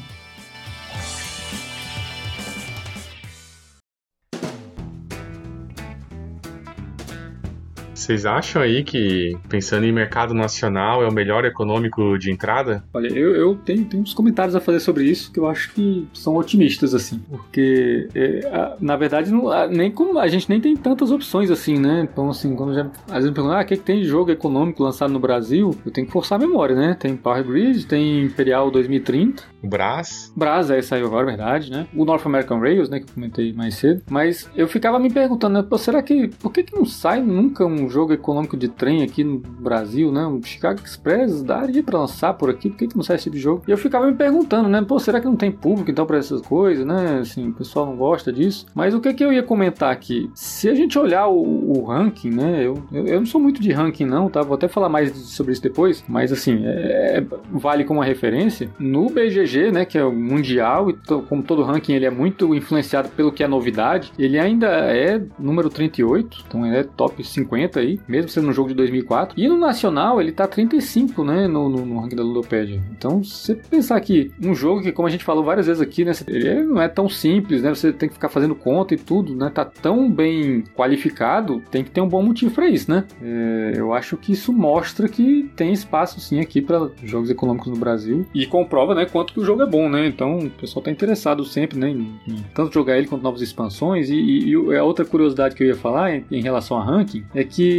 Vocês 8.11 8.25
acham 8.25 8.61
aí 8.61 8.83
que, 8.83 9.37
pensando 9.47 9.85
em 9.85 9.91
mercado 9.93 10.33
nacional, 10.33 11.01
é 11.01 11.07
o 11.07 11.13
melhor 11.13 11.45
econômico 11.45 12.17
de 12.17 12.29
entrada? 12.29 12.83
Olha, 12.93 13.07
eu, 13.07 13.33
eu 13.33 13.55
tenho, 13.55 13.85
tenho 13.85 14.03
uns 14.03 14.13
comentários 14.13 14.53
a 14.53 14.59
fazer 14.59 14.81
sobre 14.81 15.05
isso 15.05 15.31
que 15.31 15.39
eu 15.39 15.47
acho 15.47 15.71
que 15.73 16.05
são 16.13 16.35
otimistas, 16.35 16.93
assim. 16.93 17.21
Porque, 17.29 18.09
é, 18.13 18.75
na 18.81 18.97
verdade, 18.97 19.31
não, 19.31 19.49
a, 19.49 19.65
nem 19.65 19.89
como, 19.89 20.19
a 20.19 20.27
gente 20.27 20.49
nem 20.49 20.59
tem 20.59 20.75
tantas 20.75 21.09
opções 21.09 21.49
assim, 21.49 21.79
né? 21.79 22.05
Então, 22.11 22.29
assim, 22.29 22.53
quando 22.53 22.73
já, 22.73 22.91
às 23.07 23.19
vezes 23.19 23.31
perguntam, 23.31 23.57
ah, 23.57 23.61
o 23.61 23.65
que, 23.65 23.75
é 23.75 23.77
que 23.77 23.83
tem 23.83 24.01
de 24.01 24.07
jogo 24.07 24.29
econômico 24.29 24.83
lançado 24.83 25.13
no 25.13 25.19
Brasil? 25.19 25.73
Eu 25.85 25.91
tenho 25.91 26.05
que 26.05 26.11
forçar 26.11 26.37
a 26.37 26.45
memória, 26.45 26.75
né? 26.75 26.97
Tem 26.99 27.15
Power 27.15 27.45
Grid, 27.45 27.85
tem 27.85 28.25
Imperial 28.25 28.69
2030. 28.69 29.43
O 29.63 29.67
Brás. 29.67 30.33
Brás, 30.35 30.69
aí 30.69 30.83
saiu 30.83 31.05
agora, 31.05 31.27
verdade, 31.27 31.71
né? 31.71 31.87
O 31.95 32.03
North 32.03 32.25
American 32.25 32.59
Rails, 32.59 32.89
né? 32.89 32.99
Que 32.99 33.05
eu 33.05 33.13
comentei 33.13 33.53
mais 33.53 33.75
cedo. 33.75 34.01
Mas 34.09 34.49
eu 34.53 34.67
ficava 34.67 34.99
me 34.99 35.09
perguntando, 35.09 35.53
né? 35.53 35.65
Pô, 35.67 35.77
será 35.77 36.01
que. 36.01 36.27
Por 36.27 36.51
que, 36.51 36.63
que 36.63 36.75
não 36.75 36.85
sai 36.85 37.21
nunca 37.21 37.65
um 37.65 37.89
jogo 37.89 38.00
econômico 38.09 38.57
de 38.57 38.67
trem 38.67 39.03
aqui 39.03 39.23
no 39.23 39.37
Brasil, 39.37 40.11
né? 40.11 40.25
O 40.25 40.41
Chicago 40.43 40.79
Express 40.83 41.41
daria 41.43 41.83
pra 41.83 41.99
lançar 41.99 42.33
por 42.33 42.49
aqui, 42.49 42.69
por 42.69 42.77
que, 42.77 42.87
que 42.87 42.95
não 42.95 43.03
sai 43.03 43.15
esse 43.15 43.25
tipo 43.25 43.35
de 43.35 43.41
jogo? 43.41 43.63
E 43.67 43.71
eu 43.71 43.77
ficava 43.77 44.07
me 44.07 44.13
perguntando, 44.13 44.69
né? 44.69 44.81
Pô, 44.81 44.99
será 44.99 45.19
que 45.19 45.25
não 45.25 45.35
tem 45.35 45.51
público 45.51 45.91
então 45.91 46.05
pra 46.05 46.17
essas 46.17 46.41
coisas, 46.41 46.85
né? 46.85 47.19
Assim, 47.21 47.49
o 47.49 47.53
pessoal 47.53 47.85
não 47.85 47.95
gosta 47.95 48.31
disso. 48.31 48.65
Mas 48.73 48.93
o 48.93 48.99
que 48.99 49.13
que 49.13 49.23
eu 49.23 49.33
ia 49.33 49.43
comentar 49.43 49.91
aqui? 49.91 50.29
Se 50.33 50.69
a 50.69 50.73
gente 50.73 50.97
olhar 50.97 51.27
o, 51.27 51.79
o 51.79 51.83
ranking, 51.85 52.31
né? 52.31 52.65
Eu, 52.65 52.81
eu, 52.91 53.05
eu, 53.05 53.19
não 53.19 53.25
sou 53.25 53.41
muito 53.41 53.61
de 53.61 53.71
ranking, 53.71 54.05
não, 54.05 54.29
tá? 54.29 54.41
Vou 54.41 54.55
até 54.55 54.67
falar 54.67 54.89
mais 54.89 55.11
sobre 55.11 55.53
isso 55.53 55.61
depois, 55.61 56.03
mas 56.07 56.31
assim, 56.31 56.65
é, 56.65 57.17
é, 57.17 57.25
vale 57.51 57.83
como 57.83 57.99
uma 57.99 58.05
referência. 58.05 58.69
No 58.79 59.09
BGG, 59.09 59.71
né? 59.71 59.85
Que 59.85 59.97
é 59.97 60.03
o 60.03 60.11
mundial, 60.11 60.89
e 60.89 60.93
to, 60.93 61.23
como 61.27 61.43
todo 61.43 61.63
ranking 61.63 61.93
ele 61.93 62.05
é 62.05 62.11
muito 62.11 62.53
influenciado 62.55 63.09
pelo 63.09 63.31
que 63.31 63.43
é 63.43 63.47
novidade, 63.47 64.11
ele 64.17 64.39
ainda 64.39 64.67
é 64.67 65.21
número 65.37 65.69
38, 65.69 66.45
então 66.47 66.65
ele 66.65 66.77
é 66.77 66.83
top 66.83 67.23
50 67.23 67.80
aí, 67.81 67.99
mesmo 68.07 68.29
sendo 68.29 68.49
um 68.49 68.53
jogo 68.53 68.69
de 68.69 68.75
2004. 68.75 69.39
E 69.39 69.47
no 69.47 69.57
nacional 69.57 70.21
ele 70.21 70.31
tá 70.31 70.47
35, 70.47 71.23
né, 71.23 71.47
no, 71.47 71.69
no, 71.69 71.85
no 71.85 71.99
ranking 71.99 72.15
da 72.15 72.23
Ludopédia. 72.23 72.81
Então, 72.91 73.23
você 73.23 73.55
pensar 73.55 73.99
que 74.01 74.31
um 74.43 74.53
jogo 74.53 74.81
que, 74.81 74.91
como 74.91 75.07
a 75.07 75.11
gente 75.11 75.23
falou 75.23 75.43
várias 75.43 75.67
vezes 75.67 75.81
aqui, 75.81 76.05
né, 76.05 76.11
ele 76.27 76.63
não 76.63 76.81
é 76.81 76.87
tão 76.87 77.09
simples, 77.09 77.61
né, 77.61 77.69
você 77.69 77.91
tem 77.91 78.07
que 78.07 78.15
ficar 78.15 78.29
fazendo 78.29 78.55
conta 78.55 78.93
e 78.93 78.97
tudo, 78.97 79.35
né, 79.35 79.49
tá 79.53 79.65
tão 79.65 80.09
bem 80.09 80.63
qualificado, 80.75 81.61
tem 81.71 81.83
que 81.83 81.91
ter 81.91 82.01
um 82.01 82.07
bom 82.07 82.21
motivo 82.21 82.53
para 82.53 82.69
isso, 82.69 82.89
né. 82.89 83.05
É, 83.21 83.73
eu 83.75 83.93
acho 83.93 84.17
que 84.17 84.31
isso 84.31 84.53
mostra 84.53 85.07
que 85.07 85.49
tem 85.55 85.73
espaço 85.73 86.19
sim 86.19 86.39
aqui 86.39 86.61
para 86.61 86.89
jogos 87.03 87.29
econômicos 87.29 87.67
no 87.67 87.77
Brasil 87.77 88.25
e 88.33 88.45
comprova, 88.45 88.95
né, 88.95 89.05
quanto 89.05 89.33
que 89.33 89.39
o 89.39 89.45
jogo 89.45 89.63
é 89.63 89.65
bom, 89.67 89.89
né. 89.89 90.07
Então, 90.07 90.39
o 90.39 90.49
pessoal 90.49 90.83
tá 90.83 90.91
interessado 90.91 91.43
sempre, 91.45 91.77
né, 91.77 91.89
em, 91.89 92.19
em 92.27 92.43
tanto 92.53 92.73
jogar 92.73 92.97
ele 92.97 93.07
quanto 93.07 93.23
novas 93.23 93.41
expansões 93.41 94.09
e, 94.09 94.15
e, 94.15 94.51
e 94.51 94.75
a 94.75 94.83
outra 94.83 95.05
curiosidade 95.05 95.55
que 95.55 95.63
eu 95.63 95.67
ia 95.67 95.75
falar 95.75 96.15
em, 96.15 96.25
em 96.31 96.41
relação 96.41 96.77
a 96.77 96.83
ranking 96.83 97.23
é 97.33 97.43
que 97.43 97.70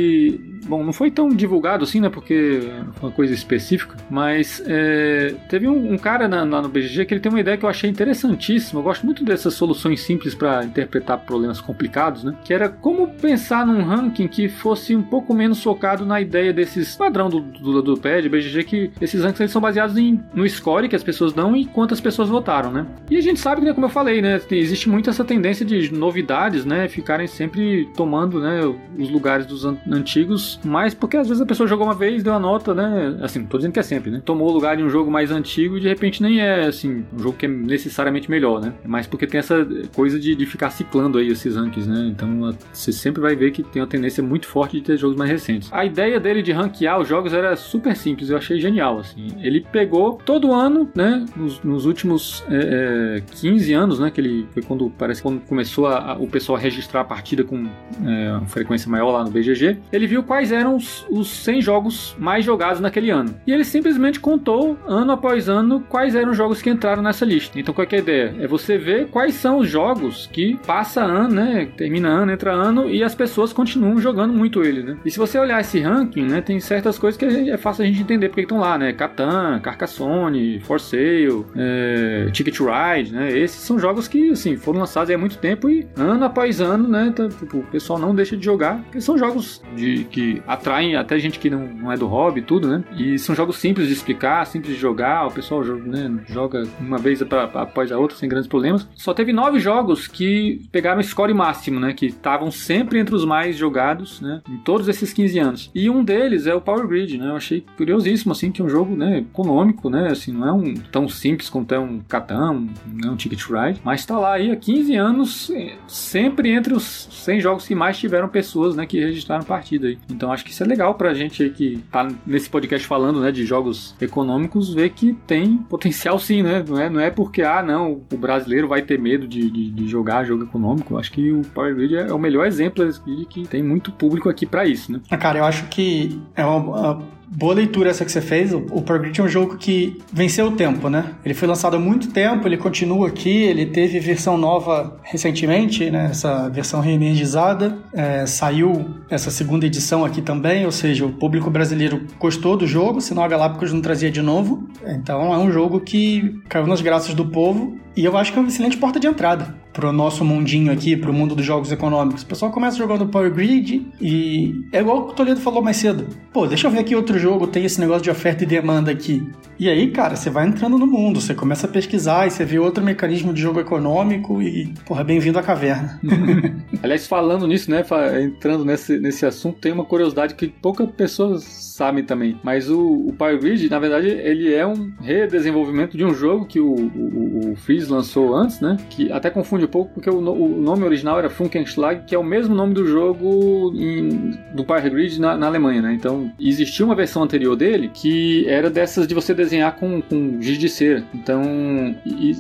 bom, 0.66 0.85
não 0.85 0.92
foi 0.92 1.11
tão 1.11 1.28
divulgado 1.28 1.85
assim, 1.85 2.00
né? 2.00 2.09
Porque 2.09 2.61
foi 2.94 3.09
uma 3.09 3.14
coisa 3.14 3.33
específica, 3.33 3.96
mas 4.11 4.62
é, 4.66 5.35
teve 5.48 5.68
um, 5.68 5.92
um 5.92 5.98
cara 5.98 6.28
na, 6.28 6.44
lá 6.44 6.62
no 6.62 6.68
BGG 6.68 7.07
que 7.07 7.14
ele 7.14 7.20
tem 7.20 7.31
uma 7.31 7.40
ideia 7.40 7.57
que 7.57 7.64
eu 7.64 7.68
achei 7.68 7.88
interessantíssima. 7.88 8.81
Eu 8.81 8.85
gosto 8.85 9.05
muito 9.05 9.24
dessas 9.24 9.55
soluções 9.55 10.00
simples 10.00 10.35
para 10.35 10.64
interpretar 10.64 11.18
problemas 11.18 11.61
complicados, 11.61 12.24
né? 12.24 12.35
Que 12.44 12.55
era 12.55 12.68
como 12.68 13.09
pensar 13.09 13.66
num 13.66 13.83
ranking 13.83 14.28
que 14.28 14.48
fosse 14.48 14.94
um 14.94 15.02
pouco 15.02 15.35
menos 15.35 15.62
focado 15.62 16.05
na 16.05 16.20
ideia 16.20 16.52
desses 16.52 16.94
padrão 16.94 17.28
do, 17.28 17.40
do, 17.40 17.83
do 17.83 17.96
PED, 17.96 18.28
BGG, 18.28 18.64
que 18.64 18.90
esses 19.00 19.22
rankings 19.22 19.42
eles 19.42 19.52
são 19.52 19.61
baseados 19.61 19.96
em, 19.96 20.20
no 20.35 20.48
score 20.48 20.88
que 20.88 20.96
as 20.96 21.02
pessoas 21.02 21.33
dão 21.33 21.57
e 21.57 21.64
quantas 21.64 22.00
pessoas 22.00 22.28
votaram, 22.28 22.70
né? 22.70 22.87
E 23.11 23.16
a 23.16 23.20
gente 23.20 23.40
sabe, 23.40 23.62
né, 23.62 23.72
como 23.72 23.87
eu 23.87 23.90
falei, 23.90 24.22
né? 24.22 24.40
Existe 24.50 24.88
muito 24.88 25.11
essa 25.11 25.24
tendência 25.24 25.64
de 25.64 25.92
novidades, 25.92 26.64
né? 26.64 26.88
Ficarem 26.88 27.26
sempre 27.26 27.88
tomando, 27.96 28.40
né, 28.40 28.61
os 28.98 29.11
lugares 29.11 29.46
dos 29.46 29.64
antigos 29.90 30.60
mas 30.64 30.94
porque 30.94 31.16
às 31.16 31.28
vezes 31.28 31.42
a 31.42 31.46
pessoa 31.46 31.68
jogou 31.68 31.86
uma 31.86 31.94
vez, 31.94 32.22
deu 32.22 32.34
a 32.34 32.38
nota, 32.38 32.74
né? 32.74 33.16
Assim, 33.20 33.44
tô 33.44 33.56
dizendo 33.56 33.72
que 33.72 33.78
é 33.78 33.82
sempre, 33.82 34.10
né? 34.10 34.22
Tomou 34.24 34.48
o 34.48 34.52
lugar 34.52 34.76
de 34.76 34.82
um 34.82 34.88
jogo 34.88 35.10
mais 35.10 35.30
antigo 35.30 35.76
e 35.76 35.80
de 35.80 35.88
repente 35.88 36.22
nem 36.22 36.40
é, 36.40 36.66
assim, 36.66 37.04
um 37.12 37.18
jogo 37.18 37.36
que 37.36 37.46
é 37.46 37.48
necessariamente 37.48 38.30
melhor, 38.30 38.60
né? 38.60 38.72
Mais 38.84 39.06
porque 39.06 39.26
tem 39.26 39.38
essa 39.38 39.66
coisa 39.94 40.18
de, 40.18 40.34
de 40.34 40.46
ficar 40.46 40.70
ciclando 40.70 41.18
aí 41.18 41.28
esses 41.28 41.56
rankings, 41.56 41.88
né? 41.88 42.06
Então 42.06 42.54
você 42.72 42.92
sempre 42.92 43.20
vai 43.20 43.34
ver 43.34 43.50
que 43.50 43.62
tem 43.62 43.82
uma 43.82 43.88
tendência 43.88 44.22
muito 44.22 44.46
forte 44.46 44.78
de 44.78 44.82
ter 44.82 44.96
jogos 44.96 45.16
mais 45.16 45.30
recentes. 45.30 45.68
A 45.72 45.84
ideia 45.84 46.18
dele 46.18 46.42
de 46.42 46.52
ranquear 46.52 47.00
os 47.00 47.08
jogos 47.08 47.32
era 47.32 47.56
super 47.56 47.96
simples, 47.96 48.30
eu 48.30 48.36
achei 48.36 48.60
genial, 48.60 48.98
assim. 48.98 49.28
Ele 49.40 49.60
pegou 49.72 50.18
todo 50.24 50.52
ano, 50.52 50.88
né? 50.94 51.24
Nos, 51.36 51.62
nos 51.62 51.86
últimos 51.86 52.44
é, 52.50 53.18
é, 53.18 53.22
15 53.36 53.72
anos, 53.72 53.98
né? 53.98 54.10
Que 54.10 54.20
ele 54.20 54.46
foi 54.52 54.62
quando, 54.62 54.90
parece 54.90 55.22
quando 55.22 55.40
começou 55.40 55.86
a, 55.86 56.12
a, 56.12 56.14
o 56.14 56.26
pessoal 56.26 56.56
a 56.56 56.60
registrar 56.60 57.00
a 57.00 57.04
partida 57.04 57.44
com 57.44 57.66
é, 58.04 58.40
frequência 58.46 58.90
maior 58.90 59.10
lá 59.10 59.24
no 59.24 59.30
BGG. 59.30 59.71
Ele 59.92 60.06
viu 60.06 60.22
quais 60.22 60.52
eram 60.52 60.76
os, 60.76 61.06
os 61.11 61.28
100 61.28 61.62
jogos 61.62 62.16
mais 62.18 62.44
jogados 62.44 62.80
naquele 62.80 63.11
ano. 63.11 63.35
E 63.46 63.52
ele 63.52 63.64
simplesmente 63.64 64.20
contou, 64.20 64.78
ano 64.87 65.12
após 65.12 65.48
ano, 65.48 65.81
quais 65.88 66.14
eram 66.14 66.31
os 66.31 66.37
jogos 66.37 66.62
que 66.62 66.70
entraram 66.70 67.02
nessa 67.02 67.25
lista. 67.25 67.58
Então, 67.58 67.75
qual 67.75 67.87
é 67.90 67.96
a 67.96 67.98
ideia? 67.98 68.35
É 68.40 68.46
você 68.46 68.79
ver 68.79 69.08
quais 69.08 69.35
são 69.35 69.58
os 69.58 69.68
jogos 69.68 70.29
que 70.33 70.56
passa 70.66 71.02
ano, 71.02 71.35
né? 71.35 71.68
Termina 71.77 72.08
ano, 72.08 72.33
entra 72.33 72.52
ano, 72.52 72.88
e 72.88 73.02
as 73.02 73.14
pessoas 73.14 73.52
continuam 73.52 73.98
jogando 73.98 74.33
muito 74.33 74.62
ele, 74.62 74.83
né? 74.83 74.96
E 75.04 75.10
se 75.10 75.18
você 75.18 75.38
olhar 75.38 75.60
esse 75.60 75.81
ranking, 75.81 76.25
né? 76.25 76.40
Tem 76.40 76.58
certas 76.60 76.98
coisas 76.98 77.18
que 77.18 77.50
é 77.50 77.56
fácil 77.56 77.85
a 77.85 77.87
gente 77.87 78.00
entender 78.00 78.29
porque 78.29 78.42
estão 78.42 78.58
lá, 78.58 78.77
né? 78.79 78.92
Catan, 78.92 79.60
Carcassonne, 79.60 80.60
For 80.60 80.81
Sale, 80.81 81.44
é, 81.56 82.29
Ticket 82.33 82.58
Ride, 82.58 83.12
né? 83.12 83.37
Esses 83.37 83.60
são 83.60 83.79
jogos 83.79 84.08
que, 84.08 84.31
assim, 84.31 84.56
foram 84.56 84.81
lançados 84.81 85.12
há 85.12 85.18
muito 85.18 85.38
tempo 85.38 85.68
e 85.70 85.87
ano 85.96 86.25
após 86.25 86.60
ano, 86.60 86.88
né? 86.88 87.12
Tá, 87.14 87.29
tipo, 87.29 87.58
o 87.58 87.62
pessoal 87.64 87.98
não 87.98 88.14
deixa 88.14 88.37
de 88.37 88.44
jogar, 88.44 88.79
porque 88.83 89.00
são 89.00 89.16
jogos 89.16 89.62
de, 89.75 90.04
que 90.04 90.42
atraem 90.46 90.96
até 90.96 91.19
gente 91.19 91.38
que 91.38 91.50
não, 91.50 91.67
não 91.67 91.92
é 91.92 91.96
do 91.96 92.06
hobby 92.06 92.42
tudo, 92.42 92.69
né? 92.69 92.85
E 92.96 93.19
são 93.19 93.35
jogos 93.35 93.56
simples 93.56 93.87
de 93.88 93.92
explicar, 93.92 94.46
simples 94.46 94.75
de 94.75 94.81
jogar, 94.81 95.27
o 95.27 95.31
pessoal 95.31 95.65
né, 95.65 96.23
joga 96.29 96.63
uma 96.81 96.98
vez 96.98 97.23
após 97.23 97.92
a 97.92 97.98
outra 97.98 98.17
sem 98.17 98.29
grandes 98.29 98.48
problemas. 98.48 98.88
Só 98.94 99.15
teve 99.15 99.33
nove 99.33 99.58
jogos 99.58 100.06
que 100.06 100.60
pegaram 100.71 101.00
o 101.00 101.04
score 101.04 101.35
máximo, 101.35 101.81
né? 101.81 101.92
Que 101.92 102.06
estavam 102.06 102.50
sempre 102.50 102.98
entre 102.98 103.15
os 103.15 103.25
mais 103.25 103.56
jogados, 103.56 104.21
né? 104.21 104.42
Em 104.48 104.58
todos 104.58 104.88
esses 104.88 105.13
15 105.13 105.38
anos. 105.38 105.71
E 105.75 105.88
um 105.88 106.04
deles 106.04 106.46
é 106.46 106.54
o 106.54 106.60
Power 106.60 106.87
Grid, 106.87 107.19
né? 107.19 107.29
Eu 107.29 107.37
achei 107.37 107.65
curiosíssimo, 107.77 108.33
assim, 108.33 108.50
que 108.50 108.60
é 108.60 108.65
um 108.65 108.69
jogo, 108.69 108.96
né? 108.96 109.19
Econômico, 109.19 109.88
né? 109.88 110.08
Assim, 110.08 110.33
não 110.33 110.48
é 110.48 110.52
um 110.52 110.75
tão 110.75 111.08
simples 111.08 111.48
quanto 111.48 111.75
é 111.75 111.79
um 111.79 112.00
Catan, 112.00 112.67
né, 112.87 113.08
um 113.08 113.17
Ticket 113.17 113.42
Ride, 113.44 113.81
mas 113.85 114.04
tá 114.04 114.19
lá 114.19 114.35
aí 114.35 114.50
há 114.50 114.56
15 114.56 114.94
anos, 114.96 115.50
eh, 115.50 115.75
sempre 115.87 116.50
entre 116.50 116.75
os 116.75 117.08
100 117.10 117.40
jogos 117.40 117.67
que 117.67 117.75
mais 117.75 117.98
tiveram 117.98 118.29
pessoas, 118.29 118.77
né? 118.77 118.87
Que 118.87 119.00
registraram 119.00 119.44
partida 119.53 119.88
aí. 119.88 119.98
Então 120.11 120.33
acho 120.33 120.44
que 120.44 120.50
isso 120.50 120.63
é 120.63 120.67
legal 120.67 120.94
pra 120.94 121.13
gente 121.13 121.48
que 121.50 121.83
tá 121.90 122.09
nesse 122.27 122.48
podcast 122.48 122.87
falando, 122.87 123.21
né? 123.21 123.31
De 123.31 123.44
jogos 123.44 123.94
econômicos, 124.00 124.73
ver 124.73 124.90
que 124.90 125.13
tem 125.27 125.59
potencial 125.59 126.19
sim, 126.19 126.42
né? 126.42 126.65
Não 126.67 126.81
é, 126.81 126.88
não 126.88 127.00
é 127.00 127.11
porque, 127.11 127.42
ah, 127.42 127.63
não, 127.63 128.00
o 128.11 128.17
brasileiro 128.17 128.67
vai 128.67 128.81
ter 128.81 128.98
medo 128.98 129.29
de, 129.29 129.50
de, 129.50 129.71
de 129.71 129.88
jogar 129.88 130.25
jogo 130.25 130.44
econômico. 130.44 130.96
Acho 130.96 131.13
que 131.13 131.31
o 131.31 131.42
Power 131.42 131.75
Grid 131.75 131.96
é 131.96 132.13
o 132.13 132.19
melhor 132.19 132.46
exemplo 132.46 132.90
de 132.90 133.27
que 133.27 133.46
tem 133.46 133.63
muito 133.63 133.92
público 133.92 134.29
aqui 134.29 134.46
para 134.46 134.65
isso, 134.65 134.90
né? 134.90 135.00
Ah, 135.11 135.19
cara, 135.19 135.40
eu 135.40 135.44
acho 135.44 135.67
que 135.69 136.19
é 136.35 136.44
uma 136.44 137.03
boa 137.35 137.54
leitura 137.54 137.90
essa 137.90 138.04
que 138.04 138.12
você 138.12 138.20
fez. 138.20 138.52
O, 138.52 138.60
Power 138.60 139.00
Grid 139.00 139.20
é 139.20 139.24
um 139.24 139.28
jogo 139.28 139.56
que 139.56 140.00
venceu 140.12 140.48
o 140.48 140.52
tempo, 140.52 140.88
né? 140.88 141.12
Ele 141.24 141.35
foi 141.35 141.48
lançado 141.48 141.76
há 141.76 141.78
muito 141.78 142.10
tempo, 142.10 142.46
ele 142.46 142.56
continua 142.56 143.08
aqui, 143.08 143.30
ele 143.30 143.66
teve 143.66 143.98
versão 143.98 144.37
nova 144.37 144.98
recentemente, 145.02 145.90
né? 145.90 146.08
Essa 146.10 146.48
versão 146.48 146.80
reenergizada. 146.80 147.78
É, 147.92 148.26
saiu 148.26 148.94
essa 149.08 149.30
segunda 149.30 149.66
edição 149.66 150.04
aqui 150.04 150.20
também, 150.20 150.66
ou 150.66 150.72
seja, 150.72 151.06
o 151.06 151.12
público 151.12 151.50
brasileiro 151.50 152.06
gostou 152.18 152.56
do 152.56 152.66
jogo, 152.66 153.00
senão 153.00 153.22
a 153.22 153.28
Galápagos 153.28 153.72
não 153.72 153.80
trazia 153.80 154.10
de 154.10 154.20
novo. 154.20 154.68
Então 154.87 155.33
é 155.33 155.38
um 155.38 155.50
jogo 155.50 155.80
que 155.80 156.40
caiu 156.48 156.66
nas 156.66 156.80
graças 156.80 157.14
do 157.14 157.26
povo 157.26 157.78
e 157.96 158.04
eu 158.04 158.16
acho 158.16 158.33
que 158.33 158.38
é 158.38 158.42
uma 158.42 158.48
excelente 158.48 158.76
porta 158.76 159.00
de 159.00 159.06
entrada 159.06 159.62
pro 159.73 159.92
nosso 159.92 160.25
mundinho 160.25 160.73
aqui, 160.73 160.96
pro 160.96 161.12
mundo 161.12 161.35
dos 161.35 161.44
jogos 161.44 161.73
econômicos. 161.73 162.23
O 162.23 162.27
pessoal 162.27 162.50
começa 162.50 162.77
jogando 162.77 163.06
Power 163.06 163.33
Grid 163.33 163.87
e 164.00 164.64
é 164.73 164.81
igual 164.81 165.08
o 165.08 165.12
Toledo 165.12 165.40
falou 165.40 165.62
mais 165.62 165.77
cedo. 165.77 166.06
Pô, 166.33 166.46
deixa 166.46 166.66
eu 166.66 166.70
ver 166.70 166.81
aqui 166.81 166.94
outro 166.94 167.18
jogo, 167.18 167.46
tem 167.46 167.64
esse 167.64 167.81
negócio 167.81 168.02
de 168.02 168.10
oferta 168.10 168.44
e 168.44 168.46
demanda 168.46 168.90
aqui. 168.90 169.27
E 169.58 169.68
aí, 169.68 169.90
cara, 169.90 170.16
você 170.16 170.29
vai 170.29 170.46
entrando 170.46 170.79
no 170.79 170.87
mundo, 170.87 171.20
você 171.20 171.35
começa 171.35 171.66
a 171.66 171.70
pesquisar 171.70 172.27
e 172.27 172.31
você 172.31 172.44
vê 172.44 172.58
outro 172.58 172.83
mecanismo 172.83 173.33
de 173.33 173.40
jogo 173.40 173.60
econômico 173.60 174.42
e, 174.42 174.73
porra, 174.85 175.04
bem-vindo 175.04 175.38
à 175.38 175.42
caverna. 175.42 176.00
Aliás, 176.83 177.06
falando 177.06 177.46
nisso, 177.46 177.70
né, 177.70 177.85
entrando 178.23 178.64
nesse, 178.64 178.98
nesse 178.98 179.25
assunto, 179.25 179.58
tem 179.58 179.73
uma 179.73 179.85
curiosidade 179.85 180.35
que 180.35 180.48
poucas 180.48 180.90
pessoas 180.90 181.44
sabem 181.44 182.04
também. 182.04 182.38
Mas 182.42 182.68
o, 182.68 183.06
o 183.06 183.12
Power 183.12 183.38
Grid, 183.38 183.68
na 183.68 183.79
verdade, 183.79 184.08
ele 184.08 184.52
é 184.52 184.66
um 184.66 184.92
redesenvolvimento 185.00 185.96
de 185.96 186.04
um 186.04 186.14
jogo 186.14 186.44
que 186.44 186.60
o, 186.60 186.75
o, 186.75 187.52
o 187.52 187.56
Freeze 187.56 187.90
lançou 187.90 188.35
antes, 188.35 188.60
né? 188.60 188.77
Que 188.90 189.10
até 189.12 189.31
confunde 189.31 189.62
um 189.65 189.69
pouco 189.69 189.92
porque 189.94 190.08
o, 190.08 190.19
o 190.19 190.48
nome 190.60 190.85
original 190.85 191.19
era 191.19 191.31
Funkenschlag, 191.31 192.04
que 192.06 192.15
é 192.15 192.19
o 192.19 192.25
mesmo 192.25 192.54
nome 192.54 192.75
do 192.75 192.87
jogo 192.87 193.73
em, 193.75 194.38
do 194.54 194.65
Power 194.65 194.90
Grid 194.90 195.21
na, 195.21 195.37
na, 195.37 195.46
Alemanha, 195.46 195.83
né? 195.83 195.94
Então 195.94 196.31
existia 196.40 196.85
uma 196.85 196.94
versão 196.94 197.23
anterior 197.23 197.56
dele 197.56 197.90
que 197.92 198.46
era 198.48 198.71
dessas 198.71 199.06
de 199.06 199.15
você 199.15 199.35
desenhar 199.35 199.77
com, 199.77 200.00
com 200.00 200.40
giz 200.40 200.58
de 200.58 200.69
cera. 200.69 201.04
Então 201.15 201.42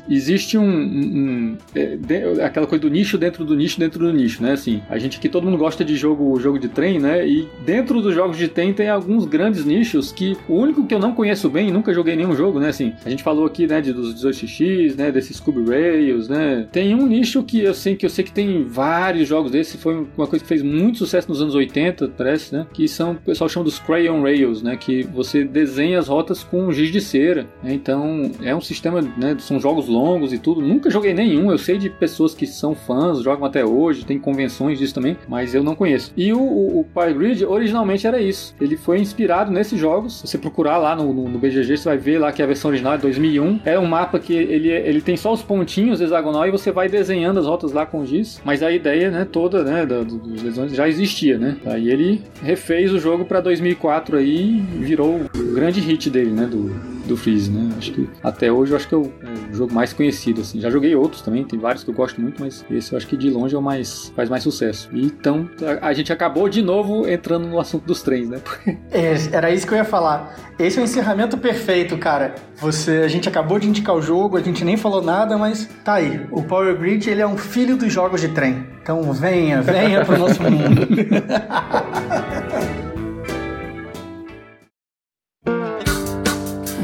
existe 0.08 0.56
um, 0.58 0.64
um, 0.64 1.58
é, 1.74 1.96
de, 1.96 2.40
aquela 2.42 2.66
coisa 2.66 2.82
do 2.82 2.90
nicho 2.90 3.18
dentro 3.18 3.44
do 3.44 3.56
nicho 3.56 3.78
dentro 3.78 3.98
do 4.00 4.12
nicho, 4.12 4.42
né? 4.42 4.52
Assim, 4.52 4.82
a 4.88 4.98
gente 4.98 5.18
aqui 5.18 5.28
todo 5.28 5.44
mundo 5.44 5.58
gosta 5.58 5.84
de 5.84 5.96
jogo 5.96 6.38
jogo 6.38 6.58
de 6.58 6.68
trem, 6.68 6.98
né? 6.98 7.26
E 7.26 7.48
dentro 7.64 8.00
dos 8.00 8.14
jogos 8.14 8.36
de 8.36 8.48
trem 8.48 8.72
tem 8.72 8.88
alguns 8.88 9.24
grandes 9.24 9.64
nichos 9.64 10.12
que 10.12 10.36
o 10.48 10.54
único 10.54 10.86
que 10.86 10.94
eu 10.94 10.98
não 10.98 11.12
conheço 11.12 11.48
bem, 11.48 11.70
nunca 11.70 11.92
joguei 11.92 12.16
nenhum 12.16 12.34
jogo, 12.34 12.58
né? 12.58 12.68
Assim, 12.68 12.92
a 13.04 13.10
gente 13.10 13.22
falou 13.22 13.46
aqui, 13.46 13.66
né, 13.66 13.80
de, 13.80 13.92
dos 13.92 14.14
18x, 14.14 14.96
né, 14.96 15.10
desses 15.10 15.36
Scooby 15.36 15.64
Rails, 15.68 16.28
né? 16.28 16.66
Tem 16.70 16.94
um 16.94 17.06
nicho 17.12 17.42
que 17.42 17.62
eu 17.62 17.74
sei 17.74 17.94
que 17.94 18.06
eu 18.06 18.10
sei 18.10 18.24
que 18.24 18.32
tem 18.32 18.64
vários 18.64 19.28
jogos 19.28 19.52
desses, 19.52 19.80
foi 19.80 20.06
uma 20.16 20.26
coisa 20.26 20.42
que 20.42 20.48
fez 20.48 20.62
muito 20.62 20.98
sucesso 20.98 21.28
nos 21.28 21.40
anos 21.40 21.54
80, 21.54 22.08
parece, 22.16 22.54
né? 22.54 22.66
Que 22.72 22.88
são, 22.88 23.12
o 23.12 23.16
pessoal 23.16 23.48
chama 23.48 23.64
dos 23.64 23.78
Crayon 23.78 24.22
Rails, 24.22 24.62
né? 24.62 24.76
Que 24.76 25.02
você 25.02 25.44
desenha 25.44 25.98
as 25.98 26.08
rotas 26.08 26.42
com 26.42 26.72
giz 26.72 26.90
de 26.90 27.00
cera. 27.00 27.46
Né? 27.62 27.74
Então, 27.74 28.30
é 28.42 28.54
um 28.54 28.60
sistema, 28.60 29.00
né? 29.02 29.36
São 29.38 29.60
jogos 29.60 29.88
longos 29.88 30.32
e 30.32 30.38
tudo. 30.38 30.60
Nunca 30.60 30.90
joguei 30.90 31.12
nenhum. 31.12 31.50
Eu 31.50 31.58
sei 31.58 31.78
de 31.78 31.90
pessoas 31.90 32.34
que 32.34 32.46
são 32.46 32.74
fãs, 32.74 33.22
jogam 33.22 33.44
até 33.44 33.64
hoje, 33.64 34.04
tem 34.04 34.18
convenções 34.18 34.78
disso 34.78 34.94
também, 34.94 35.16
mas 35.28 35.54
eu 35.54 35.62
não 35.62 35.74
conheço. 35.74 36.12
E 36.16 36.32
o, 36.32 36.40
o, 36.40 36.80
o 36.80 36.84
Power 36.84 37.14
Grid 37.14 37.44
originalmente 37.44 38.06
era 38.06 38.20
isso. 38.20 38.54
Ele 38.60 38.76
foi 38.76 38.98
inspirado 38.98 39.50
nesses 39.50 39.78
jogos. 39.78 40.20
Se 40.20 40.26
você 40.26 40.38
procurar 40.38 40.78
lá 40.78 40.96
no, 40.96 41.12
no, 41.12 41.28
no, 41.28 41.38
BGG, 41.38 41.76
você 41.76 41.88
vai 41.88 41.98
ver 41.98 42.18
lá 42.18 42.32
que 42.32 42.42
a 42.42 42.46
versão 42.46 42.70
original 42.70 42.94
é 42.94 42.98
2001. 42.98 43.60
É 43.64 43.78
um 43.78 43.86
mapa 43.86 44.18
que 44.18 44.32
ele, 44.32 44.68
ele 44.68 45.00
tem 45.00 45.16
só 45.16 45.32
os 45.32 45.42
pontinhos 45.42 46.00
hexagonal 46.00 46.46
e 46.46 46.50
você 46.50 46.70
vai 46.70 46.88
desenhando 46.88 47.01
as 47.10 47.46
rotas 47.46 47.72
lá 47.72 47.86
com 47.86 48.04
giz. 48.04 48.40
Mas 48.44 48.62
a 48.62 48.70
ideia, 48.70 49.10
né, 49.10 49.26
toda, 49.30 49.62
né, 49.62 49.84
dos 49.86 50.42
lesões 50.42 50.72
já 50.72 50.88
existia, 50.88 51.38
né? 51.38 51.56
Aí 51.66 51.88
ele 51.88 52.22
refez 52.42 52.92
o 52.92 52.98
jogo 52.98 53.24
para 53.24 53.40
2004 53.40 54.16
aí, 54.16 54.60
virou 54.80 55.20
o 55.34 55.54
grande 55.54 55.80
hit 55.80 56.10
dele, 56.10 56.30
né, 56.30 56.46
do, 56.46 56.74
do 57.06 57.16
Freeze, 57.16 57.50
né? 57.50 57.70
Acho 57.76 57.92
que 57.92 58.08
até 58.22 58.50
hoje 58.50 58.72
eu 58.72 58.76
acho 58.76 58.88
que 58.88 58.94
é 58.94 58.98
o, 58.98 59.12
é 59.22 59.52
o, 59.52 59.54
jogo 59.54 59.72
mais 59.72 59.92
conhecido, 59.92 60.40
assim. 60.40 60.60
Já 60.60 60.70
joguei 60.70 60.94
outros 60.94 61.22
também, 61.22 61.44
tem 61.44 61.58
vários 61.58 61.84
que 61.84 61.90
eu 61.90 61.94
gosto 61.94 62.20
muito, 62.20 62.40
mas 62.40 62.64
esse 62.70 62.92
eu 62.92 62.96
acho 62.96 63.06
que 63.06 63.16
de 63.16 63.30
longe 63.30 63.54
é 63.54 63.58
o 63.58 63.62
mais 63.62 64.12
faz 64.14 64.28
mais 64.28 64.42
sucesso. 64.42 64.88
Então 64.92 65.48
a, 65.80 65.88
a, 65.88 65.92
gente 65.92 66.12
acabou 66.12 66.48
de 66.48 66.62
novo 66.62 67.08
entrando 67.08 67.46
no 67.46 67.58
assunto 67.58 67.84
dos 67.84 68.02
trens, 68.02 68.28
né? 68.28 68.40
é, 68.90 69.14
era 69.32 69.50
isso 69.50 69.66
que 69.66 69.72
eu 69.72 69.78
ia 69.78 69.84
falar. 69.84 70.34
Esse 70.58 70.78
é 70.78 70.82
o 70.82 70.84
encerramento 70.84 71.36
perfeito, 71.36 71.96
cara. 71.98 72.34
Você, 72.56 73.02
a 73.04 73.08
gente 73.08 73.28
acabou 73.28 73.58
de 73.58 73.68
indicar 73.68 73.94
o 73.94 74.02
jogo, 74.02 74.36
a 74.36 74.40
gente 74.40 74.64
nem 74.64 74.76
falou 74.76 75.02
nada, 75.02 75.36
mas 75.36 75.68
tá 75.84 75.94
aí. 75.94 76.26
O 76.30 76.42
Power 76.42 76.76
Grid 76.76 76.91
ele 77.10 77.20
é 77.20 77.26
um 77.26 77.36
filho 77.36 77.76
dos 77.76 77.92
jogos 77.92 78.20
de 78.20 78.28
trem. 78.28 78.66
Então 78.82 79.12
venha, 79.12 79.62
venha 79.62 80.04
pro 80.04 80.18
nosso 80.18 80.42
mundo. 80.44 80.86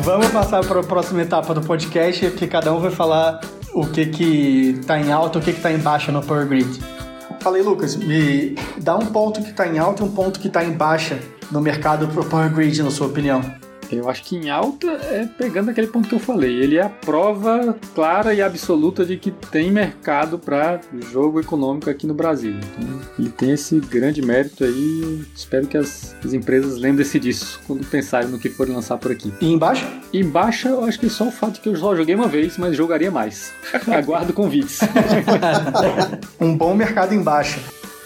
Vamos 0.02 0.28
passar 0.28 0.64
para 0.64 0.80
a 0.80 0.82
próxima 0.82 1.22
etapa 1.22 1.52
do 1.52 1.60
podcast, 1.60 2.30
que 2.30 2.46
cada 2.46 2.72
um 2.72 2.80
vai 2.80 2.90
falar 2.90 3.40
o 3.74 3.86
que 3.86 4.06
que 4.06 4.80
tá 4.86 4.98
em 4.98 5.12
alta, 5.12 5.38
o 5.38 5.42
que 5.42 5.52
que 5.52 5.60
tá 5.60 5.70
em 5.70 5.78
baixa 5.78 6.10
no 6.10 6.22
Power 6.22 6.46
Grid. 6.46 6.80
Falei, 7.40 7.62
Lucas, 7.62 7.94
me 7.94 8.56
dá 8.78 8.96
um 8.96 9.06
ponto 9.06 9.42
que 9.42 9.50
está 9.50 9.66
em 9.66 9.78
alta 9.78 10.02
e 10.02 10.06
um 10.06 10.10
ponto 10.10 10.40
que 10.40 10.48
está 10.48 10.64
em 10.64 10.72
baixa 10.72 11.18
no 11.50 11.60
mercado 11.60 12.08
pro 12.08 12.24
Power 12.24 12.50
Grid, 12.52 12.82
na 12.82 12.90
sua 12.90 13.06
opinião. 13.06 13.42
Eu 13.90 14.08
acho 14.08 14.22
que 14.24 14.36
em 14.36 14.50
alta 14.50 14.86
é 14.86 15.26
pegando 15.26 15.70
aquele 15.70 15.86
ponto 15.86 16.08
que 16.08 16.14
eu 16.14 16.18
falei. 16.18 16.56
Ele 16.62 16.76
é 16.76 16.82
a 16.82 16.88
prova 16.88 17.76
clara 17.94 18.34
e 18.34 18.42
absoluta 18.42 19.04
de 19.04 19.16
que 19.16 19.30
tem 19.30 19.70
mercado 19.70 20.38
para 20.38 20.80
jogo 21.10 21.40
econômico 21.40 21.88
aqui 21.88 22.06
no 22.06 22.14
Brasil. 22.14 22.54
Então, 22.54 23.00
ele 23.18 23.30
tem 23.30 23.52
esse 23.52 23.78
grande 23.80 24.20
mérito 24.20 24.64
aí. 24.64 25.24
Espero 25.34 25.66
que 25.66 25.76
as, 25.76 26.14
as 26.24 26.32
empresas 26.32 26.78
lembrem-se 26.78 27.18
disso 27.18 27.60
quando 27.66 27.84
pensarem 27.86 28.28
no 28.28 28.38
que 28.38 28.48
forem 28.48 28.74
lançar 28.74 28.98
por 28.98 29.10
aqui. 29.10 29.32
E 29.40 29.50
embaixo? 29.50 29.86
Embaixo, 30.12 30.68
eu 30.68 30.84
acho 30.84 31.00
que 31.00 31.08
só 31.08 31.28
o 31.28 31.30
fato 31.30 31.54
de 31.54 31.60
que 31.60 31.68
eu 31.68 31.76
só 31.76 31.96
joguei 31.96 32.14
uma 32.14 32.28
vez, 32.28 32.58
mas 32.58 32.76
jogaria 32.76 33.10
mais. 33.10 33.52
Aguardo 33.88 34.32
convites. 34.32 34.80
um 36.40 36.56
bom 36.56 36.74
mercado 36.74 37.14
embaixo. 37.14 37.60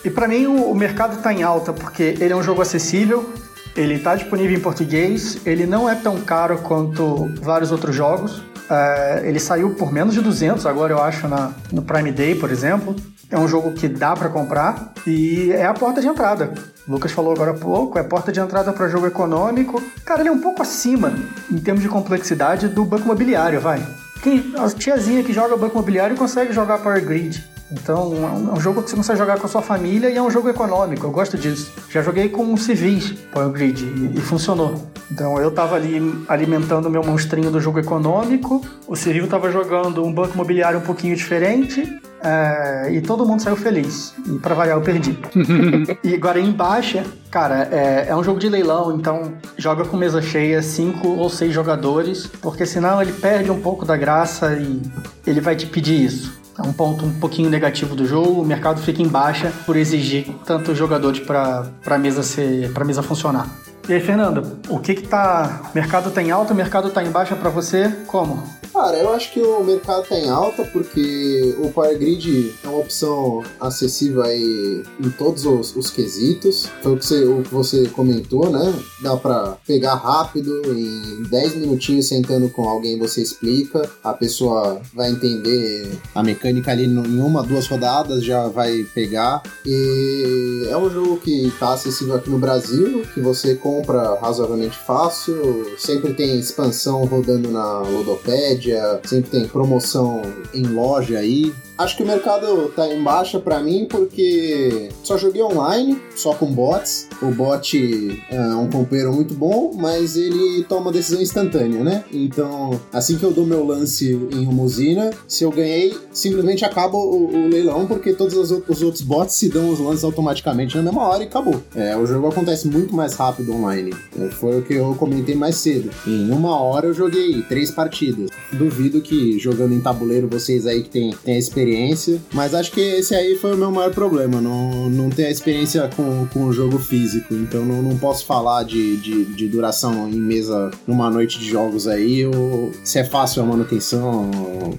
E 0.05 0.11
para 0.11 0.27
mim 0.27 0.47
o, 0.47 0.71
o 0.71 0.75
mercado 0.75 1.17
está 1.17 1.33
em 1.33 1.43
alta 1.43 1.73
porque 1.73 2.17
ele 2.19 2.33
é 2.33 2.37
um 2.37 2.43
jogo 2.43 2.61
acessível, 2.61 3.33
ele 3.77 3.95
está 3.95 4.15
disponível 4.15 4.57
em 4.57 4.61
português, 4.61 5.39
ele 5.47 5.67
não 5.67 5.89
é 5.89 5.95
tão 5.95 6.21
caro 6.21 6.59
quanto 6.59 7.31
vários 7.41 7.73
outros 7.73 7.95
jogos. 7.95 8.43
É, 8.71 9.23
ele 9.25 9.41
saiu 9.41 9.75
por 9.75 9.93
menos 9.93 10.15
de 10.15 10.21
200 10.21 10.65
agora, 10.67 10.93
eu 10.93 11.03
acho, 11.03 11.27
na, 11.29 11.53
no 11.73 11.83
Prime 11.83 12.13
Day, 12.13 12.35
por 12.35 12.51
exemplo. 12.51 12.95
É 13.31 13.39
um 13.39 13.49
jogo 13.49 13.73
que 13.73 13.89
dá 13.89 14.15
para 14.15 14.29
comprar 14.29 14.93
e 15.07 15.51
é 15.53 15.65
a 15.65 15.73
porta 15.73 16.01
de 16.01 16.07
entrada. 16.07 16.53
O 16.87 16.93
Lucas 16.93 17.13
falou 17.13 17.33
agora 17.33 17.53
há 17.53 17.55
pouco, 17.55 17.99
é 17.99 18.03
porta 18.03 18.31
de 18.31 18.41
entrada 18.41 18.73
para 18.73 18.89
jogo 18.89 19.07
econômico. 19.07 19.83
Cara, 20.05 20.21
ele 20.21 20.29
é 20.29 20.33
um 20.33 20.41
pouco 20.41 20.61
acima, 20.61 21.13
em 21.51 21.57
termos 21.59 21.83
de 21.83 21.89
complexidade, 21.89 22.69
do 22.69 22.85
banco 22.85 23.05
imobiliário, 23.05 23.61
vai. 23.61 23.83
Quem, 24.23 24.53
a 24.57 24.69
tiazinha 24.69 25.25
que 25.25 25.33
joga 25.33 25.57
banco 25.57 25.75
imobiliário 25.75 26.17
consegue 26.17 26.53
jogar 26.53 26.79
Power 26.79 27.05
Grid. 27.05 27.43
Então 27.73 28.13
é 28.53 28.53
um 28.53 28.61
jogo 28.61 28.83
que 28.83 28.91
você 28.91 28.97
consegue 28.97 29.19
jogar 29.19 29.39
com 29.39 29.47
a 29.47 29.49
sua 29.49 29.63
família 29.63 30.11
e 30.11 30.17
é 30.17 30.23
um 30.23 30.31
jogo 30.31 30.49
econômico. 30.49 31.07
Eu 31.07 31.11
gosto 31.11 31.39
disso. 31.39 31.73
Já 31.91 32.03
joguei 32.03 32.29
com 32.29 32.57
civis 32.57 33.13
Power 33.33 33.51
Grid 33.51 33.83
e, 33.83 34.19
e 34.19 34.21
funcionou. 34.21 34.75
Então 35.11 35.39
eu 35.39 35.51
tava 35.51 35.77
ali 35.77 36.25
alimentando 36.29 36.87
o 36.87 36.91
meu 36.91 37.03
monstrinho 37.03 37.51
do 37.51 37.61
jogo 37.61 37.79
econômico, 37.79 38.65
o 38.87 38.97
civil 38.97 39.27
tava 39.29 39.51
jogando 39.51 40.05
um 40.05 40.13
banco 40.13 40.35
imobiliário 40.35 40.79
um 40.79 40.83
pouquinho 40.83 41.15
diferente 41.15 42.01
é, 42.23 42.93
e 42.93 43.01
todo 43.01 43.27
mundo 43.27 43.43
saiu 43.43 43.57
feliz. 43.57 44.15
E 44.27 44.39
pra 44.39 44.55
variar, 44.55 44.79
eu 44.79 44.83
perdi. 44.83 45.19
e 46.03 46.15
agora 46.15 46.39
em 46.39 46.53
baixa, 46.53 47.05
cara, 47.31 47.69
é, 47.71 48.07
é, 48.09 48.17
um 48.17 48.23
jogo 48.23 48.39
de 48.39 48.49
leilão, 48.49 48.97
então 48.97 49.35
joga 49.57 49.85
com 49.85 49.97
mesa 49.97 50.23
cheia, 50.23 50.63
cinco 50.63 51.09
ou 51.09 51.29
seis 51.29 51.53
jogadores, 51.53 52.27
porque 52.41 52.65
senão 52.65 53.03
ele 53.03 53.13
perde 53.13 53.51
um 53.51 53.61
pouco 53.61 53.85
da 53.85 53.97
graça 53.97 54.55
e 54.55 54.81
ele 55.27 55.41
vai 55.41 55.57
te 55.57 55.67
pedir 55.67 56.05
isso. 56.05 56.42
É 56.59 56.63
um 56.63 56.73
ponto 56.73 57.05
um 57.05 57.19
pouquinho 57.19 57.49
negativo 57.49 57.95
do 57.95 58.07
jogo. 58.07 58.43
O 58.43 58.45
mercado 58.45 58.81
fica 58.81 59.03
em 59.03 59.09
baixa 59.09 59.53
por 59.65 59.77
exigir 59.77 60.27
tantos 60.45 60.77
jogadores 60.77 61.21
para 61.21 61.71
a 61.87 61.99
mesa 61.99 62.23
ser, 62.23 62.73
mesa 62.85 63.03
funcionar. 63.03 63.49
E 63.89 63.95
aí, 63.95 64.01
Fernando, 64.01 64.61
o 64.69 64.79
que 64.79 64.95
que 64.95 65.09
tá. 65.09 65.71
O 65.73 65.75
mercado 65.75 66.11
tá 66.11 66.23
em 66.23 66.31
alta, 66.31 66.53
o 66.53 66.57
mercado 66.57 66.91
tá 66.91 67.03
em 67.03 67.11
baixa 67.11 67.35
para 67.35 67.51
você? 67.51 67.89
Como? 68.07 68.43
Cara, 68.73 68.97
eu 68.97 69.13
acho 69.13 69.33
que 69.33 69.41
o 69.41 69.63
mercado 69.63 70.09
tá 70.09 70.19
em 70.19 70.31
alta 70.31 70.65
porque 70.65 71.55
o 71.59 71.71
Power 71.71 71.99
Grid 71.99 72.55
é 72.65 72.69
uma 72.69 72.79
opção 72.79 73.43
acessível 73.61 74.23
aí 74.23 74.83
em 74.99 75.11
todos 75.11 75.45
os, 75.45 75.77
os 75.77 75.91
quesitos. 75.91 76.71
Foi 76.81 76.95
o 76.95 76.97
que, 76.97 77.05
você, 77.05 77.25
o 77.25 77.43
que 77.43 77.53
você 77.53 77.87
comentou, 77.89 78.51
né? 78.51 78.73
Dá 79.03 79.15
pra 79.17 79.59
pegar 79.67 79.97
rápido, 79.97 80.63
em 80.75 81.25
10 81.25 81.57
minutinhos 81.57 82.09
sentando 82.09 82.49
com 82.49 82.67
alguém 82.67 82.99
você 82.99 83.21
explica, 83.21 83.91
a 84.03 84.15
pessoa 84.15 84.81
vai 84.95 85.11
entender 85.11 85.91
a 86.15 86.23
mecânica 86.23 86.71
ali 86.71 86.87
em 86.87 87.21
uma, 87.21 87.43
duas 87.43 87.67
rodadas, 87.67 88.25
já 88.25 88.49
vai 88.49 88.85
pegar. 88.95 89.43
E 89.67 90.67
é 90.71 90.77
um 90.77 90.89
jogo 90.89 91.19
que 91.19 91.53
tá 91.59 91.75
acessível 91.75 92.15
aqui 92.15 92.31
no 92.31 92.39
Brasil, 92.39 93.03
que 93.13 93.21
você 93.21 93.55
compra 93.55 93.72
razoavelmente 94.21 94.77
fácil, 94.77 95.73
sempre 95.79 96.13
tem 96.15 96.39
expansão 96.39 97.05
rodando 97.05 97.51
na 97.51 97.81
Ludopad, 97.81 98.67
sempre 99.05 99.31
tem 99.31 99.49
promoção 99.49 100.23
em 100.53 100.67
loja 100.67 101.19
aí. 101.19 101.53
Acho 101.79 101.97
que 101.97 102.03
o 102.03 102.07
mercado 102.07 102.69
tá 102.77 102.87
em 102.87 103.03
baixa 103.03 103.41
para 103.41 103.61
mim 103.61 103.87
porque 103.89 104.91
só 105.03 105.17
joguei 105.17 105.43
online, 105.43 106.01
só 106.15 106.35
com 106.35 106.47
bots. 106.47 107.09
O 107.21 107.31
bot 107.31 108.23
é 108.31 108.41
um 108.55 108.71
companheiro 108.71 109.13
muito 109.13 109.35
bom, 109.35 109.73
mas 109.75 110.17
ele 110.17 110.65
toma 110.65 110.93
decisão 110.93 111.21
instantânea, 111.21 111.83
né? 111.83 112.05
Então, 112.13 112.81
assim 112.93 113.17
que 113.17 113.25
eu 113.25 113.33
dou 113.33 113.45
meu 113.47 113.65
lance 113.65 114.13
em 114.13 114.47
uma 114.47 114.63
usina, 114.63 115.11
se 115.27 115.45
eu 115.45 115.51
ganhei, 115.51 115.97
simplesmente 116.13 116.65
acaba 116.65 116.97
o, 116.97 117.27
o 117.27 117.49
leilão 117.49 117.87
porque 117.87 118.13
todos 118.13 118.35
os, 118.35 118.51
os, 118.69 118.83
outros 118.83 119.03
bots 119.03 119.35
se 119.35 119.49
dão 119.49 119.71
os 119.71 119.81
lances 119.81 120.05
automaticamente 120.05 120.77
na 120.77 120.83
mesma 120.83 121.03
hora 121.09 121.25
e 121.25 121.27
acabou. 121.27 121.61
É, 121.75 121.97
o 121.97 122.07
jogo 122.07 122.29
acontece 122.29 122.69
muito 122.69 122.95
mais 122.95 123.15
rápido 123.15 123.53
online. 123.53 123.62
É, 123.71 124.29
foi 124.31 124.59
o 124.59 124.63
que 124.63 124.75
eu 124.75 124.95
comentei 124.95 125.35
mais 125.35 125.57
cedo. 125.57 125.91
Em 126.07 126.31
uma 126.31 126.61
hora 126.61 126.87
eu 126.87 126.95
joguei 126.95 127.43
três 127.43 127.71
partidas. 127.71 128.31
Duvido 128.53 129.01
que 129.01 129.39
jogando 129.39 129.75
em 129.75 129.81
tabuleiro 129.81 130.29
vocês 130.29 130.67
aí 130.67 130.83
que 130.83 130.91
tem, 130.91 131.15
tem 131.25 131.37
a 131.37 131.39
experiência 131.39 131.63
experiência, 131.63 132.21
mas 132.33 132.55
acho 132.55 132.73
que 132.73 132.81
esse 132.81 133.15
aí 133.15 133.37
foi 133.37 133.55
o 133.55 133.57
meu 133.57 133.71
maior 133.71 133.93
problema, 133.93 134.41
não, 134.41 134.89
não 134.89 135.11
ter 135.11 135.27
a 135.27 135.31
experiência 135.31 135.89
com, 135.95 136.27
com 136.27 136.45
o 136.45 136.53
jogo 136.53 136.79
físico, 136.79 137.35
então 137.35 137.65
não, 137.65 137.83
não 137.83 137.97
posso 137.97 138.27
falar 138.27 138.65
de, 138.65 138.97
de, 138.99 139.25
de 139.25 139.49
duração 139.49 140.09
em 140.09 140.21
mesa 140.21 140.71
numa 140.87 141.11
noite 141.11 141.39
de 141.39 141.49
jogos 141.49 141.87
aí, 141.87 142.27
ou 142.27 142.73
se 142.85 142.99
é 142.99 143.05
fácil 143.05 143.43
a 143.43 143.47
manutenção, 143.47 144.31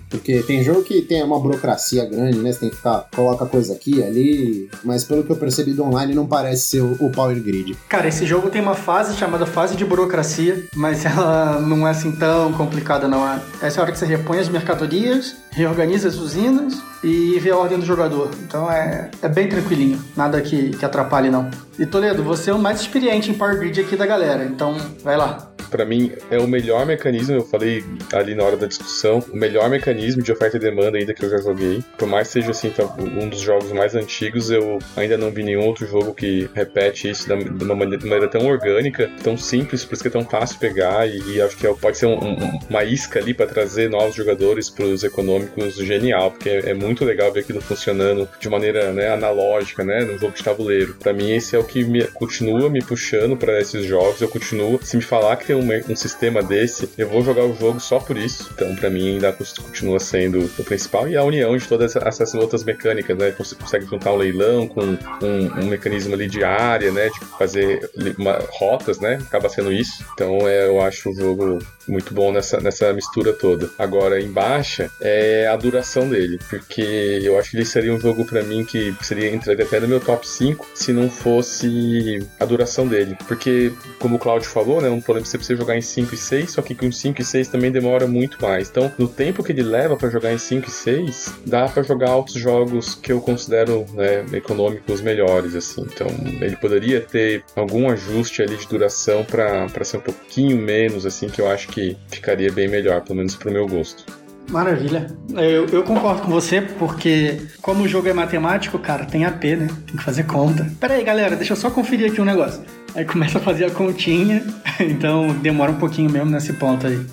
porque 0.10 0.42
tem 0.44 0.64
jogo 0.64 0.84
que 0.84 1.02
tem 1.02 1.24
uma 1.24 1.40
burocracia 1.40 2.06
grande, 2.06 2.38
né, 2.40 2.52
você 2.52 2.60
tem 2.60 2.70
que 2.70 2.76
ficar, 2.76 3.08
coloca 3.16 3.46
coisa 3.46 3.74
aqui, 3.74 4.04
ali, 4.04 4.70
mas 4.84 5.04
pelo 5.04 5.24
que 5.24 5.32
eu 5.32 5.36
percebi 5.36 5.74
do 5.74 5.84
online 5.84 6.14
não 6.14 6.26
parece 6.26 6.64
ser 6.68 6.82
o, 6.82 6.98
o 7.00 7.10
Power 7.10 7.42
Grid. 7.42 7.76
Cara, 7.88 8.08
esse 8.08 8.26
jogo 8.26 8.50
tem 8.50 8.62
uma 8.62 8.73
fase 8.76 9.16
chamada 9.16 9.46
fase 9.46 9.76
de 9.76 9.86
burocracia, 9.86 10.66
mas 10.76 11.06
ela 11.06 11.60
não 11.60 11.88
é 11.88 11.92
assim 11.92 12.12
tão 12.12 12.54
complicada 12.54 13.08
não 13.08 13.28
é. 13.28 13.40
Essa 13.62 13.78
é 13.78 13.80
a 13.80 13.84
hora 13.84 13.92
que 13.92 14.00
você 14.00 14.06
repõe 14.06 14.40
as 14.40 14.50
mercadorias, 14.50 15.36
reorganiza 15.54 16.08
as 16.08 16.16
usinas 16.16 16.82
e 17.04 17.40
vê 17.40 17.52
a 17.52 17.58
ordem 17.58 17.80
do 17.80 17.86
jogador. 17.86 18.30
Então 18.44 18.72
é, 18.72 19.10
é 19.22 19.28
bem 19.28 19.48
tranquilinho, 19.48 20.04
nada 20.16 20.42
que, 20.42 20.72
que 20.72 20.86
atrapalhe 20.86 21.30
não. 21.30 21.50
E 21.78 21.86
Toledo, 21.86 22.24
você 22.24 22.52
é 22.52 22.54
o 22.54 22.60
mais 22.60 22.82
experiente 22.82 23.32
em 23.32 23.34
Power 23.34 23.58
Grid 23.58 23.80
aqui 23.80 23.96
da 23.96 24.06
galera, 24.06 24.46
então 24.46 24.76
vai 25.04 25.18
lá 25.18 25.54
para 25.74 25.86
mim 25.86 26.12
é 26.30 26.38
o 26.38 26.48
melhor 26.48 26.86
mecanismo, 26.86 27.34
eu 27.34 27.44
falei 27.44 27.84
ali 28.14 28.36
na 28.36 28.44
hora 28.44 28.56
da 28.56 28.68
discussão, 28.68 29.26
o 29.34 29.36
melhor 29.36 29.68
mecanismo 29.72 30.22
de 30.22 30.32
oferta 30.32 30.58
e 30.58 30.60
demanda 30.60 31.00
ainda 31.00 31.16
que 31.16 31.26
eu 31.26 31.30
já 31.32 31.40
joguei. 31.40 31.84
Por 31.98 32.08
mais 32.08 32.28
que 32.28 32.34
seja 32.34 32.52
assim, 32.52 32.70
tá, 32.70 32.84
um 33.00 33.28
dos 33.28 33.40
jogos 33.40 33.72
mais 33.72 33.96
antigos, 33.96 34.52
eu 34.52 34.78
ainda 34.96 35.18
não 35.18 35.32
vi 35.32 35.42
nenhum 35.42 35.66
outro 35.66 35.88
jogo 35.88 36.14
que 36.14 36.48
repete 36.54 37.10
isso 37.10 37.28
de 37.28 37.64
uma 37.64 37.74
maneira 37.74 38.28
tão 38.28 38.46
orgânica, 38.46 39.10
tão 39.24 39.36
simples, 39.36 39.84
por 39.84 39.96
isso 39.96 40.04
que 40.04 40.10
é 40.10 40.12
tão 40.12 40.24
fácil 40.24 40.60
pegar 40.60 41.08
e, 41.08 41.18
e 41.32 41.42
acho 41.42 41.58
que 41.58 41.66
é, 41.66 41.74
pode 41.74 41.98
ser 41.98 42.06
um, 42.06 42.24
um, 42.24 42.60
uma 42.70 42.84
isca 42.84 43.18
ali 43.18 43.34
para 43.34 43.48
trazer 43.48 43.90
novos 43.90 44.14
jogadores 44.14 44.70
para 44.70 44.86
os 44.86 45.04
econômicos 45.04 45.43
genial, 45.84 46.32
porque 46.32 46.50
é, 46.50 46.70
é, 46.70 46.74
muito 46.74 47.04
legal 47.04 47.32
ver 47.32 47.42
aquilo 47.42 47.62
funcionando 47.62 48.28
de 48.40 48.50
maneira 48.50 48.92
né, 48.92 49.10
analógica, 49.10 49.84
né, 49.84 50.04
no 50.06 50.18
jogo 50.18 50.34
de 50.34 50.44
tabuleiro. 50.44 50.96
Para 50.96 51.14
mim 51.14 51.32
esse 51.32 51.56
é 51.56 51.60
o 51.60 51.64
que 51.64 51.84
me, 51.84 52.04
continua 52.08 52.70
me 52.70 52.82
puxando 52.82 53.36
para 53.36 53.60
esses 53.60 53.86
jogos. 53.86 54.22
Eu 54.22 54.28
continuo, 54.28 54.80
se 54.84 54.96
me 54.96 55.04
falar 55.04 55.36
que 55.38 55.48
tem 55.48 55.56
um 55.56 55.64
um, 55.90 55.96
sistema 55.96 56.44
desse, 56.44 56.90
eu 56.98 57.08
vou 57.08 57.24
jogar 57.24 57.44
o 57.44 57.56
jogo 57.56 57.80
só 57.80 58.00
por 58.00 58.18
isso. 58.18 58.50
Então, 58.54 58.76
para 58.76 58.90
mim, 58.90 59.14
ainda 59.14 59.34
continua 59.34 60.00
sendo 60.00 60.50
o 60.58 60.64
principal. 60.64 61.08
E 61.08 61.16
a 61.16 61.24
união 61.24 61.56
de 61.58 61.68
todas 61.68 61.96
essas 61.96 62.34
outras 62.34 62.64
mecânicas, 62.64 63.18
né? 63.18 63.34
Você 63.38 63.56
consegue 63.56 63.86
juntar 63.86 64.14
um 64.14 64.18
leilão 64.18 64.68
com 64.68 64.82
um, 64.82 65.62
um 65.62 65.66
mecanismo 65.68 66.14
ali 66.14 66.28
de 66.28 66.44
área, 66.44 66.92
né? 66.92 67.10
De 67.10 67.20
fazer 67.38 67.90
uma, 68.18 68.40
rotas, 68.52 69.00
né? 69.00 69.20
Acaba 69.26 69.50
sendo 69.50 69.72
isso. 69.72 70.06
Então, 70.14 70.48
é, 70.48 70.68
eu 70.68 70.82
acho 70.82 71.10
o 71.10 71.16
jogo 71.16 71.60
muito 71.88 72.14
bom 72.14 72.32
nessa, 72.32 72.60
nessa 72.60 72.94
mistura 72.94 73.34
toda. 73.34 73.70
Agora, 73.78 74.22
em 74.22 74.32
baixa, 74.32 74.90
é 75.02 75.33
a 75.48 75.56
duração 75.56 76.10
dele, 76.10 76.40
porque 76.50 77.20
eu 77.22 77.38
acho 77.38 77.52
que 77.52 77.58
ele 77.58 77.66
seria 77.66 77.94
um 77.94 78.00
jogo 78.00 78.26
para 78.26 78.44
mim 78.44 78.64
que 78.64 78.96
seria 79.02 79.34
entraria 79.34 79.66
até 79.66 79.80
no 79.80 79.88
meu 79.88 80.00
top 80.00 80.28
5 80.28 80.72
se 80.74 80.92
não 80.92 81.10
fosse 81.10 82.26
a 82.40 82.46
duração 82.46 82.88
dele. 82.88 83.18
Porque, 83.28 83.72
como 84.00 84.16
o 84.16 84.20
Claudio 84.20 84.50
falou, 84.50 84.82
né, 84.82 84.90
um 84.90 85.02
problema 85.02 85.26
você 85.26 85.38
precisa 85.38 85.60
jogar 85.60 85.78
em 85.78 85.82
5 85.82 86.14
e 86.14 86.18
6, 86.18 86.52
só 86.52 86.62
que 86.62 86.76
com 86.76 86.92
5 86.92 87.22
e 87.22 87.26
6 87.26 87.48
também 87.48 87.72
demora 87.72 88.08
muito 88.08 88.42
mais. 88.42 88.70
Então, 88.70 88.92
no 88.98 89.08
tempo 89.08 89.44
que 89.44 89.52
ele 89.52 89.64
leva 89.64 89.96
para 89.96 90.10
jogar 90.10 90.34
em 90.34 90.38
5 90.38 90.68
e 90.68 90.72
6, 90.72 91.34
dá 91.46 91.68
para 91.68 91.84
jogar 91.84 92.16
outros 92.16 92.38
jogos 92.38 92.96
que 92.96 93.12
eu 93.12 93.22
considero 93.22 93.86
né, 93.94 94.26
econômicos 94.34 95.02
melhores, 95.02 95.56
assim. 95.56 95.82
Então, 95.82 96.08
ele 96.42 96.56
poderia 96.58 97.02
ter 97.02 97.44
algum 97.56 97.90
ajuste 97.90 98.42
ali 98.42 98.58
de 98.58 98.68
duração 98.68 99.24
para 99.24 99.84
ser 99.84 99.98
um 99.98 100.02
pouquinho 100.02 100.58
menos, 100.58 101.06
assim, 101.06 101.28
que 101.28 101.42
eu 101.42 101.50
acho 101.50 101.68
que 101.70 101.98
ficaria 102.10 102.52
bem 102.52 102.68
melhor, 102.68 103.02
pelo 103.02 103.18
menos 103.18 103.36
pro 103.36 103.52
meu 103.52 103.68
gosto. 103.68 104.23
Maravilha. 104.50 105.08
Eu, 105.30 105.68
eu, 105.68 105.84
concordo 105.84 106.22
com 106.22 106.32
você, 106.32 106.62
porque 106.62 107.42
como 107.62 107.84
o 107.84 107.88
jogo 107.88 108.08
é 108.08 108.14
matemático, 108.14 108.78
cara, 108.78 109.06
tem 109.06 109.26
AP, 109.26 109.44
né? 109.44 109.68
Tem 109.88 109.96
que 109.96 110.04
fazer 110.04 110.24
conta. 110.24 110.70
Pera 110.80 110.96
aí, 110.96 111.04
galera, 111.04 111.36
deixa 111.36 111.54
eu 111.54 111.58
só 111.58 111.70
conferir 111.72 112.12
aqui 112.12 112.22
um 112.22 112.26
negócio. 112.26 112.62
Aí 112.96 113.06
começa 113.06 113.40
a 113.40 113.42
fazer 113.42 113.66
a 113.66 113.72
continha, 113.72 114.44
então 114.80 115.34
demora 115.42 115.72
um 115.72 115.78
pouquinho 115.78 116.12
mesmo 116.12 116.30
nesse 116.30 116.54
ponto 116.54 116.86
aí. 116.86 117.04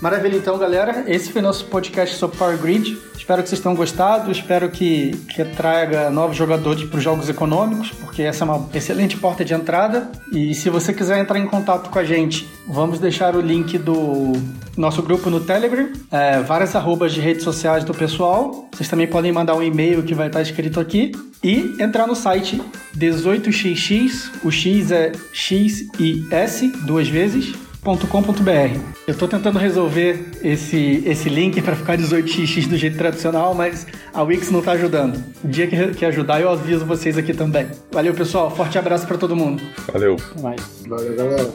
Maravilha, 0.00 0.36
então, 0.36 0.56
galera. 0.56 1.04
Esse 1.08 1.32
foi 1.32 1.42
nosso 1.42 1.64
podcast 1.64 2.14
sobre 2.14 2.36
Power 2.36 2.56
Grid. 2.56 2.96
Espero 3.16 3.42
que 3.42 3.48
vocês 3.48 3.60
tenham 3.60 3.74
gostado. 3.74 4.30
Espero 4.30 4.70
que, 4.70 5.10
que 5.28 5.44
traga 5.44 6.08
novos 6.08 6.36
jogadores 6.36 6.84
para 6.84 6.98
os 6.98 7.02
jogos 7.02 7.28
econômicos, 7.28 7.90
porque 7.90 8.22
essa 8.22 8.44
é 8.44 8.48
uma 8.48 8.68
excelente 8.72 9.16
porta 9.16 9.44
de 9.44 9.54
entrada. 9.54 10.08
E 10.32 10.54
se 10.54 10.70
você 10.70 10.92
quiser 10.92 11.18
entrar 11.18 11.36
em 11.40 11.46
contato 11.46 11.90
com 11.90 11.98
a 11.98 12.04
gente, 12.04 12.48
vamos 12.68 13.00
deixar 13.00 13.34
o 13.34 13.40
link 13.40 13.76
do 13.76 14.34
nosso 14.76 15.02
grupo 15.02 15.28
no 15.30 15.40
Telegram, 15.40 15.90
é, 16.12 16.40
várias 16.42 16.76
arrobas 16.76 17.12
de 17.12 17.20
redes 17.20 17.42
sociais 17.42 17.82
do 17.82 17.92
pessoal. 17.92 18.68
Vocês 18.72 18.88
também 18.88 19.08
podem 19.08 19.32
mandar 19.32 19.56
um 19.56 19.62
e-mail 19.62 20.04
que 20.04 20.14
vai 20.14 20.28
estar 20.28 20.42
escrito 20.42 20.78
aqui. 20.78 21.10
E 21.42 21.76
entrar 21.80 22.06
no 22.06 22.14
site 22.14 22.62
18xx, 22.96 24.30
o 24.44 24.50
X 24.50 24.92
é 24.92 25.10
X 25.32 25.88
e 25.98 26.24
S, 26.30 26.68
duas 26.84 27.08
vezes 27.08 27.67
wix.com.br. 27.84 28.80
Eu 29.06 29.12
estou 29.12 29.28
tentando 29.28 29.58
resolver 29.58 30.30
esse, 30.42 31.02
esse 31.06 31.28
link 31.28 31.60
para 31.62 31.76
ficar 31.76 31.96
18xx 31.96 32.68
do 32.68 32.76
jeito 32.76 32.96
tradicional, 32.98 33.54
mas 33.54 33.86
a 34.12 34.22
Wix 34.22 34.50
não 34.50 34.60
está 34.60 34.72
ajudando. 34.72 35.22
O 35.42 35.48
dia 35.48 35.66
que, 35.66 35.94
que 35.94 36.04
ajudar, 36.04 36.40
eu 36.40 36.50
aviso 36.50 36.84
vocês 36.84 37.16
aqui 37.16 37.32
também. 37.32 37.68
Valeu, 37.92 38.14
pessoal. 38.14 38.50
Forte 38.50 38.78
abraço 38.78 39.06
para 39.06 39.16
todo 39.16 39.36
mundo. 39.36 39.62
Valeu. 39.92 40.16
Até 40.32 40.42
mais. 40.42 40.84
Valeu, 40.86 41.16
galera. 41.16 41.54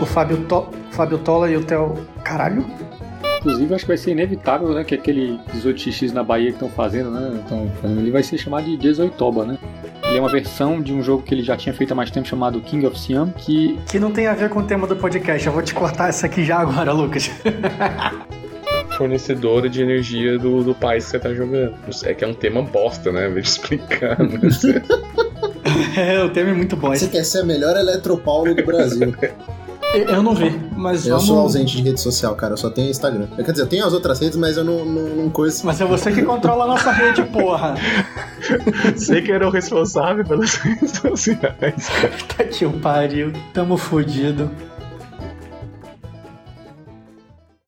O 0.00 0.06
Fábio, 0.06 0.38
to... 0.44 0.68
Fábio 0.92 1.18
Tola 1.18 1.50
e 1.50 1.56
o 1.56 1.64
Theo. 1.64 2.06
Caralho? 2.24 2.64
Inclusive, 3.38 3.74
acho 3.74 3.84
que 3.84 3.88
vai 3.88 3.96
ser 3.96 4.10
inevitável, 4.10 4.68
né? 4.70 4.84
Que 4.84 4.94
aquele 4.94 5.38
18x 5.54 6.12
na 6.12 6.24
Bahia 6.24 6.48
que 6.48 6.56
estão 6.56 6.68
fazendo, 6.68 7.10
né? 7.10 7.40
Estão 7.40 7.70
fazendo 7.80 8.00
ali 8.00 8.10
vai 8.10 8.22
ser 8.22 8.36
chamado 8.36 8.64
de 8.64 8.76
18 8.76 9.44
né? 9.44 9.58
Ele 10.04 10.16
é 10.16 10.20
uma 10.20 10.30
versão 10.30 10.80
de 10.80 10.92
um 10.92 11.02
jogo 11.02 11.22
que 11.22 11.34
ele 11.34 11.42
já 11.42 11.56
tinha 11.56 11.72
feito 11.72 11.92
há 11.92 11.94
mais 11.94 12.10
tempo 12.10 12.26
chamado 12.26 12.60
King 12.60 12.86
of 12.86 12.98
Siam, 12.98 13.30
que 13.30 13.78
Que 13.88 13.98
não 13.98 14.10
tem 14.10 14.26
a 14.26 14.34
ver 14.34 14.48
com 14.48 14.60
o 14.60 14.64
tema 14.64 14.86
do 14.86 14.96
podcast. 14.96 15.46
Eu 15.46 15.52
vou 15.52 15.62
te 15.62 15.74
cortar 15.74 16.08
essa 16.08 16.26
aqui 16.26 16.44
já 16.44 16.58
agora, 16.58 16.92
Lucas. 16.92 17.30
Fornecedora 18.96 19.68
de 19.68 19.82
energia 19.82 20.38
do, 20.38 20.64
do 20.64 20.74
país 20.74 21.04
que 21.04 21.10
você 21.12 21.18
tá 21.20 21.32
jogando. 21.32 21.74
É 22.04 22.14
que 22.14 22.24
é 22.24 22.26
um 22.26 22.34
tema 22.34 22.62
bosta, 22.62 23.12
né? 23.12 23.28
Vou 23.28 23.38
explicar. 23.38 24.16
Mas... 24.18 24.64
é, 25.96 26.24
o 26.24 26.30
tema 26.30 26.50
é 26.50 26.54
muito 26.54 26.76
bom. 26.76 26.88
Você 26.88 27.06
quer 27.06 27.22
ser 27.22 27.42
a 27.42 27.44
melhor 27.44 27.76
eletropaulo 27.76 28.52
do 28.54 28.64
Brasil. 28.64 29.14
Eu, 30.00 30.22
não 30.22 30.34
vi, 30.34 30.50
mas 30.76 31.06
Eu 31.06 31.12
vamos... 31.12 31.26
sou 31.26 31.38
ausente 31.38 31.76
de 31.76 31.82
rede 31.82 32.00
social, 32.00 32.34
cara. 32.34 32.54
Eu 32.54 32.56
só 32.56 32.70
tenho 32.70 32.90
Instagram. 32.90 33.26
Quer 33.36 33.50
dizer, 33.50 33.62
eu 33.62 33.66
tenho 33.66 33.86
as 33.86 33.92
outras 33.92 34.20
redes, 34.20 34.36
mas 34.36 34.56
eu 34.56 34.64
não, 34.64 34.84
não, 34.84 35.02
não 35.16 35.30
conheço. 35.30 35.64
Mas 35.66 35.80
é 35.80 35.84
você 35.84 36.12
que 36.12 36.22
controla 36.22 36.64
a 36.64 36.66
nossa 36.68 36.90
rede, 36.90 37.22
porra. 37.24 37.74
Sei 38.96 39.22
que 39.22 39.32
era 39.32 39.46
o 39.46 39.50
responsável 39.50 40.24
pelas 40.24 40.54
redes 40.54 40.92
sociais. 40.92 41.88
Tá 42.36 42.44
que 42.44 42.64
o 42.64 42.72
pariu. 42.72 43.32
Tamo 43.52 43.76
fudido. 43.76 44.50